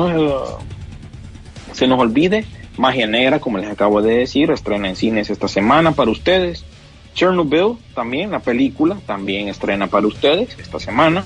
nos 1.88 2.00
olvide. 2.00 2.46
Magia 2.78 3.08
Negra, 3.08 3.40
como 3.40 3.58
les 3.58 3.70
acabo 3.70 4.02
de 4.02 4.20
decir, 4.20 4.50
estrena 4.52 4.88
en 4.88 4.96
cines 4.96 5.30
esta 5.30 5.48
semana 5.48 5.92
para 5.92 6.12
ustedes. 6.12 6.66
Chernobyl, 7.14 7.78
también 7.94 8.32
la 8.32 8.40
película, 8.40 8.98
también 9.06 9.50
estrena 9.50 9.88
para 9.88 10.08
ustedes 10.08 10.58
esta 10.58 10.80
semana. 10.80 11.26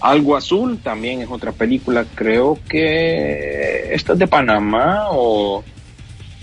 Algo 0.00 0.36
Azul, 0.36 0.78
también 0.78 1.20
es 1.20 1.28
otra 1.30 1.52
película, 1.52 2.06
creo 2.14 2.58
que 2.68 3.92
esta 3.94 4.12
es 4.12 4.18
de 4.18 4.26
Panamá 4.26 5.08
o, 5.10 5.64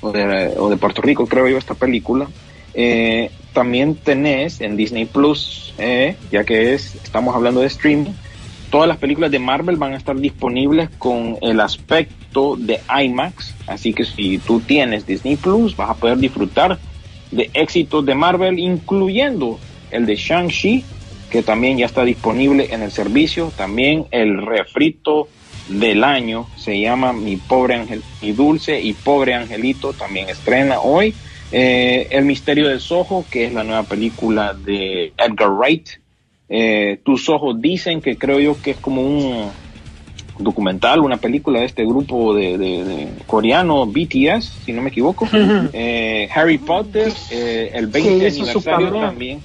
o, 0.02 0.12
de, 0.12 0.54
o 0.58 0.70
de 0.70 0.78
Puerto 0.78 1.02
Rico, 1.02 1.26
creo 1.26 1.48
yo, 1.48 1.58
esta 1.58 1.74
película. 1.74 2.28
Eh, 2.74 3.32
también 3.54 3.96
tenés 3.96 4.62
en 4.62 4.78
Disney 4.78 5.06
Plus, 5.06 5.74
eh, 5.78 6.16
ya 6.32 6.44
que 6.44 6.74
es, 6.74 6.96
estamos 6.96 7.36
hablando 7.36 7.62
de 7.62 7.68
streaming, 7.68 8.12
todas 8.70 8.88
las 8.88 8.98
películas 8.98 9.32
de 9.32 9.40
Marvel 9.40 9.78
van 9.78 9.94
a 9.94 9.98
estar 9.98 10.16
disponibles 10.16 10.90
con 10.98 11.38
el 11.42 11.60
aspecto 11.60 12.56
de 12.58 12.80
IMAX, 13.04 13.56
así 13.68 13.94
que 13.94 14.06
si 14.06 14.38
tú 14.38 14.60
tienes 14.60 15.06
Disney 15.06 15.36
Plus 15.36 15.76
vas 15.76 15.90
a 15.90 15.96
poder 15.96 16.18
disfrutar 16.18 16.78
de 17.32 17.50
éxitos 17.54 18.06
de 18.06 18.16
Marvel, 18.16 18.60
incluyendo 18.60 19.60
el 19.92 20.06
de 20.06 20.16
Shang-Chi, 20.16 20.84
que 21.30 21.44
también 21.44 21.78
ya 21.78 21.86
está 21.86 22.04
disponible 22.04 22.70
en 22.72 22.82
el 22.82 22.92
servicio, 22.92 23.52
también 23.56 24.06
el 24.12 24.46
refrito 24.46 25.28
del 25.70 26.04
año 26.04 26.48
se 26.58 26.80
llama 26.80 27.14
Mi 27.14 27.38
pobre 27.38 27.76
ángel, 27.76 28.04
mi 28.22 28.32
dulce 28.32 28.82
y 28.82 28.94
pobre 28.94 29.36
angelito, 29.36 29.94
también 29.94 30.30
estrena 30.30 30.80
hoy. 30.80 31.14
Eh, 31.52 32.08
el 32.12 32.26
misterio 32.26 32.68
del 32.68 32.80
Soho, 32.80 33.26
que 33.30 33.46
es 33.46 33.54
la 33.54 33.64
nueva 33.64 33.84
película 33.84 34.54
de 34.54 35.14
Edgar 35.18 35.50
Wright, 35.52 35.88
eh, 36.52 37.00
Tus 37.04 37.30
ojos 37.30 37.62
dicen 37.62 38.02
que 38.02 38.18
creo 38.18 38.40
yo 38.40 38.60
que 38.62 38.72
es 38.72 38.78
como 38.78 39.02
un 39.04 39.50
documental, 40.40 41.02
una 41.02 41.18
película 41.18 41.60
de 41.60 41.66
este 41.66 41.86
grupo 41.86 42.34
de, 42.34 42.58
de- 42.58 42.84
de 42.86 43.08
coreano 43.28 43.86
BTS, 43.86 44.52
si 44.66 44.72
no 44.74 44.82
me 44.82 44.90
equivoco. 44.90 45.28
Eh, 45.74 46.30
Harry 46.34 46.58
Potter, 46.58 47.12
eh, 47.32 47.72
el 47.74 47.88
20 47.88 48.10
Que 48.20 48.28
hizo 48.28 48.38
su 48.38 48.70
aniversario 48.70 48.88
también, 49.08 49.40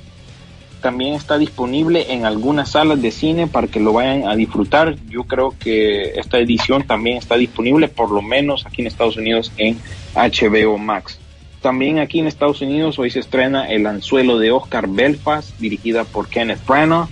también 0.81 1.15
está 1.15 1.37
disponible 1.39 2.07
en 2.13 2.25
algunas 2.27 2.71
salas 2.71 3.01
de 3.03 3.11
cine 3.11 3.47
para 3.49 3.67
que 3.67 3.81
lo 3.81 3.93
vayan 3.95 4.29
a 4.29 4.37
disfrutar. 4.37 4.97
Yo 5.09 5.25
creo 5.25 5.55
que 5.59 6.13
esta 6.19 6.39
edición 6.39 6.87
también 6.87 7.17
está 7.17 7.37
disponible, 7.37 7.89
por 7.89 8.11
lo 8.11 8.23
menos 8.23 8.65
aquí 8.67 8.83
en 8.83 8.87
Estados 8.89 9.17
Unidos, 9.17 9.51
en 9.57 9.79
HBO 10.15 10.79
Max. 10.79 11.19
También 11.65 11.99
aquí 11.99 12.19
en 12.19 12.27
Estados 12.27 12.61
Unidos 12.61 12.99
hoy 12.99 13.09
se 13.09 13.21
estrena 13.21 13.71
El 13.71 13.87
Anzuelo 13.87 14.39
de 14.39 14.53
Oscar 14.53 14.87
Belfast, 14.87 15.59
dirigida 15.59 16.05
por 16.05 16.29
Kenneth 16.29 16.63
Branagh. 16.67 17.09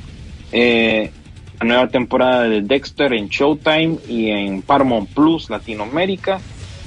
Eh, 0.53 1.11
la 1.59 1.67
nueva 1.67 1.89
temporada 1.89 2.43
de 2.43 2.61
Dexter 2.61 3.15
en 3.15 3.29
Showtime 3.29 3.97
y 4.07 4.29
en 4.29 4.61
Paramount 4.61 5.09
Plus 5.09 5.49
Latinoamérica. 5.49 6.39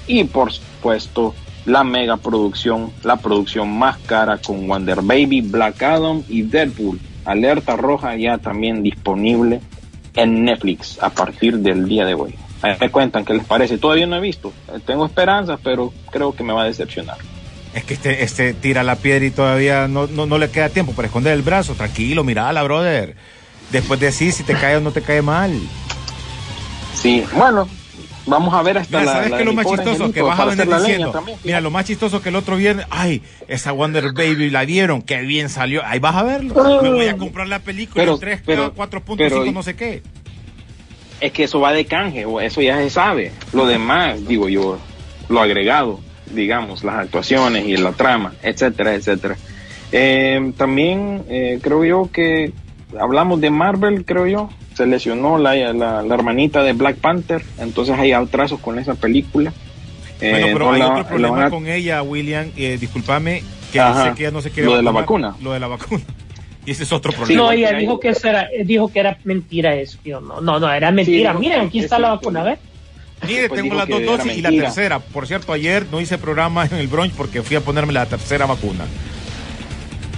Y 0.05 0.26
por 0.26 0.51
supuesto, 0.51 1.34
la 1.66 1.84
mega 1.84 2.18
producción, 2.18 2.91
la 3.03 3.16
producción 3.16 3.76
más 3.76 3.97
cara 3.97 4.38
con 4.38 4.68
Wonder 4.68 5.01
Baby, 5.01 5.41
Black 5.41 5.82
Adam 5.82 6.22
y 6.30 6.43
Deadpool. 6.43 6.99
Alerta 7.26 7.76
roja 7.76 8.16
ya 8.16 8.38
también 8.38 8.84
disponible 8.84 9.59
en 10.16 10.45
Netflix 10.45 11.01
a 11.01 11.09
partir 11.09 11.57
del 11.57 11.88
día 11.88 12.05
de 12.05 12.13
hoy. 12.13 12.36
Me 12.80 12.91
cuentan 12.91 13.26
qué 13.26 13.34
les 13.34 13.45
parece. 13.45 13.80
Todavía 13.80 14.05
no 14.05 14.18
he 14.18 14.22
visto. 14.22 14.53
Tengo 14.86 15.07
esperanzas, 15.07 15.59
pero 15.63 15.91
creo 16.11 16.32
que 16.36 16.43
me 16.43 16.53
va 16.53 16.61
a 16.61 16.66
decepcionar. 16.66 17.18
Es 17.76 17.84
que 17.84 17.93
este, 17.95 18.23
este 18.23 18.53
tira 18.53 18.84
la 18.84 18.95
piedra 18.95 19.26
y 19.26 19.32
todavía 19.32 19.89
no, 19.89 20.07
no, 20.07 20.26
no 20.26 20.38
le 20.38 20.49
queda 20.49 20.69
tiempo 20.69 20.93
para 20.93 21.07
esconder 21.07 21.34
el 21.34 21.41
brazo. 21.41 21.73
Tranquilo, 21.76 22.23
mirala, 22.23 22.63
brother. 22.63 23.15
Después 23.71 23.99
de 23.99 24.13
sí, 24.13 24.32
si 24.32 24.43
te 24.43 24.53
cae 24.53 24.78
o 24.78 24.82
no 24.82 24.91
te 24.91 25.01
cae 25.01 25.21
mal. 25.21 25.51
Sí, 26.93 27.26
bueno, 27.34 27.67
vamos 28.26 28.53
a 28.53 28.61
ver 28.61 28.78
hasta 28.78 28.99
Mira, 29.01 29.11
¿sabes 29.11 29.32
la 29.32 29.41
lo 29.41 29.53
más 29.53 29.67
chistoso? 29.67 30.11
Que 30.13 30.21
vas 30.21 30.39
a 30.39 30.45
venir 30.45 30.73
diciendo. 30.73 31.23
Mira, 31.43 31.59
lo 31.59 31.69
más 31.69 31.86
chistoso 31.86 32.21
que 32.21 32.30
el 32.30 32.38
otro 32.38 32.55
viernes, 32.55 32.86
ay, 32.89 33.21
esa 33.49 33.73
Wonder 33.73 34.13
Baby 34.13 34.49
la 34.49 34.63
vieron, 34.63 35.01
qué 35.01 35.17
bien 35.21 35.49
salió. 35.49 35.84
Ahí 35.86 35.99
vas 35.99 36.15
a 36.15 36.23
verlo. 36.23 36.82
Me 36.82 36.89
voy 36.89 37.07
a 37.07 37.17
comprar 37.17 37.47
la 37.47 37.59
película 37.59 38.01
Pero- 38.01 38.13
en 38.13 38.19
3, 38.21 38.41
pero- 38.45 38.73
4.5, 38.73 39.15
pero- 39.17 39.51
no 39.51 39.63
sé 39.63 39.76
qué. 39.76 40.01
Es 41.19 41.34
que 41.34 41.43
eso 41.43 41.59
va 41.59 41.73
de 41.73 41.86
canje, 41.86 42.26
o 42.26 42.39
eso 42.39 42.61
ya 42.61 42.78
se 42.78 42.89
sabe. 42.89 43.34
Lo 43.51 43.65
demás, 43.67 44.26
digo 44.28 44.47
yo, 44.47 44.78
lo 45.28 45.41
agregado, 45.41 45.99
digamos, 46.32 46.84
las 46.84 46.95
actuaciones 46.95 47.65
y 47.67 47.78
la 47.78 47.91
trama, 47.91 48.34
etcétera, 48.43 48.93
etcétera. 48.95 49.36
Eh, 49.91 50.51
también 50.57 51.23
eh, 51.30 51.59
creo 51.61 51.86
yo 51.86 52.09
que 52.11 52.51
hablamos 52.99 53.39
de 53.41 53.49
Marvel, 53.49 54.05
creo 54.05 54.28
yo. 54.28 54.49
Se 54.76 54.86
lesionó 54.86 55.38
la, 55.38 55.55
la, 55.73 56.01
la 56.01 56.13
hermanita 56.15 56.61
de 56.63 56.73
Black 56.73 56.97
Panther, 56.97 57.41
entonces 57.59 57.97
hay 57.97 58.11
atrasos 58.11 58.59
con 58.59 58.78
esa 58.78 58.95
película. 58.95 59.53
Eh, 60.19 60.32
Bueno, 60.32 60.47
pero 60.53 60.59
no 60.65 60.71
hay 60.73 60.80
la- 60.80 60.89
otro 60.91 61.07
problema 61.07 61.49
con 61.49 61.67
ella, 61.67 62.01
William. 62.03 62.51
Eh, 62.57 62.78
discúlpame, 62.80 63.41
que 63.71 63.80
Ajá. 63.80 64.03
sé 64.09 64.15
que 64.15 64.23
ella 64.23 64.32
no 64.32 64.41
se 64.41 64.49
quiere 64.51 64.69
Lo 64.69 64.76
de 64.78 64.84
la 64.84 64.91
vacuna. 64.91 65.36
Lo 65.41 65.53
de 65.53 65.59
la 65.59 65.67
vacuna. 65.67 66.01
Y 66.67 66.71
ese 66.71 66.82
es 66.82 66.91
otro 66.91 67.11
problema. 67.13 67.43
No, 67.43 67.51
ella 67.51 67.73
dijo 67.73 67.99
que 67.99 68.09
eso 68.09 68.28
era, 68.28 68.47
dijo 68.65 68.91
que 68.91 68.99
era 68.99 69.19
mentira 69.23 69.76
eso. 69.76 69.99
Yo, 70.03 70.19
no, 70.19 70.41
no, 70.41 70.59
no, 70.59 70.73
era 70.73 70.89
mentira. 70.91 71.32
Sí, 71.34 71.38
Miren, 71.38 71.61
aquí 71.67 71.78
es 71.78 71.84
está 71.84 71.99
la 71.99 72.09
vacuna, 72.09 72.41
¿ves? 72.43 72.57
Mire, 73.28 73.49
Pues 73.49 73.61
tengo 73.61 73.76
dijo 73.76 73.78
las 73.78 73.89
dos 73.89 74.05
dosis 74.05 74.38
y 74.38 74.41
la 74.41 74.49
tercera. 74.49 74.99
Por 74.99 75.28
cierto, 75.28 75.53
ayer 75.53 75.86
no 75.91 76.01
hice 76.01 76.17
programa 76.17 76.65
en 76.65 76.78
el 76.78 76.88
brunch 76.88 77.13
porque 77.13 77.41
fui 77.41 77.55
a 77.55 77.61
ponerme 77.61 77.93
la 77.93 78.05
tercera 78.05 78.45
vacuna. 78.45 78.86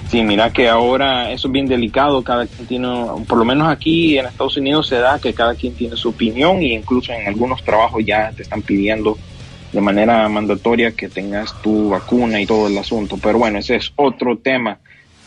Sí, 0.10 0.24
mira 0.24 0.54
que 0.54 0.70
ahora 0.70 1.32
eso 1.32 1.50
es 1.50 1.52
bien 1.52 1.68
delicado, 1.68 2.24
cada 2.24 2.46
quien 2.46 2.66
tiene, 2.66 2.88
por 3.28 3.38
lo 3.38 3.44
menos 3.44 3.68
aquí 3.68 4.18
en 4.18 4.26
Estados 4.26 4.56
Unidos 4.56 4.88
se 4.88 4.96
da 4.96 5.20
que 5.20 5.34
cada 5.34 5.54
quien 5.54 5.74
tiene 5.74 5.98
su 5.98 6.10
opinión 6.10 6.64
y 6.64 6.74
incluso 6.74 7.12
en 7.12 7.28
algunos 7.28 7.62
trabajos 7.62 8.06
ya 8.06 8.32
te 8.32 8.44
están 8.44 8.62
pidiendo 8.62 9.18
de 9.74 9.82
manera 9.82 10.30
mandatoria 10.30 10.92
que 10.92 11.10
tengas 11.10 11.62
tu 11.62 11.90
vacuna 11.90 12.40
y 12.40 12.46
todo 12.46 12.68
el 12.68 12.78
asunto. 12.78 13.20
Pero 13.22 13.38
bueno, 13.38 13.60
ese 13.60 13.76
es 13.76 13.92
otro 13.98 14.38
tema. 14.38 14.80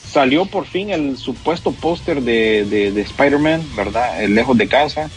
Salió 0.03 0.47
por 0.47 0.65
fin 0.65 0.91
el 0.91 1.19
supuesto 1.19 1.73
póster 1.73 2.23
de, 2.23 2.65
de, 2.65 2.91
de 2.91 3.01
Spider-Man, 3.03 3.63
¿verdad? 3.77 4.23
El 4.25 4.35
lejos 4.35 4.57
de 4.57 4.67
casa, 4.67 5.11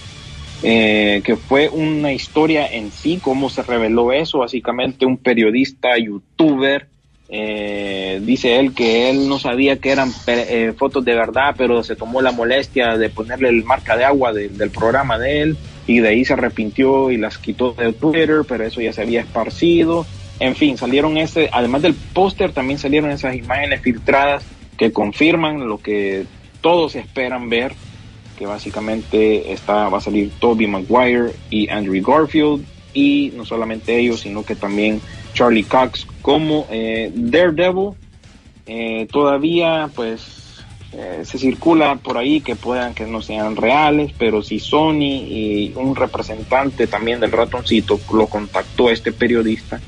eh, 0.63 1.21
que 1.23 1.35
fue 1.35 1.69
una 1.69 2.13
historia 2.13 2.65
en 2.65 2.91
sí, 2.91 3.19
cómo 3.21 3.49
se 3.49 3.63
reveló 3.63 4.11
eso. 4.13 4.39
Básicamente 4.39 5.05
un 5.05 5.17
periodista, 5.17 5.97
youtuber, 5.97 6.87
eh, 7.29 8.19
dice 8.23 8.59
él 8.59 8.73
que 8.73 9.09
él 9.09 9.27
no 9.27 9.39
sabía 9.39 9.77
que 9.77 9.91
eran 9.91 10.11
eh, 10.27 10.73
fotos 10.77 11.03
de 11.03 11.15
verdad, 11.15 11.55
pero 11.57 11.83
se 11.83 11.95
tomó 11.95 12.21
la 12.21 12.31
molestia 12.31 12.97
de 12.97 13.09
ponerle 13.09 13.49
el 13.49 13.63
marca 13.63 13.97
de 13.97 14.05
agua 14.05 14.33
de- 14.33 14.49
del 14.49 14.71
programa 14.71 15.17
de 15.17 15.41
él 15.41 15.57
y 15.87 15.99
de 15.99 16.09
ahí 16.09 16.23
se 16.25 16.33
arrepintió 16.33 17.11
y 17.11 17.17
las 17.17 17.37
quitó 17.37 17.73
de 17.73 17.91
Twitter, 17.93 18.41
pero 18.47 18.65
eso 18.65 18.81
ya 18.81 18.93
se 18.93 19.01
había 19.01 19.21
esparcido. 19.21 20.05
En 20.39 20.55
fin, 20.55 20.77
salieron 20.77 21.17
ese, 21.17 21.49
además 21.51 21.81
del 21.81 21.95
póster, 21.95 22.51
también 22.53 22.77
salieron 22.79 23.09
esas 23.11 23.35
imágenes 23.35 23.81
filtradas 23.81 24.45
que 24.77 24.91
confirman 24.91 25.67
lo 25.67 25.77
que 25.79 26.25
todos 26.61 26.95
esperan 26.95 27.49
ver, 27.49 27.73
que 28.37 28.45
básicamente 28.45 29.51
está, 29.51 29.89
va 29.89 29.97
a 29.97 30.01
salir 30.01 30.31
Toby 30.39 30.67
Maguire 30.67 31.33
y 31.49 31.69
Andrew 31.69 32.01
Garfield, 32.03 32.65
y 32.93 33.31
no 33.35 33.45
solamente 33.45 33.97
ellos, 33.97 34.21
sino 34.21 34.43
que 34.43 34.55
también 34.55 35.01
Charlie 35.33 35.63
Cox 35.63 36.05
como 36.21 36.67
eh, 36.69 37.11
Daredevil. 37.13 37.91
Eh, 38.65 39.07
todavía 39.11 39.89
pues 39.93 40.43
eh, 40.93 41.23
se 41.25 41.39
circula 41.39 41.95
por 41.95 42.17
ahí 42.17 42.39
que 42.39 42.55
puedan 42.55 42.93
que 42.93 43.05
no 43.05 43.21
sean 43.21 43.55
reales, 43.55 44.11
pero 44.17 44.43
si 44.43 44.59
Sony 44.59 45.25
y 45.27 45.73
un 45.75 45.95
representante 45.95 46.85
también 46.85 47.19
del 47.19 47.31
ratoncito 47.31 47.99
lo 48.13 48.27
contactó 48.27 48.91
este 48.91 49.11
periodista, 49.11 49.81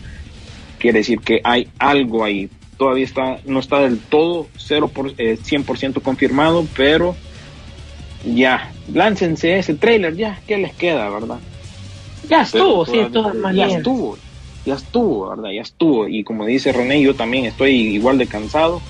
quiere 0.80 1.00
decir 1.00 1.20
que 1.20 1.42
hay 1.44 1.68
algo 1.78 2.24
ahí. 2.24 2.50
Todavía 2.78 3.06
está, 3.06 3.38
no 3.46 3.60
está 3.60 3.80
del 3.82 4.00
todo 4.00 4.48
0 4.58 4.90
por, 4.90 5.14
eh, 5.20 5.38
100% 5.38 6.02
confirmado, 6.02 6.66
pero 6.76 7.16
ya, 8.26 8.72
láncense 8.94 9.58
ese 9.58 9.76
trailer, 9.76 10.16
ya, 10.16 10.40
¿qué 10.48 10.58
les 10.58 10.74
queda, 10.74 11.10
verdad? 11.10 11.40
Ya 12.30 12.42
estuvo, 12.42 12.86
sí, 12.86 13.00
todas 13.12 13.36
Ya 13.54 13.68
estuvo, 13.68 14.18
ya 14.66 14.76
estuvo, 14.76 15.30
¿verdad? 15.30 15.52
Ya 15.52 15.62
estuvo. 15.62 16.08
Y 16.08 16.24
como 16.24 16.46
dice 16.46 16.72
René, 16.72 17.02
yo 17.02 17.16
también 17.16 17.46
estoy 17.46 17.72
igual 17.72 18.18
de 18.18 18.28
cansado. 18.28 18.82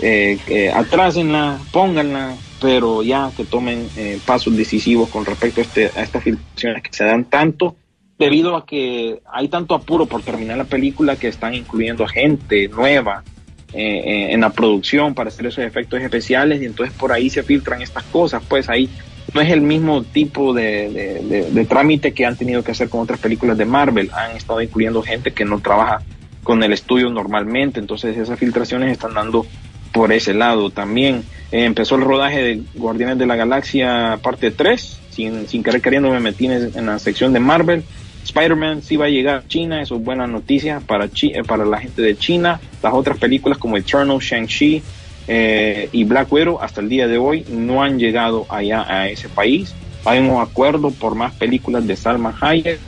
Eh, 0.00 0.38
eh, 0.46 0.70
atrásenla, 0.70 1.58
pónganla, 1.72 2.36
pero 2.60 3.02
ya 3.02 3.32
que 3.36 3.44
tomen 3.44 3.88
eh, 3.96 4.20
pasos 4.24 4.56
decisivos 4.56 5.08
con 5.08 5.24
respecto 5.24 5.60
a, 5.60 5.64
este, 5.64 5.90
a 5.96 6.02
estas 6.02 6.22
filtraciones 6.22 6.82
que 6.82 6.92
se 6.92 7.04
dan 7.04 7.24
tanto 7.24 7.74
debido 8.18 8.56
a 8.56 8.66
que 8.66 9.20
hay 9.32 9.48
tanto 9.48 9.74
apuro 9.74 10.06
por 10.06 10.22
terminar 10.22 10.56
la 10.56 10.64
película 10.64 11.16
que 11.16 11.28
están 11.28 11.54
incluyendo 11.54 12.04
a 12.04 12.08
gente 12.08 12.68
nueva 12.68 13.24
eh, 13.72 14.02
eh, 14.04 14.32
en 14.32 14.40
la 14.40 14.50
producción 14.50 15.14
para 15.14 15.28
hacer 15.28 15.46
esos 15.46 15.64
efectos 15.64 16.00
especiales 16.00 16.62
y 16.62 16.64
entonces 16.66 16.94
por 16.96 17.12
ahí 17.12 17.28
se 17.30 17.42
filtran 17.42 17.82
estas 17.82 18.04
cosas, 18.04 18.42
pues 18.48 18.68
ahí 18.68 18.88
no 19.34 19.40
es 19.42 19.50
el 19.50 19.60
mismo 19.60 20.02
tipo 20.04 20.54
de, 20.54 21.20
de- 21.52 21.64
trámite 21.66 22.12
que 22.14 22.24
han 22.24 22.36
tenido 22.36 22.64
que 22.64 22.70
hacer 22.72 22.88
con 22.88 23.00
otras 23.02 23.20
películas 23.20 23.58
de 23.58 23.66
Marvel, 23.66 24.10
han 24.14 24.36
estado 24.36 24.62
incluyendo 24.62 25.02
gente 25.02 25.32
que 25.32 25.44
no 25.44 25.60
trabaja 25.60 26.00
con 26.42 26.62
el 26.62 26.72
estudio 26.72 27.10
normalmente, 27.10 27.78
entonces 27.78 28.16
esas 28.16 28.38
filtraciones 28.38 28.90
están 28.90 29.12
dando 29.12 29.44
por 29.92 30.12
ese 30.12 30.32
lado 30.32 30.70
también. 30.70 31.24
Eh, 31.52 31.64
empezó 31.64 31.96
el 31.96 32.02
rodaje 32.02 32.42
de 32.42 32.62
Guardianes 32.74 33.18
de 33.18 33.26
la 33.26 33.36
Galaxia 33.36 34.18
parte 34.22 34.50
3, 34.50 35.00
sin, 35.10 35.46
sin 35.46 35.62
querer 35.62 35.82
queriendo 35.82 36.10
me 36.10 36.20
metí 36.20 36.46
en 36.46 36.86
la 36.86 36.98
sección 36.98 37.34
de 37.34 37.40
Marvel. 37.40 37.84
Spider-Man 38.28 38.82
sí 38.82 38.96
va 38.96 39.06
a 39.06 39.08
llegar 39.08 39.36
a 39.36 39.48
China, 39.48 39.80
eso 39.82 39.96
es 39.96 40.04
buena 40.04 40.26
noticia 40.26 40.80
para, 40.80 41.08
Chi- 41.08 41.32
eh, 41.34 41.42
para 41.44 41.64
la 41.64 41.78
gente 41.80 42.02
de 42.02 42.16
China. 42.16 42.60
Las 42.82 42.92
otras 42.94 43.18
películas 43.18 43.58
como 43.58 43.76
Eternal, 43.76 44.18
Shang-Chi 44.18 44.82
eh, 45.26 45.88
y 45.92 46.04
Black 46.04 46.32
Widow 46.32 46.58
hasta 46.60 46.80
el 46.80 46.88
día 46.88 47.06
de 47.06 47.18
hoy 47.18 47.44
no 47.50 47.82
han 47.82 47.98
llegado 47.98 48.46
allá 48.48 48.84
a 48.88 49.08
ese 49.08 49.28
país. 49.28 49.74
Hay 50.04 50.18
un 50.20 50.40
acuerdo 50.40 50.90
por 50.90 51.14
más 51.14 51.34
películas 51.34 51.86
de 51.86 51.96
Salma 51.96 52.34
Hayek 52.40 52.78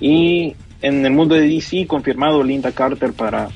y 0.00 0.54
en 0.80 1.04
el 1.04 1.12
mundo 1.12 1.34
de 1.34 1.48
DC 1.48 1.86
confirmado 1.86 2.42
Linda 2.42 2.72
Carter 2.72 3.12
para 3.12 3.48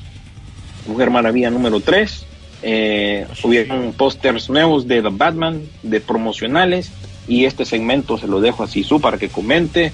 Mujer 0.87 1.09
Maravilla 1.09 1.49
número 1.49 1.79
3. 1.79 2.25
Eh, 2.65 3.25
hubieron 3.43 3.91
pósters 3.93 4.49
nuevos 4.49 4.87
de 4.87 5.01
The 5.01 5.09
Batman, 5.11 5.61
de 5.81 5.99
promocionales, 5.99 6.91
y 7.27 7.45
este 7.45 7.65
segmento 7.65 8.17
se 8.17 8.27
lo 8.27 8.39
dejo 8.41 8.63
a 8.63 8.67
Sisu 8.67 9.01
para 9.01 9.17
que 9.17 9.29
comente. 9.29 9.91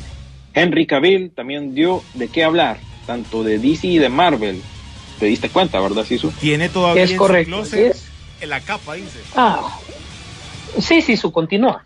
Henry 0.54 0.86
Cavill 0.86 1.32
también 1.32 1.74
dio 1.74 2.04
de 2.14 2.30
qué 2.30 2.44
hablar, 2.44 2.82
tanto 3.06 3.44
de 3.44 3.60
DC 3.60 3.88
y 3.88 3.98
de 4.00 4.10
Marvel. 4.10 4.64
¿Te 5.20 5.26
diste 5.28 5.50
cuenta, 5.50 5.80
verdad, 5.82 6.06
Sisu? 6.06 6.32
Tiene 6.40 6.70
todavía 6.70 7.04
Es 7.04 7.12
en 7.12 7.18
correcto, 7.18 7.64
su 7.64 7.70
closet 7.72 7.96
es. 7.96 8.12
en 8.42 8.50
la 8.50 8.62
capa, 8.62 8.94
dice. 8.96 9.20
Ah, 9.36 9.80
sí, 10.80 11.02
sí, 11.02 11.18
su 11.18 11.32
continúa. 11.32 11.84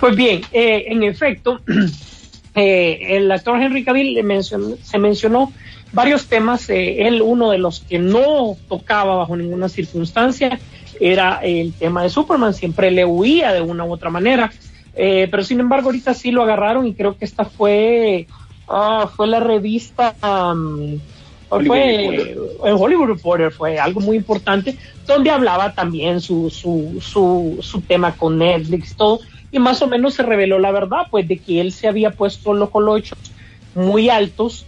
pues 0.00 0.16
bien, 0.16 0.42
eh, 0.52 0.84
en 0.88 1.02
efecto, 1.02 1.60
eh, 2.54 2.98
el 3.16 3.30
actor 3.30 3.60
Henry 3.60 3.84
Cavill 3.84 4.14
le 4.14 4.22
mencionó- 4.22 4.76
se 4.82 4.98
mencionó 4.98 5.52
varios 5.92 6.26
temas. 6.26 6.68
eh, 6.70 7.06
él, 7.06 7.22
uno 7.22 7.50
de 7.50 7.58
los 7.58 7.80
que 7.80 7.98
no 7.98 8.56
tocaba 8.68 9.16
bajo 9.16 9.36
ninguna 9.36 9.68
circunstancia, 9.68 10.58
era 11.00 11.40
el 11.42 11.74
tema 11.74 12.02
de 12.02 12.08
Superman. 12.10 12.54
Siempre 12.54 12.90
le 12.90 13.04
huía 13.04 13.52
de 13.52 13.60
una 13.60 13.84
u 13.84 13.92
otra 13.92 14.10
manera. 14.10 14.52
Eh, 14.96 15.28
pero 15.30 15.44
sin 15.44 15.60
embargo, 15.60 15.88
ahorita 15.88 16.14
sí 16.14 16.30
lo 16.30 16.42
agarraron 16.42 16.86
y 16.86 16.94
creo 16.94 17.16
que 17.16 17.24
esta 17.26 17.44
fue, 17.44 18.26
ah, 18.68 19.10
fue 19.14 19.26
la 19.26 19.40
revista. 19.40 20.14
um, 20.22 20.98
Hollywood 21.48 21.66
fue 21.68 21.96
Reporter. 22.08 22.38
el 22.64 22.74
Hollywood 22.74 23.06
Reporter 23.08 23.50
fue 23.52 23.78
algo 23.78 24.00
muy 24.00 24.16
importante 24.16 24.76
donde 25.06 25.30
hablaba 25.30 25.74
también 25.74 26.20
su, 26.20 26.50
su, 26.50 26.98
su, 27.00 27.58
su 27.60 27.80
tema 27.82 28.16
con 28.16 28.38
Netflix 28.38 28.96
todo 28.96 29.20
y 29.52 29.60
más 29.60 29.80
o 29.80 29.86
menos 29.86 30.14
se 30.14 30.24
reveló 30.24 30.58
la 30.58 30.72
verdad 30.72 31.02
pues 31.08 31.28
de 31.28 31.38
que 31.38 31.60
él 31.60 31.70
se 31.70 31.86
había 31.86 32.10
puesto 32.10 32.52
los 32.52 32.70
colochos 32.70 33.16
muy 33.76 34.08
altos 34.10 34.66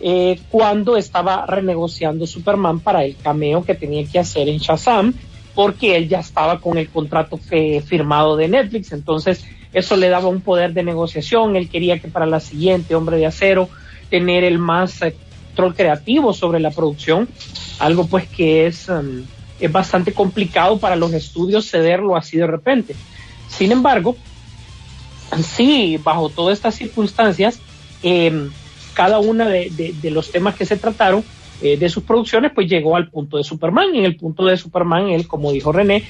eh, 0.00 0.38
cuando 0.50 0.96
estaba 0.96 1.46
renegociando 1.46 2.28
Superman 2.28 2.78
para 2.78 3.04
el 3.04 3.16
cameo 3.16 3.64
que 3.64 3.74
tenía 3.74 4.04
que 4.06 4.20
hacer 4.20 4.48
en 4.48 4.58
Shazam 4.58 5.12
porque 5.56 5.96
él 5.96 6.08
ya 6.08 6.20
estaba 6.20 6.60
con 6.60 6.78
el 6.78 6.88
contrato 6.90 7.40
que- 7.50 7.82
firmado 7.84 8.36
de 8.36 8.46
Netflix 8.46 8.92
entonces 8.92 9.44
eso 9.72 9.96
le 9.96 10.08
daba 10.08 10.28
un 10.28 10.42
poder 10.42 10.72
de 10.72 10.82
negociación 10.82 11.56
él 11.56 11.68
quería 11.68 11.98
que 11.98 12.08
para 12.08 12.26
la 12.26 12.40
siguiente 12.40 12.94
Hombre 12.94 13.16
de 13.18 13.26
Acero 13.26 13.68
tener 14.08 14.44
el 14.44 14.58
más 14.58 15.00
eh, 15.02 15.16
control 15.54 15.74
creativo 15.74 16.32
sobre 16.32 16.60
la 16.60 16.70
producción, 16.70 17.28
algo 17.78 18.06
pues 18.08 18.28
que 18.28 18.66
es, 18.66 18.88
um, 18.88 19.26
es 19.58 19.70
bastante 19.72 20.12
complicado 20.12 20.78
para 20.78 20.96
los 20.96 21.12
estudios 21.12 21.68
cederlo 21.70 22.16
así 22.16 22.36
de 22.36 22.46
repente. 22.46 22.94
Sin 23.46 23.72
embargo, 23.72 24.16
sí, 25.42 25.98
bajo 26.02 26.30
todas 26.30 26.56
estas 26.58 26.74
circunstancias, 26.74 27.60
eh, 28.02 28.32
cada 28.94 29.18
una 29.18 29.48
de, 29.48 29.70
de- 29.70 30.10
los 30.10 30.30
temas 30.30 30.56
que 30.56 30.66
se 30.66 30.76
trataron 30.76 31.24
eh, 31.60 31.76
de 31.76 31.88
sus 31.88 32.04
producciones, 32.04 32.52
pues 32.54 32.68
llegó 32.68 32.96
al 32.96 33.10
punto 33.10 33.36
de 33.36 33.44
Superman. 33.44 33.94
En 33.94 34.04
el 34.04 34.16
punto 34.16 34.44
de 34.46 34.56
Superman, 34.56 35.08
él, 35.10 35.26
como 35.28 35.52
dijo 35.52 35.72
René, 35.72 36.04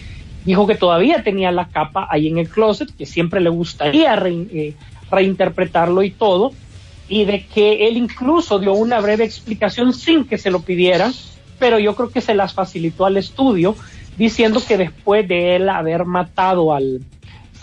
dijo 0.44 0.66
que 0.66 0.74
todavía 0.74 1.22
tenía 1.22 1.50
la 1.52 1.68
capa 1.68 2.06
ahí 2.10 2.28
en 2.28 2.38
el 2.38 2.48
closet, 2.48 2.88
que 2.96 3.06
siempre 3.06 3.40
le 3.40 3.50
gustaría 3.50 4.14
eh, 4.14 4.74
reinterpretarlo 5.10 6.02
y 6.02 6.10
todo, 6.10 6.52
y 7.08 7.24
de 7.24 7.44
que 7.46 7.88
él 7.88 7.96
incluso 7.96 8.58
dio 8.58 8.72
una 8.72 9.00
breve 9.00 9.24
explicación 9.24 9.92
sin 9.92 10.24
que 10.24 10.38
se 10.38 10.50
lo 10.50 10.60
pidieran, 10.60 11.12
pero 11.58 11.78
yo 11.78 11.94
creo 11.94 12.10
que 12.10 12.20
se 12.20 12.34
las 12.34 12.54
facilitó 12.54 13.04
al 13.04 13.16
estudio, 13.16 13.76
diciendo 14.16 14.62
que 14.66 14.76
después 14.76 15.26
de 15.28 15.56
él 15.56 15.68
haber 15.68 16.04
matado 16.04 16.72
al, 16.74 17.00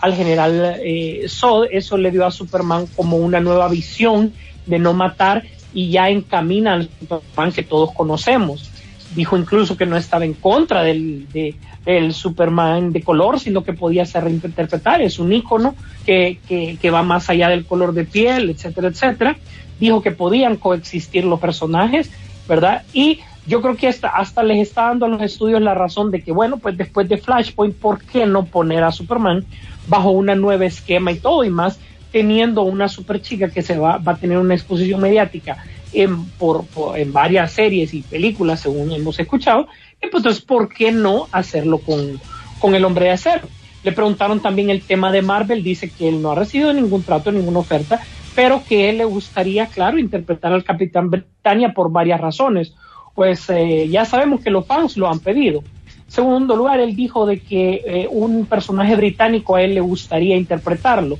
al 0.00 0.14
general 0.14 0.76
eh, 0.84 1.22
eso 1.24 1.96
le 1.96 2.10
dio 2.10 2.26
a 2.26 2.30
Superman 2.30 2.86
como 2.94 3.16
una 3.16 3.40
nueva 3.40 3.68
visión 3.68 4.32
de 4.66 4.78
no 4.78 4.92
matar 4.92 5.44
y 5.72 5.90
ya 5.90 6.10
encamina 6.10 6.74
al 6.74 6.88
Superman 7.00 7.52
que 7.52 7.62
todos 7.62 7.92
conocemos. 7.92 8.70
Dijo 9.14 9.38
incluso 9.38 9.76
que 9.76 9.86
no 9.86 9.96
estaba 9.96 10.24
en 10.26 10.34
contra 10.34 10.82
de- 10.82 11.54
del 11.88 12.12
Superman 12.12 12.92
de 12.92 13.00
color, 13.02 13.40
sino 13.40 13.64
que 13.64 13.72
podía 13.72 14.04
ser 14.04 14.24
reinterpretar. 14.24 15.00
Es 15.00 15.18
un 15.18 15.32
ícono 15.32 15.74
que, 16.04 16.38
que, 16.46 16.90
va 16.90 17.02
más 17.02 17.30
allá 17.30 17.48
del 17.48 17.64
color 17.64 17.94
de 17.94 18.04
piel, 18.04 18.50
etcétera, 18.50 18.88
etcétera. 18.88 19.38
Dijo 19.80 20.02
que 20.02 20.10
podían 20.10 20.56
coexistir 20.56 21.24
los 21.24 21.40
personajes, 21.40 22.10
¿verdad? 22.46 22.82
Y 22.92 23.20
yo 23.46 23.62
creo 23.62 23.74
que 23.74 23.88
hasta, 23.88 24.42
les 24.42 24.68
está 24.68 24.82
dando 24.82 25.06
a 25.06 25.08
los 25.08 25.22
estudios 25.22 25.62
la 25.62 25.72
razón 25.72 26.10
de 26.10 26.20
que, 26.20 26.30
bueno, 26.30 26.58
pues 26.58 26.76
después 26.76 27.08
de 27.08 27.16
Flashpoint, 27.16 27.74
¿por 27.76 28.04
qué 28.04 28.26
no 28.26 28.44
poner 28.44 28.84
a 28.84 28.92
Superman 28.92 29.46
bajo 29.86 30.10
una 30.10 30.34
nueva 30.34 30.66
esquema 30.66 31.10
y 31.12 31.18
todo 31.20 31.42
y 31.42 31.48
más, 31.48 31.80
teniendo 32.12 32.64
una 32.64 32.88
super 32.88 33.22
chica 33.22 33.48
que 33.48 33.62
se 33.62 33.78
va, 33.78 33.96
va 33.96 34.12
a 34.12 34.16
tener 34.16 34.36
una 34.36 34.54
exposición 34.54 35.00
mediática 35.00 35.64
en, 35.94 36.26
por- 36.32 36.66
en 36.96 37.14
varias 37.14 37.52
series 37.52 37.94
y 37.94 38.02
películas, 38.02 38.60
según 38.60 38.92
hemos 38.92 39.18
escuchado. 39.18 39.68
Pues 40.00 40.12
entonces, 40.14 40.42
¿por 40.42 40.68
qué 40.68 40.92
no 40.92 41.28
hacerlo 41.32 41.78
con, 41.78 42.20
con 42.60 42.74
el 42.74 42.84
hombre 42.84 43.06
de 43.06 43.10
acero? 43.12 43.48
Le 43.82 43.92
preguntaron 43.92 44.40
también 44.40 44.70
el 44.70 44.82
tema 44.82 45.12
de 45.12 45.22
Marvel, 45.22 45.62
dice 45.62 45.90
que 45.90 46.08
él 46.08 46.20
no 46.20 46.32
ha 46.32 46.34
recibido 46.34 46.72
ningún 46.72 47.02
trato, 47.02 47.30
ninguna 47.30 47.60
oferta, 47.60 48.00
pero 48.34 48.62
que 48.64 48.88
él 48.90 48.98
le 48.98 49.04
gustaría, 49.04 49.66
claro, 49.66 49.98
interpretar 49.98 50.52
al 50.52 50.64
Capitán 50.64 51.10
Britannia 51.10 51.72
por 51.72 51.90
varias 51.90 52.20
razones. 52.20 52.74
Pues 53.14 53.50
eh, 53.50 53.88
ya 53.88 54.04
sabemos 54.04 54.40
que 54.40 54.50
los 54.50 54.66
fans 54.66 54.96
lo 54.96 55.08
han 55.08 55.20
pedido. 55.20 55.62
Segundo 56.06 56.56
lugar, 56.56 56.80
él 56.80 56.96
dijo 56.96 57.26
de 57.26 57.40
que 57.40 57.82
eh, 57.84 58.08
un 58.10 58.46
personaje 58.46 58.96
británico 58.96 59.56
a 59.56 59.62
él 59.62 59.74
le 59.74 59.80
gustaría 59.80 60.36
interpretarlo, 60.36 61.18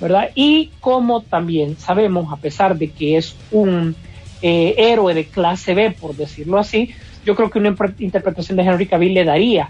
¿verdad? 0.00 0.30
Y 0.34 0.70
como 0.80 1.22
también 1.22 1.76
sabemos, 1.78 2.32
a 2.32 2.36
pesar 2.36 2.78
de 2.78 2.90
que 2.90 3.16
es 3.16 3.34
un 3.50 3.96
eh, 4.42 4.74
héroe 4.78 5.14
de 5.14 5.24
clase 5.24 5.74
B, 5.74 5.90
por 5.90 6.14
decirlo 6.14 6.58
así, 6.58 6.94
yo 7.24 7.34
creo 7.34 7.50
que 7.50 7.58
una 7.58 7.74
interpretación 7.98 8.56
de 8.56 8.62
Henry 8.62 8.86
Cavill 8.86 9.14
le 9.14 9.24
daría 9.24 9.68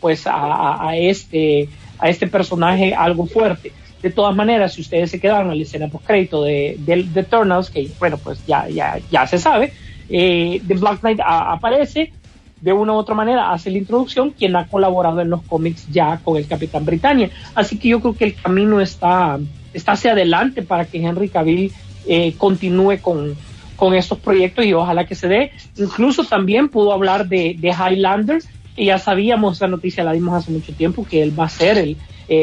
pues 0.00 0.24
a, 0.26 0.96
este 0.96 1.68
a 1.98 2.08
este 2.08 2.26
personaje 2.26 2.94
algo 2.94 3.26
fuerte. 3.26 3.72
De 4.02 4.10
todas 4.10 4.36
maneras, 4.36 4.74
si 4.74 4.82
ustedes 4.82 5.10
se 5.10 5.20
quedaron 5.20 5.50
en 5.50 5.58
la 5.58 5.62
escena 5.62 5.88
post 5.88 6.06
crédito 6.06 6.44
de, 6.44 6.76
de, 6.78 7.02
de 7.02 7.24
que 7.72 7.88
bueno, 7.98 8.18
pues 8.18 8.44
ya, 8.46 8.68
ya, 8.68 8.98
ya 9.10 9.26
se 9.26 9.38
sabe, 9.38 9.72
eh, 10.08 10.60
The 10.66 10.74
Black 10.74 11.00
Knight 11.00 11.20
aparece 11.24 12.12
de 12.60 12.72
una 12.72 12.92
u 12.92 12.96
otra 12.96 13.14
manera, 13.14 13.52
hace 13.52 13.70
la 13.70 13.78
introducción, 13.78 14.30
quien 14.30 14.56
ha 14.56 14.66
colaborado 14.66 15.20
en 15.20 15.30
los 15.30 15.42
cómics 15.42 15.86
ya 15.90 16.20
con 16.22 16.36
el 16.36 16.46
Capitán 16.46 16.84
Britannia. 16.84 17.30
Así 17.54 17.78
que 17.78 17.88
yo 17.88 18.00
creo 18.00 18.14
que 18.14 18.24
el 18.24 18.34
camino 18.34 18.80
está, 18.80 19.38
está 19.74 19.92
hacia 19.92 20.12
adelante 20.12 20.62
para 20.62 20.86
que 20.86 20.98
Henry 20.98 21.28
Cavill 21.28 21.72
eh, 22.06 22.34
continúe 22.38 22.98
con, 23.00 23.36
con 23.76 23.94
estos 23.94 24.20
proyectos 24.20 24.64
y 24.64 24.72
ojalá 24.74 25.06
que 25.06 25.14
se 25.14 25.28
dé. 25.28 25.52
Incluso 25.76 26.24
también 26.24 26.68
pudo 26.70 26.92
hablar 26.92 27.28
de, 27.28 27.56
de 27.58 27.68
Highlander, 27.70 28.42
que 28.74 28.84
ya 28.86 28.98
sabíamos, 28.98 29.56
esa 29.58 29.68
noticia 29.68 30.04
la 30.04 30.12
dimos 30.12 30.34
hace 30.34 30.50
mucho 30.52 30.74
tiempo, 30.74 31.06
que 31.06 31.22
él 31.22 31.38
va 31.38 31.46
a 31.46 31.48
ser 31.48 31.78
el, 31.78 31.90
eh, 32.28 32.36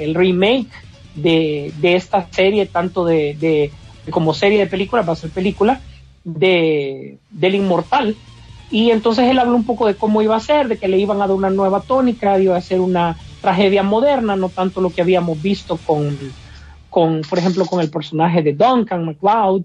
eh, 0.00 0.04
el 0.04 0.14
remake 0.14 0.70
de, 1.12 1.72
de 1.76 1.94
esta 1.96 2.28
serie, 2.32 2.66
tanto 2.66 3.04
de, 3.04 3.36
de- 3.38 3.74
como 4.10 4.32
serie 4.34 4.58
de 4.58 4.66
películas, 4.68 5.06
va 5.08 5.12
a 5.12 5.16
ser 5.16 5.32
película, 5.32 5.84
de, 6.24 7.20
del 7.28 7.54
Inmortal. 7.56 8.22
Y 8.68 8.90
entonces 8.90 9.26
él 9.30 9.38
habló 9.38 9.56
un 9.56 9.64
poco 9.66 9.86
de 9.86 9.96
cómo 9.96 10.22
iba 10.22 10.36
a 10.36 10.40
ser, 10.40 10.68
de 10.68 10.78
que 10.78 10.88
le 10.88 10.98
iban 10.98 11.18
a 11.22 11.26
dar 11.26 11.36
una 11.36 11.50
nueva 11.50 11.84
tónica, 11.86 12.38
iba 12.40 12.56
a 12.56 12.60
ser 12.60 12.80
una 12.80 13.18
tragedia 13.40 13.82
moderna, 13.82 14.36
no 14.36 14.50
tanto 14.50 14.80
lo 14.80 14.92
que 14.92 15.00
habíamos 15.02 15.40
visto 15.40 15.82
con, 15.82 16.36
con 16.88 17.22
por 17.28 17.38
ejemplo, 17.38 17.64
con 17.66 17.80
el 17.80 17.90
personaje 17.90 18.42
de 18.42 18.52
Duncan 18.54 19.04
MacLeod, 19.04 19.64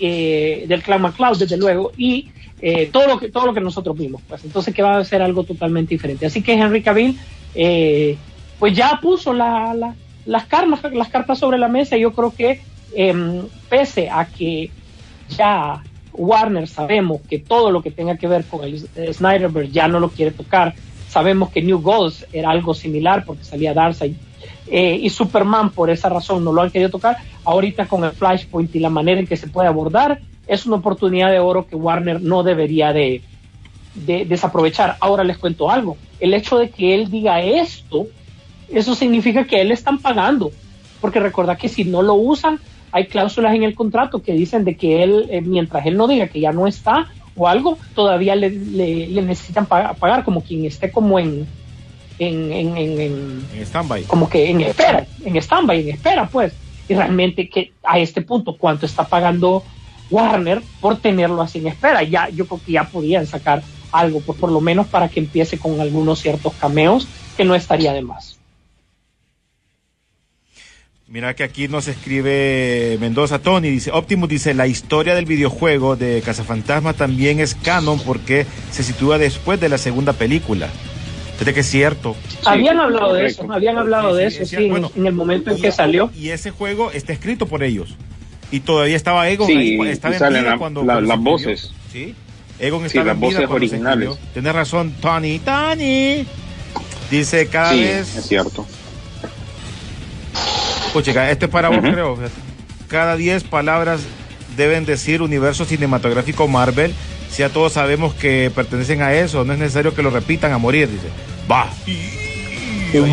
eh, 0.00 0.64
del 0.68 0.82
MacLeod, 1.00 1.38
desde 1.38 1.56
luego, 1.56 1.92
y 1.96 2.28
eh, 2.60 2.88
todo, 2.92 3.06
lo 3.06 3.18
que, 3.18 3.28
todo 3.30 3.46
lo 3.46 3.54
que 3.54 3.60
nosotros 3.60 3.96
vimos. 3.96 4.22
Pues 4.28 4.44
entonces 4.44 4.74
que 4.74 4.82
va 4.82 4.98
a 4.98 5.04
ser 5.04 5.22
algo 5.22 5.44
totalmente 5.44 5.94
diferente. 5.94 6.26
Así 6.26 6.42
que 6.42 6.54
Henry 6.54 6.82
Cavill, 6.82 7.18
eh, 7.54 8.16
pues 8.58 8.74
ya 8.74 8.98
puso 9.02 9.32
la, 9.32 9.74
la- 9.74 9.94
las, 10.24 10.46
cartas, 10.46 10.92
las 10.92 11.08
cartas 11.08 11.38
sobre 11.38 11.58
la 11.58 11.68
mesa. 11.68 11.96
y 11.96 12.00
Yo 12.00 12.12
creo 12.12 12.32
que 12.34 12.60
em, 12.94 13.42
pese 13.68 14.08
a 14.10 14.26
que 14.26 14.70
ya 15.36 15.82
Warner 16.12 16.66
sabemos 16.66 17.20
que 17.28 17.38
todo 17.38 17.70
lo 17.70 17.82
que 17.82 17.90
tenga 17.90 18.16
que 18.16 18.26
ver 18.26 18.44
con 18.44 18.64
el 18.64 18.88
eh, 18.96 19.12
Snyderverse 19.12 19.70
ya 19.72 19.86
no 19.88 20.00
lo 20.00 20.08
quiere 20.10 20.30
tocar. 20.30 20.74
Sabemos 21.08 21.50
que 21.50 21.62
New 21.62 21.80
Gods 21.80 22.26
era 22.32 22.50
algo 22.50 22.74
similar 22.74 23.24
porque 23.24 23.44
salía 23.44 23.72
Darkseid 23.74 24.14
eh, 24.68 24.98
y 25.00 25.10
Superman 25.10 25.70
por 25.70 25.90
esa 25.90 26.08
razón 26.08 26.44
no 26.44 26.52
lo 26.52 26.62
han 26.62 26.70
querido 26.70 26.90
tocar. 26.90 27.16
Ahorita 27.44 27.86
con 27.86 28.04
el 28.04 28.12
Flashpoint 28.12 28.74
y 28.74 28.80
la 28.80 28.90
manera 28.90 29.20
en 29.20 29.26
que 29.26 29.36
se 29.36 29.48
puede 29.48 29.68
abordar 29.68 30.20
es 30.46 30.66
una 30.66 30.76
oportunidad 30.76 31.30
de 31.30 31.38
oro 31.40 31.66
que 31.66 31.76
Warner 31.76 32.20
no 32.20 32.42
debería 32.42 32.92
de, 32.92 33.22
de 33.94 34.24
desaprovechar. 34.24 34.96
Ahora 35.00 35.24
les 35.24 35.38
cuento 35.38 35.70
algo. 35.70 35.96
El 36.20 36.34
hecho 36.34 36.58
de 36.58 36.70
que 36.70 36.94
él 36.94 37.10
diga 37.10 37.40
esto, 37.42 38.06
eso 38.72 38.94
significa 38.94 39.44
que 39.44 39.60
él 39.60 39.72
están 39.72 39.98
pagando. 39.98 40.50
Porque 41.00 41.20
recuerda 41.20 41.56
que 41.56 41.68
si 41.68 41.84
no 41.84 42.02
lo 42.02 42.14
usan, 42.14 42.58
hay 42.92 43.06
cláusulas 43.06 43.54
en 43.54 43.64
el 43.64 43.74
contrato 43.74 44.22
que 44.22 44.32
dicen 44.32 44.64
de 44.64 44.76
que 44.76 45.02
él, 45.02 45.26
eh, 45.30 45.40
mientras 45.40 45.84
él 45.86 45.96
no 45.96 46.08
diga 46.08 46.28
que 46.28 46.40
ya 46.40 46.52
no 46.52 46.66
está 46.66 47.06
o 47.36 47.46
algo, 47.48 47.76
todavía 47.94 48.34
le, 48.34 48.48
le- 48.50 49.08
le 49.08 49.22
necesitan 49.22 49.66
pagar 49.66 50.24
como 50.24 50.40
quien 50.40 50.64
esté 50.64 50.90
como 50.90 51.18
en, 51.18 51.46
en, 52.18 52.52
en, 52.52 52.76
en- 52.76 53.00
en- 53.00 53.46
En 53.54 53.62
stand-by. 53.66 54.04
como 54.04 54.28
que 54.28 54.50
en 54.50 54.60
espera, 54.62 55.06
en 55.24 55.36
stand-by, 55.36 55.80
en 55.80 55.88
espera, 55.94 56.28
pues. 56.28 56.52
Y 56.88 56.94
realmente 56.94 57.48
que 57.48 57.72
a 57.82 57.98
este 57.98 58.22
punto, 58.22 58.56
¿cuánto 58.56 58.86
está 58.86 59.04
pagando 59.08 59.64
Warner 60.10 60.62
por 60.80 60.96
tenerlo 60.98 61.42
así 61.42 61.58
en 61.58 61.66
espera? 61.66 62.02
Ya, 62.04 62.28
yo 62.28 62.46
creo 62.46 62.60
que 62.64 62.72
ya 62.72 62.84
podían 62.84 63.26
sacar 63.26 63.62
algo, 63.92 64.20
pues 64.20 64.38
por 64.38 64.52
lo 64.52 64.60
menos 64.60 64.86
para 64.86 65.08
que 65.08 65.20
empiece 65.20 65.58
con 65.58 65.80
algunos 65.80 66.20
ciertos 66.20 66.52
cameos, 66.54 67.08
que 67.36 67.44
no 67.44 67.54
estaría 67.54 67.92
de 67.92 68.02
más. 68.02 68.38
Mira 71.08 71.34
que 71.36 71.44
aquí 71.44 71.68
nos 71.68 71.86
escribe 71.86 72.96
Mendoza 73.00 73.38
Tony, 73.38 73.68
dice, 73.70 73.92
Optimus 73.92 74.28
dice, 74.28 74.54
la 74.54 74.66
historia 74.66 75.14
del 75.14 75.24
videojuego 75.24 75.94
de 75.94 76.20
Cazafantasma 76.24 76.94
también 76.94 77.38
es 77.38 77.54
canon 77.54 78.00
porque 78.00 78.44
se 78.72 78.82
sitúa 78.82 79.16
después 79.16 79.60
de 79.60 79.68
la 79.68 79.78
segunda 79.78 80.12
película. 80.14 80.68
Que 81.44 81.60
es 81.60 81.66
cierto. 81.70 82.16
habían 82.44 82.78
hablado 82.80 83.12
de 83.14 83.26
eso, 83.26 83.46
habían 83.52 83.78
hablado 83.78 84.14
de 84.14 84.26
eso, 84.26 84.42
es 84.42 84.50
sí, 84.50 84.68
Bueno, 84.68 84.90
en 84.96 85.06
el 85.06 85.12
momento 85.12 85.50
en 85.50 85.60
que 85.60 85.70
salió. 85.70 86.10
Y 86.16 86.30
ese 86.30 86.50
juego 86.50 86.90
está 86.92 87.12
escrito 87.12 87.46
por 87.46 87.62
ellos. 87.62 87.94
Y 88.50 88.60
todavía 88.60 88.96
estaba 88.96 89.28
Egon 89.28 89.46
Sí, 89.48 89.56
ahí, 89.56 89.88
estaba 89.88 90.14
en 90.14 90.18
salen 90.20 90.42
vida 90.42 90.52
la- 90.52 90.58
cuando, 90.58 90.82
la- 90.82 90.94
cuando 90.94 91.08
las 91.08 91.20
voces. 91.20 91.72
Sí. 91.92 92.14
Egon 92.58 92.80
Sí, 92.80 92.86
estaba 92.86 93.06
las 93.06 93.14
en 93.14 93.20
vida 93.20 93.26
voces 93.26 93.46
cuando 93.48 93.68
se 93.68 93.74
originales. 93.74 94.10
Tienes 94.32 94.54
razón, 94.54 94.94
Tony. 95.00 95.38
Tony. 95.40 96.26
Dice 97.10 97.46
cada 97.48 97.72
Sí, 97.72 97.80
vez... 97.80 98.16
es 98.16 98.26
cierto. 98.26 98.66
Pues 100.92 101.04
chica, 101.04 101.30
este 101.30 101.46
es 101.46 101.50
para 101.50 101.68
vos, 101.68 101.78
Ujú. 101.78 101.90
creo. 101.92 102.16
fíjate. 102.16 102.34
Cada 102.88 103.16
10 103.16 103.44
palabras 103.44 104.00
deben 104.56 104.86
decir 104.86 105.20
universo 105.22 105.64
cinematográfico 105.64 106.48
Marvel. 106.48 106.94
Si 107.30 107.38
ya 107.42 107.48
todos 107.48 107.72
sabemos 107.74 108.14
que 108.14 108.50
pertenecen 108.54 109.02
a 109.02 109.12
eso, 109.12 109.44
no 109.44 109.52
es 109.52 109.58
necesario 109.58 109.94
que 109.94 110.02
lo 110.02 110.10
repitan 110.10 110.52
a 110.52 110.58
morir, 110.58 110.88
dice. 110.88 111.08
Va. 111.50 111.68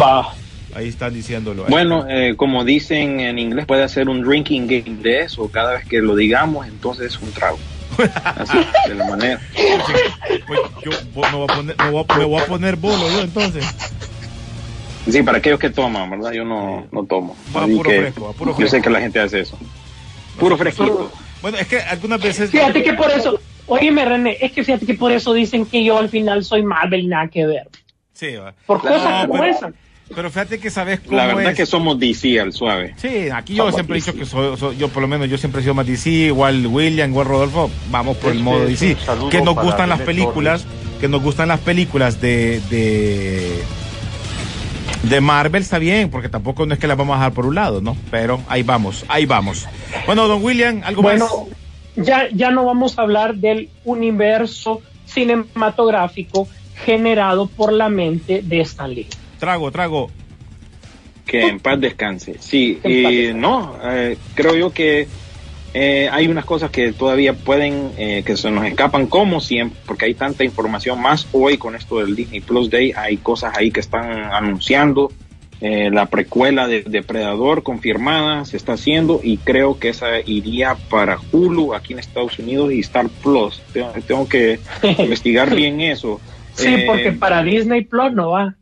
Va. 0.01 0.33
Ahí 0.75 0.87
están 0.87 1.13
diciéndolo. 1.13 1.65
Ahí 1.65 1.71
Bueno, 1.71 2.05
eh, 2.09 2.35
como 2.35 2.63
dicen 2.63 3.19
en 3.19 3.37
inglés, 3.37 3.65
puede 3.65 3.83
hacer 3.83 4.09
un 4.09 4.23
drinking 4.23 4.67
game 4.67 5.01
de 5.01 5.21
eso. 5.21 5.49
Cada 5.51 5.73
vez 5.73 5.85
que 5.85 6.01
lo 6.01 6.15
digamos, 6.15 6.67
entonces 6.67 7.13
es 7.13 7.19
un 7.21 7.31
trago. 7.31 7.59
Así, 8.23 8.57
de 8.87 8.95
la 8.95 9.05
manera. 9.05 9.41
Pues 10.47 10.59
yo 10.83 10.91
me 11.13 11.31
voy 11.31 11.43
a 11.43 11.47
poner, 11.47 11.75
me 11.77 11.89
voy 11.91 12.05
a, 12.09 12.17
me 12.17 12.25
voy 12.25 12.41
a 12.41 12.45
poner 12.45 12.75
bolo 12.75 13.07
yo 13.11 13.21
entonces. 13.21 13.65
Sí, 15.09 15.21
para 15.21 15.39
aquellos 15.39 15.59
que 15.59 15.69
toman, 15.69 16.09
¿verdad? 16.09 16.31
Yo 16.31 16.43
no, 16.45 16.87
no 16.91 17.05
tomo. 17.05 17.35
Va 17.55 17.65
puro 17.67 17.89
que 17.89 17.99
fresco, 17.99 18.25
va 18.25 18.33
puro 18.33 18.51
Yo 18.51 18.55
fresco. 18.57 18.77
sé 18.77 18.81
que 18.81 18.89
la 18.89 18.99
gente 19.01 19.19
hace 19.19 19.41
eso. 19.41 19.59
Puro 20.39 20.57
fresquito. 20.57 21.11
Bueno, 21.41 21.57
es 21.57 21.67
que 21.67 21.79
algunas 21.81 22.21
veces. 22.21 22.49
Fíjate 22.49 22.81
que 22.81 22.93
por 22.93 23.11
eso, 23.11 23.39
óyeme 23.67 24.05
René, 24.05 24.37
es 24.41 24.51
que 24.51 24.63
fíjate 24.63 24.85
que 24.85 24.93
por 24.95 25.11
eso 25.11 25.33
dicen 25.33 25.65
que 25.65 25.83
yo 25.83 25.97
al 25.97 26.09
final 26.09 26.43
soy 26.43 26.63
Marvel 26.63 27.01
y 27.01 27.07
nada 27.07 27.27
que 27.27 27.45
ver. 27.45 27.67
Sí, 28.13 28.35
va. 28.35 28.53
Por 28.65 28.81
Claro, 28.81 28.97
cosas 28.97 29.27
como 29.27 29.39
pero- 29.41 29.45
esas. 29.55 29.73
Pero 30.13 30.29
fíjate 30.29 30.59
que 30.59 30.69
sabes 30.69 30.99
cómo 30.99 31.17
La 31.17 31.25
verdad 31.27 31.51
es. 31.53 31.57
que 31.57 31.65
somos 31.65 31.97
DC 31.97 32.39
al 32.39 32.51
suave. 32.53 32.93
Sí, 32.97 33.29
aquí 33.33 33.55
yo 33.55 33.71
siempre 33.71 33.97
he 33.97 33.99
dicho 34.01 34.13
que 34.13 34.25
soy, 34.25 34.55
soy- 34.57 34.77
yo 34.77 34.89
por 34.89 35.01
lo 35.01 35.07
menos 35.07 35.27
yo 35.29 35.37
siempre 35.39 35.61
he 35.61 35.63
sido 35.63 35.73
más 35.73 35.87
DC, 35.87 36.09
igual 36.09 36.67
William, 36.67 37.09
igual 37.09 37.25
Rodolfo, 37.25 37.71
vamos 37.89 38.17
por 38.17 38.31
el 38.31 38.37
Este 38.37 38.43
modo 38.43 38.65
DC. 38.65 38.97
Que 39.31 39.41
nos 39.41 39.55
gustan 39.55 39.89
las 39.89 40.01
películas, 40.01 40.65
que 40.99 41.07
nos 41.07 41.23
gustan 41.23 41.47
las 41.47 41.61
películas 41.61 42.21
de, 42.21 42.61
de 42.69 43.63
de 45.03 45.19
Marvel 45.21 45.61
está 45.61 45.79
bien, 45.79 46.09
porque 46.09 46.29
tampoco 46.29 46.65
no 46.65 46.73
es 46.73 46.79
que 46.79 46.87
las 46.87 46.97
vamos 46.97 47.15
a 47.15 47.19
dejar 47.19 47.33
por 47.33 47.45
un 47.45 47.55
lado, 47.55 47.81
¿no? 47.81 47.97
Pero 48.11 48.39
ahí 48.47 48.61
vamos, 48.63 49.05
ahí 49.07 49.25
vamos. 49.25 49.67
Bueno, 50.05 50.27
don 50.27 50.43
William, 50.43 50.81
algo 50.85 51.01
Bueno, 51.01 51.25
más. 51.25 51.57
Ya, 51.95 52.29
ya 52.31 52.51
no 52.51 52.65
vamos 52.65 52.97
a 52.97 53.03
hablar 53.03 53.35
del 53.35 53.69
universo 53.85 54.81
cinematográfico 55.05 56.47
generado 56.85 57.47
por 57.47 57.71
la 57.71 57.89
mente 57.89 58.41
de 58.41 58.61
Stan 58.61 58.93
Lee. 58.93 59.07
Trago, 59.39 59.71
trago. 59.71 60.09
Que 61.25 61.47
en 61.47 61.59
paz 61.59 61.79
descanse. 61.79 62.35
Sí, 62.39 62.79
y 62.83 63.01
descanse. 63.01 63.33
no, 63.33 63.77
eh, 63.83 64.17
creo 64.35 64.55
yo 64.55 64.71
que 64.71 65.07
eh, 65.73 66.07
hay 66.11 66.27
unas 66.27 66.45
cosas 66.45 66.69
que 66.69 66.93
todavía 66.93 67.33
pueden, 67.33 67.91
eh, 67.97 68.23
que 68.25 68.37
se 68.37 68.51
nos 68.51 68.65
escapan 68.65 69.07
como 69.07 69.41
siempre, 69.41 69.79
porque 69.87 70.05
hay 70.05 70.13
tanta 70.13 70.43
información 70.43 71.01
más 71.01 71.27
hoy 71.31 71.57
con 71.57 71.75
esto 71.75 71.99
del 71.99 72.15
Disney 72.15 72.41
Plus 72.41 72.69
Day, 72.69 72.93
hay 72.95 73.17
cosas 73.17 73.57
ahí 73.57 73.71
que 73.71 73.79
están 73.79 74.11
anunciando. 74.11 75.11
Eh, 75.65 75.89
la 75.89 76.07
precuela 76.07 76.67
de 76.67 76.81
Depredador 76.81 77.63
confirmada 77.63 78.43
se 78.43 78.57
está 78.57 78.73
haciendo 78.73 79.21
y 79.23 79.37
creo 79.37 79.79
que 79.79 79.87
esa 79.87 80.19
iría 80.19 80.75
para 80.89 81.17
Hulu 81.31 81.73
aquí 81.73 81.93
en 81.93 81.99
Estados 81.99 82.37
Unidos 82.37 82.73
y 82.73 82.81
Star 82.81 83.07
Plus. 83.07 83.61
Tengo, 83.71 83.93
tengo 84.05 84.27
que 84.27 84.59
investigar 84.99 85.55
bien 85.55 85.79
eso. 85.79 86.19
Sí, 86.53 86.67
Eh, 86.67 86.83
porque 86.85 87.13
para 87.13 87.41
Disney 87.43 87.85
Plus 87.85 88.11
no 88.11 88.31
va. 88.31 88.55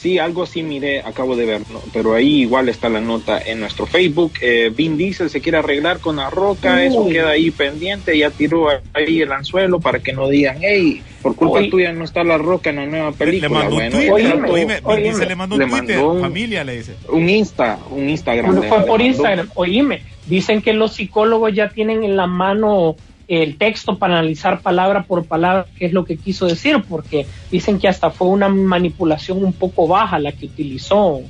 Sí, 0.00 0.16
algo 0.20 0.44
así 0.44 0.62
miré, 0.62 1.00
acabo 1.00 1.34
de 1.34 1.44
ver, 1.44 1.60
¿no? 1.72 1.80
pero 1.92 2.14
ahí 2.14 2.42
igual 2.42 2.68
está 2.68 2.88
la 2.88 3.00
nota 3.00 3.40
en 3.44 3.58
nuestro 3.58 3.84
Facebook. 3.84 4.30
Eh, 4.40 4.70
Vin 4.72 4.96
Diesel 4.96 5.28
se 5.28 5.40
quiere 5.40 5.58
arreglar 5.58 5.98
con 5.98 6.14
la 6.16 6.30
roca, 6.30 6.84
eso 6.84 7.08
queda 7.08 7.30
ahí 7.30 7.50
pendiente, 7.50 8.16
ya 8.16 8.30
tiró 8.30 8.68
ahí 8.94 9.20
el 9.22 9.32
anzuelo 9.32 9.80
para 9.80 9.98
que 9.98 10.12
no 10.12 10.28
digan, 10.28 10.58
hey, 10.60 11.02
por 11.20 11.34
culpa 11.34 11.58
tuya 11.68 11.92
no 11.92 12.04
está 12.04 12.22
la 12.22 12.38
roca 12.38 12.70
en 12.70 12.76
la 12.76 12.86
nueva 12.86 13.10
Le 13.10 13.16
película. 13.16 13.48
mandó 13.48 13.70
un 13.74 13.76
Bueno, 13.90 13.96
tweet, 13.96 14.10
Oíme, 14.12 14.28
trató- 14.30 14.52
oíme, 14.52 14.74
Vin 14.76 14.80
oíme. 14.84 15.02
Diesel 15.02 15.28
le 15.28 15.34
mandó 15.34 15.54
un 15.56 15.60
Le 15.62 15.66
tweet, 15.66 15.76
mandó 15.80 16.10
un- 16.12 16.20
familia 16.20 16.62
le 16.64 16.76
dice. 16.76 16.94
un 17.10 17.28
Insta, 17.28 17.78
un 17.90 18.08
Instagram. 18.08 18.46
Bueno, 18.46 18.62
le- 18.62 18.68
fue 18.68 18.78
le 18.78 18.84
por 18.84 18.98
mandó. 19.00 19.04
Instagram. 19.04 19.50
Oíme, 19.56 20.02
dicen 20.26 20.62
que 20.62 20.74
los 20.74 20.94
psicólogos 20.94 21.52
ya 21.52 21.70
tienen 21.70 22.04
en 22.04 22.16
la 22.16 22.28
mano 22.28 22.94
el 23.28 23.58
texto 23.58 23.98
para 23.98 24.14
analizar 24.14 24.60
palabra 24.60 25.04
por 25.04 25.26
palabra 25.26 25.66
qué 25.78 25.86
es 25.86 25.92
lo 25.92 26.04
que 26.04 26.16
quiso 26.16 26.46
decir, 26.46 26.82
porque 26.88 27.26
dicen 27.50 27.78
que 27.78 27.86
hasta 27.86 28.10
fue 28.10 28.28
una 28.28 28.48
manipulación 28.48 29.44
un 29.44 29.52
poco 29.52 29.86
baja 29.86 30.18
la 30.18 30.32
que 30.32 30.46
utilizó 30.46 31.20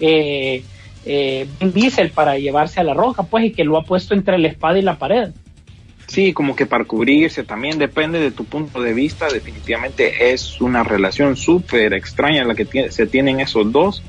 eh, 0.00 0.62
eh, 1.04 1.46
Diesel 1.60 2.10
para 2.10 2.38
llevarse 2.38 2.80
a 2.80 2.84
la 2.84 2.94
roca, 2.94 3.22
pues, 3.24 3.44
y 3.44 3.52
que 3.52 3.64
lo 3.64 3.76
ha 3.76 3.84
puesto 3.84 4.14
entre 4.14 4.38
la 4.38 4.48
espada 4.48 4.78
y 4.78 4.82
la 4.82 4.98
pared. 4.98 5.30
Sí, 6.06 6.32
como 6.32 6.56
que 6.56 6.64
para 6.64 6.84
cubrirse 6.84 7.44
también 7.44 7.78
depende 7.78 8.18
de 8.18 8.30
tu 8.30 8.46
punto 8.46 8.80
de 8.80 8.94
vista. 8.94 9.28
Definitivamente 9.28 10.32
es 10.32 10.58
una 10.62 10.82
relación 10.82 11.36
súper 11.36 11.92
extraña 11.92 12.44
la 12.44 12.54
que 12.54 12.90
se 12.90 13.06
tienen 13.06 13.40
esos 13.40 13.70
dos, 13.70 14.02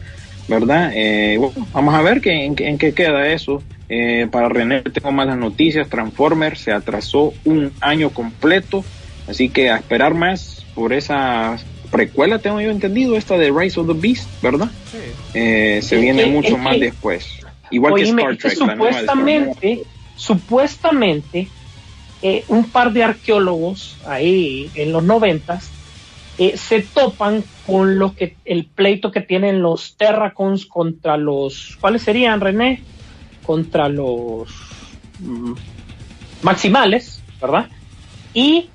¿verdad? 0.50 0.91
Eh, 0.95 1.38
bueno, 1.38 1.68
vamos 1.72 1.93
a 1.93 2.02
ver 2.02 2.20
qué, 2.22 2.45
en, 2.45 2.56
qué- 2.56 2.68
en 2.68 2.78
qué 2.78 2.93
queda 2.93 3.28
eso. 3.28 3.64
Eh, 3.88 4.28
para 4.32 4.50
René 4.50 4.82
tengo 4.82 5.12
malas 5.12 5.38
noticias. 5.38 5.88
Transformers 5.89 6.60
se 6.60 6.72
atrasó 6.72 7.34
un 7.45 7.72
año 7.82 8.10
completo, 8.12 8.84
así 9.28 9.50
que 9.50 9.70
a 9.70 9.78
esperar 9.78 10.14
más 10.14 10.66
por 10.74 10.93
esa 10.93 11.58
precuela, 11.91 12.39
tengo 12.39 12.62
yo 12.62 12.70
entendido, 12.72 13.16
esta 13.16 13.38
de 13.38 13.52
Rise 13.52 13.80
of 13.80 13.88
the 13.88 13.93
Beast, 13.95 14.30
¿verdad? 14.41 14.70
Eh, 15.34 15.80
se 15.82 15.95
Es 15.95 16.02
viene 16.02 16.24
que- 16.26 16.30
mucho 16.30 16.58
más 16.58 16.76
que- 16.76 16.86
después. 16.86 17.39
Igual 17.72 17.95
que 17.95 18.04
Oíme, 18.06 18.22
Star 18.24 18.32
es 18.34 18.38
que 18.38 18.50
Trek. 18.50 18.52
Star 18.54 18.68
Trek. 18.68 18.78
supuestamente, 18.78 19.84
supuestamente, 20.16 21.52
eh, 22.22 22.43
un 22.47 22.72
par 22.72 22.91
de 22.91 23.04
arqueólogos 23.04 23.97
ahí 24.06 24.72
en 24.76 24.91
los 24.91 25.04
noventas 25.04 25.72
eh, 26.40 26.56
se 26.56 26.82
topan 26.82 27.44
con 27.68 28.00
lo 28.00 28.16
que 28.16 28.38
el 28.46 28.66
pleito 28.66 29.12
que 29.12 29.20
tienen 29.20 29.62
los 29.62 29.98
Terracons 29.98 30.66
contra 30.66 31.18
los 31.18 31.78
¿cuáles 31.82 32.02
serían 32.02 32.40
René? 32.40 32.82
contra 33.44 33.90
los 33.90 34.50
mm, 35.20 35.54
maximales, 36.42 37.22
¿verdad? 37.42 37.68
Y 38.34 38.70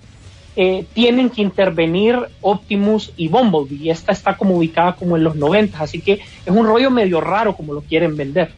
eh, 0.56 0.84
tienen 0.92 1.30
que 1.30 1.40
intervenir 1.40 2.18
Optimus 2.42 3.12
y 3.16 3.28
Bumblebee. 3.28 3.84
Y 3.84 3.90
esta 3.90 4.12
está 4.12 4.36
como 4.36 4.56
ubicada 4.56 4.94
como 4.94 5.16
en 5.16 5.24
los 5.24 5.34
90, 5.34 5.80
así 5.80 6.00
que 6.00 6.12
es 6.14 6.52
un 6.54 6.66
rollo 6.66 6.90
medio 6.90 7.20
raro 7.20 7.56
como 7.56 7.72
lo 7.72 7.80
quieren 7.80 8.14
vender. 8.14 8.52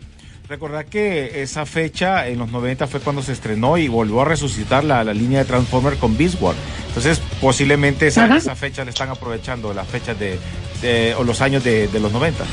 Recordad 0.48 0.84
que 0.84 1.42
esa 1.42 1.66
fecha 1.66 2.28
en 2.28 2.38
los 2.38 2.50
90 2.52 2.86
fue 2.86 3.00
cuando 3.00 3.20
se 3.20 3.32
estrenó 3.32 3.78
y 3.78 3.88
volvió 3.88 4.20
a 4.20 4.24
resucitar 4.24 4.84
la, 4.84 5.02
la 5.02 5.12
línea 5.12 5.40
de 5.40 5.44
Transformer 5.44 5.96
con 5.96 6.16
Beast 6.16 6.40
Wars. 6.40 6.56
Entonces, 6.88 7.20
posiblemente 7.40 8.06
esa, 8.06 8.24
Ajá. 8.26 8.36
esa 8.36 8.54
fecha 8.54 8.84
le 8.84 8.90
están 8.90 9.08
aprovechando, 9.08 9.74
las 9.74 9.88
fechas 9.88 10.16
de, 10.20 10.38
de- 10.82 11.14
o 11.16 11.24
los 11.24 11.40
años 11.40 11.64
de, 11.64 11.88
de 11.88 11.98
los 12.00 12.12
90. 12.12 12.44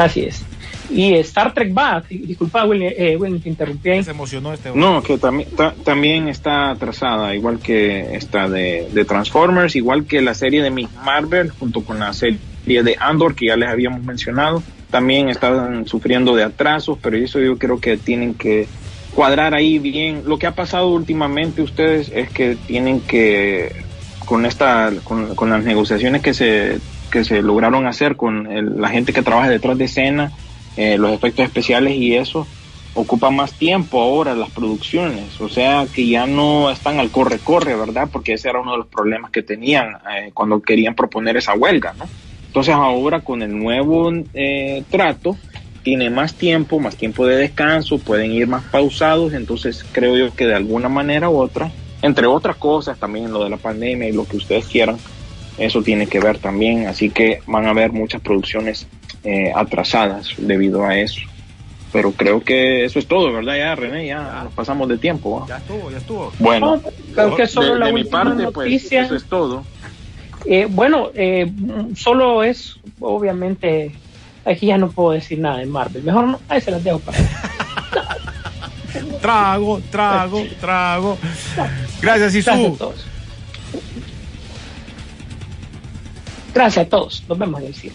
Así 0.00 0.20
es. 0.22 0.42
Y 0.88 1.14
Star 1.14 1.52
Trek 1.52 1.76
va, 1.76 2.00
disculpa, 2.08 2.64
William, 2.64 2.92
eh, 2.96 3.16
William, 3.16 3.40
te 3.40 3.48
interrumpí 3.48 3.90
ahí. 3.90 4.04
Se 4.04 4.12
emocionó 4.12 4.52
este 4.52 4.70
No, 4.72 5.02
que 5.02 5.18
también, 5.18 5.50
ta- 5.56 5.74
también 5.84 6.28
está 6.28 6.70
atrasada, 6.70 7.34
igual 7.34 7.58
que 7.58 8.14
esta 8.14 8.48
de, 8.48 8.88
de 8.92 9.04
Transformers, 9.04 9.74
igual 9.74 10.04
que 10.04 10.22
la 10.22 10.34
serie 10.34 10.62
de 10.62 10.70
Miss 10.70 10.88
Marvel, 11.04 11.50
junto 11.50 11.82
con 11.84 11.98
la 11.98 12.12
serie 12.12 12.38
de 12.66 12.96
Andor, 13.00 13.34
que 13.34 13.46
ya 13.46 13.56
les 13.56 13.68
habíamos 13.68 14.04
mencionado, 14.04 14.62
también 14.90 15.28
están 15.28 15.86
sufriendo 15.86 16.34
de 16.34 16.44
atrasos, 16.44 16.98
pero 17.02 17.16
eso 17.16 17.40
yo 17.40 17.58
creo 17.58 17.80
que 17.80 17.96
tienen 17.96 18.34
que 18.34 18.68
cuadrar 19.14 19.54
ahí 19.54 19.78
bien. 19.78 20.22
Lo 20.26 20.38
que 20.38 20.46
ha 20.46 20.54
pasado 20.54 20.90
últimamente 20.90 21.62
ustedes 21.62 22.10
es 22.14 22.30
que 22.30 22.56
tienen 22.56 23.00
que, 23.00 23.72
con 24.26 24.46
esta, 24.46 24.92
con, 25.04 25.50
las 25.50 25.64
negociaciones 25.64 26.22
que 26.22 26.34
se, 26.34 26.78
que 27.10 27.24
se 27.24 27.42
lograron 27.42 27.86
hacer 27.86 28.16
con 28.16 28.46
el- 28.46 28.80
la 28.80 28.88
gente 28.90 29.12
que 29.12 29.22
trabaja 29.22 29.48
detrás 29.48 29.78
de 29.78 29.84
escena, 29.84 30.32
eh, 30.76 30.98
los 30.98 31.12
efectos 31.12 31.44
especiales 31.46 31.94
y 31.94 32.14
eso, 32.14 32.46
ocupa 32.94 33.30
más 33.30 33.52
tiempo 33.52 34.00
ahora 34.00 34.34
las 34.34 34.50
producciones, 34.50 35.38
o 35.40 35.48
sea 35.50 35.86
que 35.92 36.08
ya 36.08 36.26
no 36.26 36.70
están 36.70 36.98
al 36.98 37.10
corre-corre, 37.10 37.76
¿verdad? 37.76 38.08
Porque 38.10 38.32
ese 38.34 38.48
era 38.48 38.60
uno 38.60 38.72
de 38.72 38.78
los 38.78 38.86
problemas 38.86 39.30
que 39.30 39.42
tenían 39.42 39.98
eh, 40.14 40.30
cuando 40.32 40.62
querían 40.62 40.94
proponer 40.94 41.36
esa 41.36 41.54
huelga, 41.54 41.94
¿no? 41.98 42.08
Entonces 42.56 42.74
ahora 42.74 43.20
con 43.20 43.42
el 43.42 43.54
nuevo 43.54 44.10
eh, 44.32 44.82
trato, 44.90 45.36
tiene 45.82 46.08
más 46.08 46.32
tiempo, 46.32 46.80
más 46.80 46.96
tiempo 46.96 47.26
de 47.26 47.36
descanso, 47.36 47.98
pueden 47.98 48.32
ir 48.32 48.46
más 48.46 48.64
pausados, 48.64 49.34
entonces 49.34 49.84
creo 49.92 50.16
yo 50.16 50.34
que 50.34 50.46
de 50.46 50.54
alguna 50.54 50.88
manera 50.88 51.28
u 51.28 51.36
otra, 51.36 51.70
entre 52.00 52.26
otras 52.26 52.56
cosas, 52.56 52.98
también 52.98 53.30
lo 53.30 53.44
de 53.44 53.50
la 53.50 53.58
pandemia 53.58 54.08
y 54.08 54.12
lo 54.12 54.26
que 54.26 54.38
ustedes 54.38 54.64
quieran, 54.68 54.96
eso 55.58 55.82
tiene 55.82 56.06
que 56.06 56.18
ver 56.18 56.38
también, 56.38 56.86
así 56.86 57.10
que 57.10 57.42
van 57.46 57.66
a 57.66 57.70
haber 57.72 57.92
muchas 57.92 58.22
producciones 58.22 58.86
eh, 59.22 59.52
atrasadas 59.54 60.30
debido 60.38 60.82
a 60.86 60.96
eso. 60.96 61.20
Pero 61.92 62.12
creo 62.12 62.40
que 62.42 62.86
eso 62.86 62.98
es 62.98 63.06
todo, 63.06 63.32
¿verdad? 63.34 63.56
Ya, 63.56 63.74
René, 63.74 64.06
ya 64.06 64.44
nos 64.44 64.52
pasamos 64.54 64.88
de 64.88 64.96
tiempo. 64.96 65.40
¿va? 65.40 65.46
Ya 65.46 65.58
estuvo, 65.58 65.90
ya 65.90 65.98
estuvo. 65.98 66.32
Bueno, 66.38 66.76
No, 66.76 66.82
creo 67.14 67.36
que 67.36 67.46
solo 67.46 67.74
de, 67.74 67.80
la 67.80 67.86
de 67.86 67.92
mi 67.92 68.04
parte, 68.04 68.44
pues 68.50 68.70
noticia. 68.70 69.02
eso 69.02 69.14
es 69.14 69.24
todo. 69.24 69.62
Eh, 70.48 70.66
bueno, 70.70 71.10
eh, 71.14 71.50
solo 71.96 72.42
es, 72.44 72.78
obviamente, 73.00 73.92
aquí 74.44 74.66
ya 74.66 74.78
no 74.78 74.90
puedo 74.90 75.10
decir 75.10 75.38
nada 75.40 75.58
de 75.58 75.66
Marvel. 75.66 76.02
Mejor 76.02 76.26
no, 76.26 76.40
ahí 76.48 76.60
se 76.60 76.70
las 76.70 76.82
dejo 76.84 77.00
para. 77.00 77.18
Trago, 79.20 79.80
trago, 79.90 80.42
trago. 80.60 81.18
Gracias, 82.00 82.32
Gracias 82.32 82.48
a 82.48 82.60
Isu. 82.60 82.76
todos. 82.76 83.04
Gracias 86.54 86.86
a 86.86 86.88
todos. 86.88 87.24
Nos 87.28 87.38
vemos 87.38 87.60
en 87.60 87.66
el 87.66 87.74
cine. 87.74 87.94